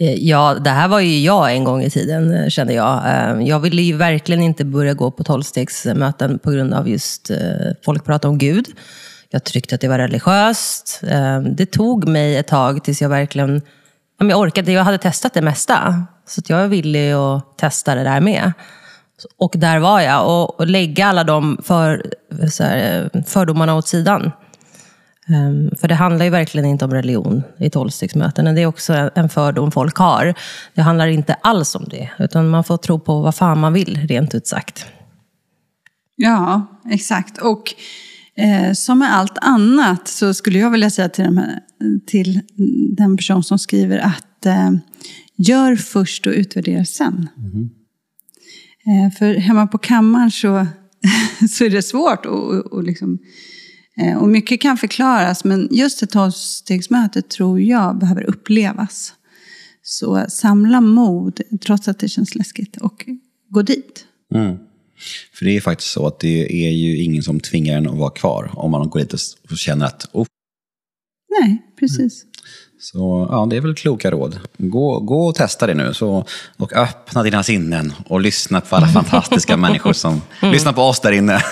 Eh, 0.00 0.14
ja, 0.14 0.54
det 0.54 0.70
här 0.70 0.88
var 0.88 1.00
ju 1.00 1.20
jag 1.20 1.52
en 1.52 1.64
gång 1.64 1.82
i 1.82 1.90
tiden, 1.90 2.34
eh, 2.34 2.48
kände 2.48 2.72
jag. 2.72 3.02
Eh, 3.06 3.48
jag 3.48 3.60
ville 3.60 3.82
ju 3.82 3.96
verkligen 3.96 4.42
inte 4.42 4.64
börja 4.64 4.94
gå 4.94 5.10
på 5.10 5.24
tolvstegsmöten 5.24 6.38
på 6.38 6.50
grund 6.50 6.74
av 6.74 6.88
just 6.88 7.30
folk 7.84 8.04
pratar 8.04 8.28
om 8.28 8.38
Gud. 8.38 8.66
Jag 9.30 9.44
tyckte 9.44 9.74
att 9.74 9.80
det 9.80 9.88
var 9.88 9.98
religiöst. 9.98 11.00
Det 11.56 11.66
tog 11.66 12.08
mig 12.08 12.36
ett 12.36 12.46
tag 12.46 12.84
tills 12.84 13.02
jag 13.02 13.08
verkligen 13.08 13.62
jag 14.18 14.38
orkade. 14.38 14.72
Jag 14.72 14.84
hade 14.84 14.98
testat 14.98 15.34
det 15.34 15.42
mesta. 15.42 16.04
Så 16.26 16.42
jag 16.46 16.68
ville 16.68 16.68
villig 16.68 17.12
att 17.12 17.58
testa 17.58 17.94
det 17.94 18.04
där 18.04 18.20
med. 18.20 18.52
Och 19.38 19.52
där 19.56 19.78
var 19.78 20.00
jag. 20.00 20.50
Och, 20.58 20.66
lägga 20.66 21.06
alla 21.06 21.24
de 21.24 21.58
för, 21.64 22.06
här, 22.60 23.10
fördomarna 23.26 23.74
åt 23.74 23.88
sidan. 23.88 24.32
Um, 25.30 25.70
för 25.80 25.88
det 25.88 25.94
handlar 25.94 26.24
ju 26.24 26.30
verkligen 26.30 26.66
inte 26.66 26.84
om 26.84 26.90
religion 26.90 27.42
i 27.58 27.70
tolvstegsmöten. 27.70 28.54
Det 28.54 28.62
är 28.62 28.66
också 28.66 29.10
en 29.14 29.28
fördom 29.28 29.70
folk 29.70 29.96
har. 29.96 30.34
Det 30.74 30.82
handlar 30.82 31.06
inte 31.06 31.34
alls 31.34 31.74
om 31.74 31.84
det. 31.90 32.10
Utan 32.18 32.48
man 32.48 32.64
får 32.64 32.76
tro 32.76 33.00
på 33.00 33.20
vad 33.20 33.34
fan 33.34 33.60
man 33.60 33.72
vill, 33.72 34.06
rent 34.08 34.34
ut 34.34 34.46
sagt. 34.46 34.86
Ja, 36.16 36.66
exakt. 36.90 37.38
Och 37.38 37.74
eh, 38.36 38.72
som 38.72 38.98
med 38.98 39.16
allt 39.16 39.38
annat 39.40 40.08
så 40.08 40.34
skulle 40.34 40.58
jag 40.58 40.70
vilja 40.70 40.90
säga 40.90 41.08
till, 41.08 41.24
de 41.24 41.38
här, 41.38 41.60
till 42.06 42.40
den 42.96 43.16
person 43.16 43.44
som 43.44 43.58
skriver 43.58 43.98
att 43.98 44.46
eh, 44.46 44.70
gör 45.36 45.76
först 45.76 46.26
och 46.26 46.32
utvärdera 46.32 46.84
sen. 46.84 47.28
Mm. 47.36 47.70
Eh, 48.86 49.18
för 49.18 49.34
hemma 49.34 49.66
på 49.66 49.78
kammaren 49.78 50.30
så, 50.30 50.66
så 51.50 51.64
är 51.64 51.70
det 51.70 51.82
svårt 51.82 52.26
att, 52.26 52.72
att 52.72 52.84
liksom, 52.84 53.18
Eh, 53.18 53.57
och 54.18 54.28
mycket 54.28 54.60
kan 54.60 54.76
förklaras, 54.76 55.44
men 55.44 55.68
just 55.70 56.02
ett 56.02 56.10
tolvstegsmöte 56.10 57.22
tror 57.22 57.60
jag 57.60 57.98
behöver 57.98 58.22
upplevas. 58.22 59.14
Så 59.82 60.26
samla 60.28 60.80
mod, 60.80 61.40
trots 61.60 61.88
att 61.88 61.98
det 61.98 62.08
känns 62.08 62.34
läskigt, 62.34 62.76
och 62.76 63.04
gå 63.48 63.62
dit. 63.62 64.04
Mm. 64.34 64.56
För 65.32 65.44
det 65.44 65.56
är 65.56 65.60
faktiskt 65.60 65.90
så 65.90 66.06
att 66.06 66.20
det 66.20 66.66
är 66.66 66.70
ju 66.70 66.96
ingen 66.96 67.22
som 67.22 67.40
tvingar 67.40 67.76
en 67.76 67.88
att 67.88 67.96
vara 67.96 68.10
kvar 68.10 68.50
om 68.54 68.70
man 68.70 68.90
går 68.90 69.00
dit 69.00 69.12
och 69.12 69.56
känner 69.56 69.86
att... 69.86 70.10
Oh. 70.12 70.26
Nej, 71.40 71.62
precis. 71.78 72.24
Mm. 72.78 72.82
Så 72.82 73.28
ja, 73.30 73.46
det 73.50 73.56
är 73.56 73.60
väl 73.60 73.74
kloka 73.74 74.10
råd. 74.10 74.38
Gå, 74.58 75.00
gå 75.00 75.26
och 75.26 75.34
testa 75.34 75.66
det 75.66 75.74
nu 75.74 75.94
så, 75.94 76.24
och 76.56 76.72
öppna 76.72 77.22
dina 77.22 77.42
sinnen 77.42 77.92
och 78.06 78.20
lyssna 78.20 78.60
på 78.60 78.76
alla 78.76 78.86
fantastiska 78.86 79.56
människor 79.66 79.92
som 79.92 80.20
mm. 80.40 80.52
lyssnar 80.52 80.72
på 80.72 80.82
oss 80.82 81.00
där 81.00 81.12
inne. 81.12 81.42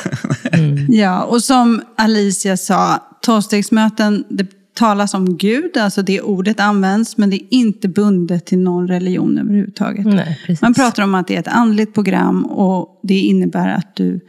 Mm. 0.53 0.87
Ja, 0.89 1.23
och 1.23 1.43
som 1.43 1.83
Alicia 1.97 2.57
sa, 2.57 2.99
tolvstegsmöten, 3.23 4.25
det 4.29 4.47
talas 4.75 5.15
om 5.15 5.37
Gud, 5.37 5.77
alltså 5.77 6.03
det 6.03 6.21
ordet 6.21 6.61
används, 6.61 7.17
men 7.17 7.31
det 7.31 7.37
är 7.37 7.47
inte 7.51 7.89
bundet 7.89 8.47
till 8.47 8.59
någon 8.59 8.89
religion 8.89 9.39
överhuvudtaget. 9.39 10.07
Nej, 10.07 10.39
Man 10.63 10.75
pratar 10.75 11.03
om 11.03 11.15
att 11.15 11.29
det 11.29 11.37
är 11.37 11.41
ett 11.41 11.49
andligt 11.49 11.95
program 11.95 12.45
och 12.45 13.01
det 13.03 13.19
innebär 13.19 13.69
att 13.69 13.97
du 13.97 14.21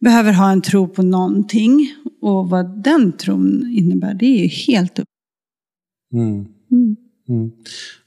behöver 0.00 0.32
ha 0.32 0.50
en 0.50 0.62
tro 0.62 0.88
på 0.88 1.02
någonting. 1.02 1.94
Och 2.22 2.50
vad 2.50 2.82
den 2.82 3.12
tron 3.12 3.70
innebär, 3.70 4.14
det 4.14 4.26
är 4.26 4.42
ju 4.42 4.48
helt 4.48 4.98
upp 4.98 5.08
Mm. 6.12 6.46
Mm. 6.70 6.96
Mm. 7.28 7.50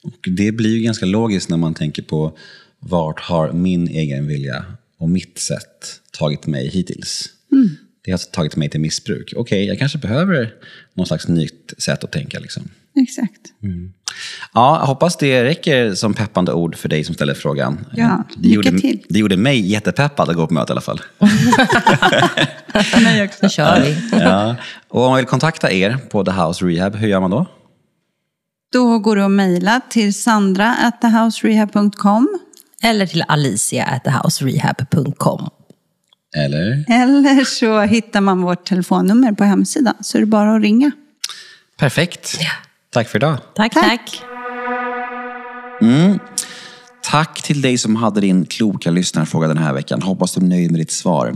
Och 0.04 0.30
det 0.32 0.52
blir 0.52 0.78
ju 0.78 0.84
ganska 0.84 1.06
logiskt 1.06 1.50
när 1.50 1.58
man 1.58 1.74
tänker 1.74 2.04
på 2.04 2.38
vart 2.80 3.20
har 3.20 3.52
min 3.52 3.88
egen 3.88 4.28
vilja 4.28 4.66
och 4.98 5.10
mitt 5.10 5.40
sätt 5.40 6.02
tagit 6.12 6.48
mig 6.48 6.70
hittills. 6.70 7.30
Mm. 7.52 7.70
Det 8.04 8.12
har 8.12 8.18
tagit 8.18 8.56
mig 8.56 8.70
till 8.70 8.80
missbruk. 8.80 9.34
Okej, 9.36 9.42
okay, 9.42 9.64
jag 9.64 9.80
kanske 9.80 9.98
behöver 9.98 10.54
någon 10.94 11.06
slags 11.06 11.28
nytt 11.28 11.74
sätt 11.78 12.04
att 12.04 12.12
tänka. 12.12 12.40
Liksom. 12.40 12.70
Exakt. 12.96 13.42
Mm. 13.64 13.94
Ja, 14.54 14.80
jag 14.80 14.88
hoppas 14.88 15.18
det 15.18 15.44
räcker 15.44 15.94
som 15.94 16.14
peppande 16.14 16.54
ord 16.54 16.76
för 16.76 16.90
dig 16.90 17.04
som 17.04 17.16
ställer 17.16 17.34
frågan. 17.34 17.86
Ja, 17.96 18.24
det 18.38 18.48
lycka 18.48 18.56
gjorde, 18.56 18.80
till. 18.80 19.06
Det 19.10 19.20
gjorde 19.20 19.38
mig 19.38 19.60
jättepeppad 19.60 20.30
att 20.30 20.36
gå 20.36 20.48
på 20.48 20.54
möte 20.54 20.72
i 20.72 20.74
alla 20.74 20.82
fall. 20.82 21.02
mig 23.04 23.24
också. 23.24 23.50
kör 23.50 23.82
vi. 23.82 23.98
ja. 24.12 24.56
Och 24.88 25.04
om 25.04 25.10
man 25.10 25.18
vill 25.18 25.26
kontakta 25.26 25.72
er 25.72 25.98
på 26.10 26.26
The 26.26 26.32
House 26.32 26.66
Rehab, 26.66 26.96
hur 26.96 27.08
gör 27.08 27.20
man 27.20 27.32
då? 27.32 27.46
Då 28.72 29.00
går 29.00 29.16
du 29.16 29.24
att 29.24 29.32
mejla 29.32 29.82
till 29.90 30.14
sandra 30.14 30.76
at 30.76 31.02
thehouserehab.com. 31.02 32.40
Eller 32.84 33.06
till 33.06 33.24
alicia 33.28 33.86
at 33.86 34.04
thehouserehab.com. 34.04 35.50
Eller? 36.36 36.86
Eller 36.88 37.44
så 37.44 37.82
hittar 37.82 38.22
man 38.22 38.42
vårt 38.42 38.66
telefonnummer 38.66 39.32
på 39.32 39.44
hemsidan, 39.44 39.96
så 40.02 40.18
är 40.18 40.20
det 40.20 40.26
bara 40.26 40.56
att 40.56 40.62
ringa. 40.62 40.92
Perfekt. 41.78 42.38
Ja. 42.40 42.50
Tack 42.90 43.08
för 43.08 43.18
idag. 43.18 43.38
Tack, 43.56 43.74
tack. 43.74 43.84
tack. 43.84 44.24
Mm. 45.82 46.20
Tack 47.04 47.42
till 47.42 47.62
dig 47.62 47.78
som 47.78 47.96
hade 47.96 48.22
din 48.22 48.46
kloka 48.46 48.92
lyssnarfråga 48.92 49.48
den 49.48 49.58
här 49.58 49.74
veckan. 49.74 50.02
Hoppas 50.02 50.34
du 50.34 50.42
är 50.42 50.46
nöjd 50.46 50.72
med 50.72 50.80
ditt 50.80 50.92
svar. 50.92 51.36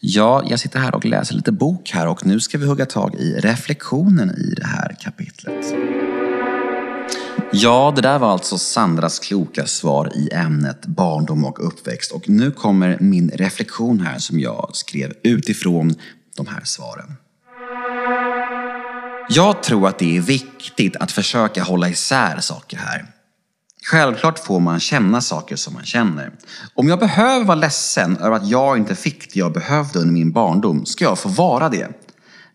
Ja, 0.00 0.44
jag 0.48 0.60
sitter 0.60 0.78
här 0.78 0.94
och 0.94 1.04
läser 1.04 1.34
lite 1.34 1.52
bok 1.52 1.90
här 1.90 2.08
och 2.08 2.26
nu 2.26 2.40
ska 2.40 2.58
vi 2.58 2.66
hugga 2.66 2.86
tag 2.86 3.14
i 3.14 3.40
reflektionen 3.40 4.30
i 4.30 4.54
det 4.56 4.66
här 4.66 4.96
kapitlet. 5.00 5.74
Ja, 7.56 7.92
det 7.96 8.02
där 8.02 8.18
var 8.18 8.32
alltså 8.32 8.58
Sandras 8.58 9.18
kloka 9.18 9.66
svar 9.66 10.12
i 10.14 10.28
ämnet 10.32 10.86
barndom 10.86 11.44
och 11.44 11.66
uppväxt. 11.66 12.12
Och 12.12 12.28
nu 12.28 12.50
kommer 12.50 12.98
min 13.00 13.30
reflektion 13.30 14.00
här 14.00 14.18
som 14.18 14.40
jag 14.40 14.70
skrev 14.72 15.12
utifrån 15.22 15.94
de 16.36 16.46
här 16.46 16.64
svaren. 16.64 17.14
Jag 19.28 19.62
tror 19.62 19.88
att 19.88 19.98
det 19.98 20.16
är 20.16 20.20
viktigt 20.20 20.96
att 20.96 21.12
försöka 21.12 21.62
hålla 21.62 21.88
isär 21.88 22.40
saker 22.40 22.76
här. 22.76 23.06
Självklart 23.82 24.38
får 24.38 24.60
man 24.60 24.80
känna 24.80 25.20
saker 25.20 25.56
som 25.56 25.74
man 25.74 25.84
känner. 25.84 26.32
Om 26.74 26.88
jag 26.88 26.98
behöver 26.98 27.44
vara 27.44 27.58
ledsen 27.58 28.16
över 28.16 28.36
att 28.36 28.48
jag 28.48 28.78
inte 28.78 28.94
fick 28.94 29.34
det 29.34 29.40
jag 29.40 29.52
behövde 29.52 29.98
under 29.98 30.12
min 30.12 30.32
barndom, 30.32 30.86
ska 30.86 31.04
jag 31.04 31.18
få 31.18 31.28
vara 31.28 31.68
det. 31.68 31.88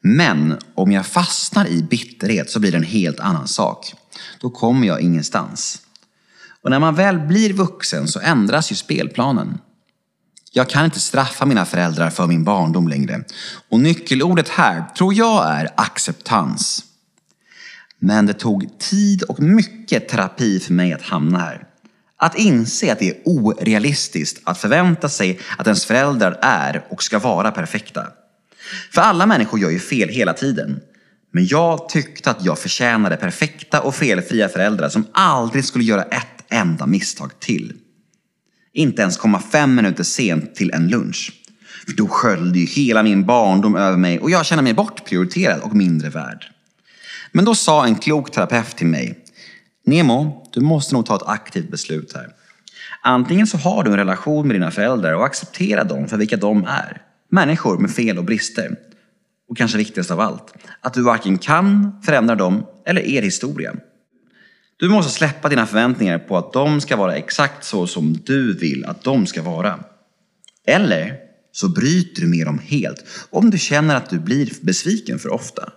Men 0.02 0.58
om 0.76 0.92
jag 0.92 1.06
fastnar 1.06 1.68
i 1.68 1.84
bitterhet 1.84 2.50
så 2.50 2.60
blir 2.60 2.72
det 2.72 2.78
en 2.78 2.84
helt 2.84 3.20
annan 3.20 3.48
sak 3.48 3.94
då 4.40 4.50
kommer 4.50 4.88
jag 4.88 5.02
ingenstans. 5.02 5.82
Och 6.62 6.70
när 6.70 6.80
man 6.80 6.96
väl 6.96 7.20
blir 7.20 7.54
vuxen 7.54 8.08
så 8.08 8.20
ändras 8.20 8.72
ju 8.72 8.76
spelplanen. 8.76 9.58
Jag 10.52 10.70
kan 10.70 10.86
inte 10.86 11.00
straffa 11.00 11.46
mina 11.46 11.66
föräldrar 11.66 12.10
för 12.10 12.28
min 12.28 12.44
barndom 12.44 12.88
längre. 12.88 13.24
Och 13.70 13.80
nyckelordet 13.80 14.50
här 14.50 14.84
tror 14.98 15.14
jag 15.14 15.50
är 15.50 15.70
acceptans. 15.76 16.86
Men 18.00 18.26
det 18.26 18.34
tog 18.34 18.80
tid 18.80 19.24
och 19.24 19.40
mycket 19.40 20.10
terapi 20.10 20.60
för 20.60 20.74
mig 20.74 20.94
att 20.94 21.02
hamna 21.02 21.40
här. 21.40 21.64
Att 22.18 22.38
inse 22.38 22.92
att 22.92 23.00
det 23.00 23.10
är 23.10 23.22
orealistiskt 23.26 24.42
att 24.44 24.58
förvänta 24.58 25.10
sig 25.10 25.40
att 25.58 25.68
ens 25.68 25.86
föräldrar 25.86 26.40
är 26.42 26.86
och 26.90 27.04
ska 27.04 27.20
vara 27.20 27.52
perfekta. 27.52 28.08
För 28.92 29.02
alla 29.02 29.26
människor 29.26 29.60
gör 29.60 29.70
ju 29.70 29.80
fel 29.80 30.10
hela 30.10 30.34
tiden. 30.34 30.80
Men 31.32 31.48
jag 31.48 31.90
tyckte 31.90 32.32
att 32.32 32.46
jag 32.46 32.60
förtjänade 32.60 33.18
perfekta 33.18 33.82
och 33.82 33.96
felfria 33.96 34.50
föräldrar 34.50 34.90
som 34.90 35.08
aldrig 35.12 35.66
skulle 35.66 35.84
göra 35.84 36.04
ett 36.04 36.46
enda 36.50 36.86
misstag 36.86 37.40
till. 37.40 37.74
Inte 38.74 39.02
ens 39.02 39.18
komma 39.18 39.40
fem 39.40 39.76
minuter 39.76 40.04
sent 40.04 40.56
till 40.56 40.72
en 40.72 40.88
lunch. 40.88 41.34
För 41.86 41.94
då 41.94 42.08
sköljde 42.08 42.60
ju 42.60 42.66
hela 42.66 43.04
min 43.04 43.26
barndom 43.26 43.76
över 43.76 43.98
mig 43.98 44.20
och 44.20 44.32
jag 44.32 44.46
kände 44.46 44.64
mig 44.64 44.74
bortprioriterad 44.74 45.62
och 45.62 45.76
mindre 45.76 46.10
värd. 46.10 46.46
Men 47.32 47.46
då 47.46 47.56
sa 47.56 47.86
en 47.86 47.96
klok 47.96 48.32
terapeut 48.32 48.78
till 48.78 48.88
mig, 48.88 49.26
Nemo, 49.86 50.48
du 50.54 50.62
måste 50.62 50.94
nog 50.94 51.06
ta 51.06 51.16
ett 51.16 51.28
aktivt 51.28 51.72
beslut 51.72 52.14
här. 52.14 52.28
Antingen 53.02 53.48
så 53.48 53.58
har 53.58 53.84
du 53.84 53.92
en 53.92 53.98
relation 53.98 54.48
med 54.48 54.56
dina 54.56 54.72
föräldrar 54.72 55.14
och 55.14 55.26
accepterar 55.26 55.84
dem 55.84 56.08
för 56.08 56.18
vilka 56.18 56.38
de 56.38 56.64
är. 56.64 57.02
Människor 57.32 57.78
med 57.78 57.92
fel 57.92 58.18
och 58.18 58.26
brister 58.26 58.76
och 59.50 59.58
kanske 59.58 59.78
viktigast 59.78 60.12
av 60.12 60.20
allt, 60.20 60.54
att 60.82 60.94
du 60.94 61.02
varken 61.04 61.38
kan 61.38 62.02
förändra 62.04 62.36
dem 62.36 62.66
eller 62.86 63.02
er 63.02 63.22
historia. 63.22 63.76
Du 64.78 64.90
måste 64.90 65.12
släppa 65.12 65.50
dina 65.50 65.66
förväntningar 65.66 66.20
på 66.20 66.38
att 66.38 66.54
de 66.54 66.82
ska 66.82 66.96
vara 66.96 67.16
exakt 67.16 67.66
så 67.66 67.88
som 67.88 68.14
du 68.14 68.58
vill 68.58 68.86
att 68.86 69.04
de 69.04 69.28
ska 69.28 69.42
vara. 69.42 69.80
Eller 70.68 71.16
så 71.52 71.70
bryter 71.70 72.22
du 72.22 72.28
med 72.28 72.46
dem 72.46 72.60
helt 72.60 73.06
om 73.30 73.50
du 73.50 73.58
känner 73.58 73.96
att 73.96 74.10
du 74.10 74.20
blir 74.20 74.52
besviken 74.62 75.20
för 75.20 75.34
ofta. 75.34 75.72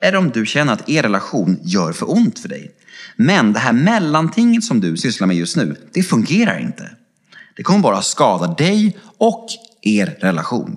Eller 0.00 0.18
om 0.18 0.30
du 0.30 0.46
känner 0.46 0.72
att 0.72 0.88
er 0.88 1.02
relation 1.02 1.58
gör 1.62 1.92
för 1.92 2.10
ont 2.10 2.38
för 2.38 2.48
dig. 2.48 2.70
Men 3.16 3.52
det 3.52 3.58
här 3.58 3.72
mellantinget 3.72 4.64
som 4.64 4.80
du 4.80 4.96
sysslar 4.96 5.26
med 5.26 5.36
just 5.36 5.56
nu, 5.56 5.76
det 5.92 6.02
fungerar 6.02 6.58
inte. 6.58 6.90
Det 7.56 7.62
kommer 7.62 7.80
bara 7.80 8.02
skada 8.02 8.54
dig 8.54 8.98
och 9.18 9.46
er 9.82 10.16
relation. 10.20 10.76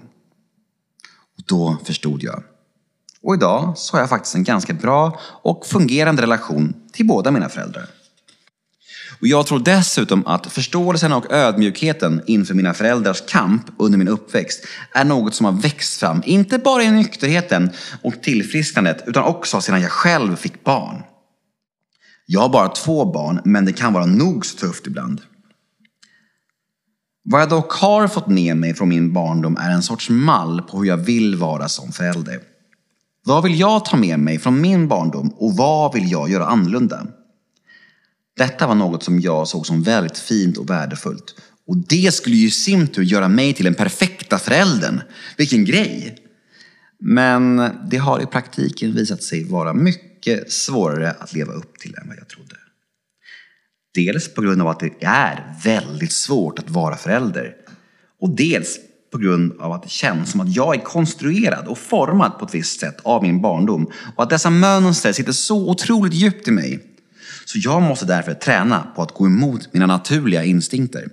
Då 1.49 1.77
förstod 1.85 2.23
jag. 2.23 2.43
Och 3.21 3.33
idag 3.33 3.73
så 3.77 3.95
har 3.95 3.99
jag 3.99 4.09
faktiskt 4.09 4.35
en 4.35 4.43
ganska 4.43 4.73
bra 4.73 5.19
och 5.23 5.65
fungerande 5.65 6.21
relation 6.21 6.73
till 6.93 7.07
båda 7.07 7.31
mina 7.31 7.49
föräldrar. 7.49 7.85
Och 9.21 9.27
jag 9.27 9.47
tror 9.47 9.59
dessutom 9.59 10.27
att 10.27 10.45
förståelsen 10.45 11.13
och 11.13 11.31
ödmjukheten 11.31 12.21
inför 12.25 12.53
mina 12.53 12.73
föräldrars 12.73 13.23
kamp 13.27 13.63
under 13.77 13.97
min 13.97 14.07
uppväxt 14.07 14.65
är 14.91 15.05
något 15.05 15.35
som 15.35 15.45
har 15.45 15.53
växt 15.53 15.99
fram, 15.99 16.21
inte 16.25 16.57
bara 16.57 16.83
i 16.83 16.91
nykterheten 16.91 17.69
och 18.01 18.21
tillfrisknandet, 18.21 19.03
utan 19.07 19.23
också 19.23 19.61
sedan 19.61 19.81
jag 19.81 19.91
själv 19.91 20.35
fick 20.35 20.63
barn. 20.63 21.03
Jag 22.25 22.41
har 22.41 22.49
bara 22.49 22.69
två 22.69 23.05
barn, 23.05 23.41
men 23.45 23.65
det 23.65 23.73
kan 23.73 23.93
vara 23.93 24.05
nog 24.05 24.45
så 24.45 24.57
tufft 24.57 24.87
ibland. 24.87 25.21
Vad 27.23 27.41
jag 27.41 27.49
dock 27.49 27.71
har 27.71 28.07
fått 28.07 28.27
med 28.27 28.57
mig 28.57 28.73
från 28.73 28.89
min 28.89 29.13
barndom 29.13 29.57
är 29.57 29.71
en 29.71 29.83
sorts 29.83 30.09
mall 30.09 30.61
på 30.61 30.79
hur 30.79 30.85
jag 30.85 30.97
vill 30.97 31.35
vara 31.35 31.69
som 31.69 31.91
förälder. 31.91 32.39
Vad 33.25 33.43
vill 33.43 33.59
jag 33.59 33.85
ta 33.85 33.97
med 33.97 34.19
mig 34.19 34.39
från 34.39 34.61
min 34.61 34.87
barndom 34.87 35.29
och 35.29 35.57
vad 35.57 35.93
vill 35.93 36.11
jag 36.11 36.29
göra 36.29 36.45
annorlunda? 36.45 37.07
Detta 38.37 38.67
var 38.67 38.75
något 38.75 39.03
som 39.03 39.19
jag 39.19 39.47
såg 39.47 39.65
som 39.65 39.83
väldigt 39.83 40.17
fint 40.17 40.57
och 40.57 40.69
värdefullt. 40.69 41.35
Och 41.67 41.77
det 41.77 42.13
skulle 42.13 42.35
ju 42.35 42.47
i 42.47 42.51
sin 42.51 42.87
tur 42.87 43.03
göra 43.03 43.27
mig 43.27 43.53
till 43.53 43.65
den 43.65 43.73
perfekta 43.75 44.39
föräldern. 44.39 45.01
Vilken 45.37 45.65
grej! 45.65 46.17
Men 46.99 47.69
det 47.91 47.97
har 47.97 48.21
i 48.21 48.25
praktiken 48.25 48.95
visat 48.95 49.23
sig 49.23 49.43
vara 49.43 49.73
mycket 49.73 50.51
svårare 50.51 51.11
att 51.11 51.33
leva 51.33 51.53
upp 51.53 51.79
till 51.79 51.95
än 51.95 52.07
vad 52.07 52.17
jag 52.17 52.27
trodde. 52.27 52.48
Dels 53.95 54.33
på 54.33 54.41
grund 54.41 54.61
av 54.61 54.67
att 54.67 54.79
det 54.79 55.03
är 55.03 55.53
väldigt 55.63 56.11
svårt 56.11 56.59
att 56.59 56.69
vara 56.69 56.95
förälder. 56.95 57.55
Och 58.21 58.29
dels 58.29 58.79
på 59.11 59.17
grund 59.17 59.53
av 59.59 59.71
att 59.71 59.83
det 59.83 59.89
känns 59.89 60.31
som 60.31 60.41
att 60.41 60.55
jag 60.55 60.75
är 60.75 60.79
konstruerad 60.79 61.67
och 61.67 61.77
formad 61.77 62.39
på 62.39 62.45
ett 62.45 62.55
visst 62.55 62.79
sätt 62.79 62.97
av 63.03 63.23
min 63.23 63.41
barndom. 63.41 63.91
Och 64.15 64.23
att 64.23 64.29
dessa 64.29 64.49
mönster 64.49 65.11
sitter 65.11 65.31
så 65.31 65.69
otroligt 65.69 66.13
djupt 66.13 66.47
i 66.47 66.51
mig. 66.51 66.79
Så 67.45 67.59
jag 67.61 67.81
måste 67.81 68.05
därför 68.05 68.33
träna 68.33 68.87
på 68.95 69.01
att 69.01 69.13
gå 69.13 69.25
emot 69.25 69.73
mina 69.73 69.85
naturliga 69.85 70.43
instinkter. 70.43 71.09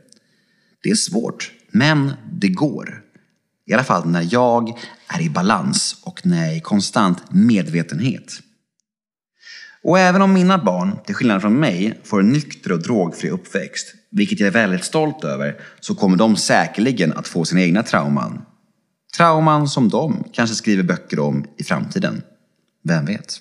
Det 0.82 0.90
är 0.90 0.94
svårt, 0.94 1.50
men 1.70 2.12
det 2.32 2.48
går. 2.48 3.02
I 3.66 3.72
alla 3.72 3.84
fall 3.84 4.06
när 4.06 4.28
jag 4.30 4.78
är 5.08 5.20
i 5.20 5.30
balans 5.30 5.96
och 6.02 6.26
när 6.26 6.36
jag 6.36 6.52
är 6.52 6.56
i 6.56 6.60
konstant 6.60 7.18
medvetenhet. 7.30 8.32
Och 9.86 9.98
även 9.98 10.22
om 10.22 10.32
mina 10.32 10.58
barn, 10.58 10.98
till 11.06 11.14
skillnad 11.14 11.40
från 11.40 11.60
mig, 11.60 12.00
får 12.04 12.20
en 12.20 12.32
nykter 12.32 12.72
och 12.72 12.82
drogfri 12.82 13.30
uppväxt, 13.30 13.94
vilket 14.10 14.40
jag 14.40 14.46
är 14.46 14.50
väldigt 14.50 14.84
stolt 14.84 15.24
över, 15.24 15.56
så 15.80 15.94
kommer 15.94 16.16
de 16.16 16.36
säkerligen 16.36 17.12
att 17.12 17.28
få 17.28 17.44
sina 17.44 17.60
egna 17.62 17.82
trauman. 17.82 18.42
Trauman 19.16 19.68
som 19.68 19.88
de 19.88 20.24
kanske 20.32 20.56
skriver 20.56 20.82
böcker 20.82 21.18
om 21.18 21.44
i 21.58 21.64
framtiden. 21.64 22.22
Vem 22.84 23.04
vet? 23.04 23.40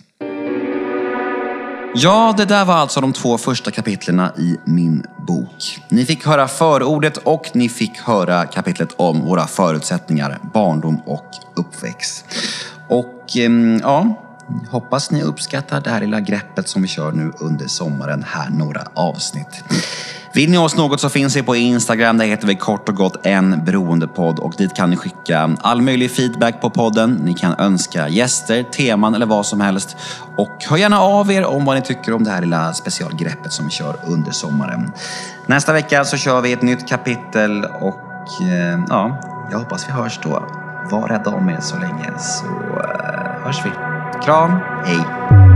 Ja, 1.96 2.34
det 2.38 2.46
där 2.46 2.66
var 2.66 2.74
alltså 2.74 3.02
de 3.02 3.14
två 3.14 3.38
första 3.38 3.72
kapitlen 3.72 4.20
i 4.38 4.56
min 4.66 5.04
bok. 5.28 5.80
Ni 5.90 6.06
fick 6.06 6.26
höra 6.26 6.48
förordet 6.48 7.18
och 7.18 7.50
ni 7.54 7.70
fick 7.70 7.98
höra 7.98 8.46
kapitlet 8.46 8.90
om 8.98 9.22
våra 9.22 9.48
förutsättningar, 9.48 10.40
barndom 10.54 11.02
och 11.06 11.30
uppväxt. 11.56 12.26
Och 12.90 13.38
ehm, 13.38 13.80
ja, 13.84 14.22
hoppas 14.70 15.12
ni 15.12 15.24
uppskattar 15.24 15.82
det 15.82 15.90
här 15.90 16.00
lilla 16.00 16.20
greppet 16.20 16.68
som 16.68 16.82
vi 16.82 16.88
kör 16.88 17.12
nu 17.12 17.32
under 17.40 17.68
sommaren. 17.68 18.26
Här 18.28 18.50
några 18.50 18.82
avsnitt. 18.94 19.64
Vill 20.36 20.52
ni 20.52 20.58
oss 20.58 20.76
något 20.76 21.02
så 21.02 21.10
finns 21.10 21.36
vi 21.36 21.44
på 21.44 21.56
Instagram. 21.56 22.18
Där 22.18 22.26
heter 22.26 22.48
vi 22.48 22.56
kort 22.56 22.90
och 22.90 22.96
gott 22.96 23.26
en 23.26 23.66
beroendepodd 23.66 24.40
och 24.40 24.54
dit 24.58 24.76
kan 24.76 24.90
ni 24.90 24.96
skicka 24.96 25.56
all 25.62 25.82
möjlig 25.82 26.12
feedback 26.12 26.62
på 26.62 26.70
podden. 26.70 27.14
Ni 27.14 27.34
kan 27.34 27.60
önska 27.60 28.10
gäster, 28.10 28.64
teman 28.64 29.16
eller 29.16 29.26
vad 29.26 29.46
som 29.46 29.62
helst. 29.62 29.98
Och 30.38 30.66
hör 30.70 30.78
gärna 30.78 31.00
av 31.00 31.32
er 31.32 31.46
om 31.46 31.66
vad 31.66 31.76
ni 31.76 31.82
tycker 31.82 32.14
om 32.14 32.24
det 32.24 32.32
här 32.32 32.42
lilla 32.42 32.74
specialgreppet 32.74 33.52
som 33.52 33.66
vi 33.66 33.72
kör 33.72 33.96
under 34.08 34.32
sommaren. 34.32 34.92
Nästa 35.46 35.74
vecka 35.74 36.06
så 36.06 36.18
kör 36.18 36.42
vi 36.42 36.54
ett 36.54 36.62
nytt 36.62 36.88
kapitel 36.88 37.66
och 37.66 38.42
eh, 38.42 38.80
ja, 38.90 39.20
jag 39.52 39.60
hoppas 39.60 39.88
vi 39.88 39.92
hörs 39.92 40.20
då. 40.24 40.44
Var 40.92 41.08
rädda 41.08 41.30
om 41.30 41.50
er 41.50 41.60
så 41.62 41.78
länge 41.78 42.12
så 42.20 42.46
eh, 42.46 43.46
hörs 43.46 43.66
vi. 43.66 43.95
Kram. 44.26 44.62
Hej! 44.86 45.55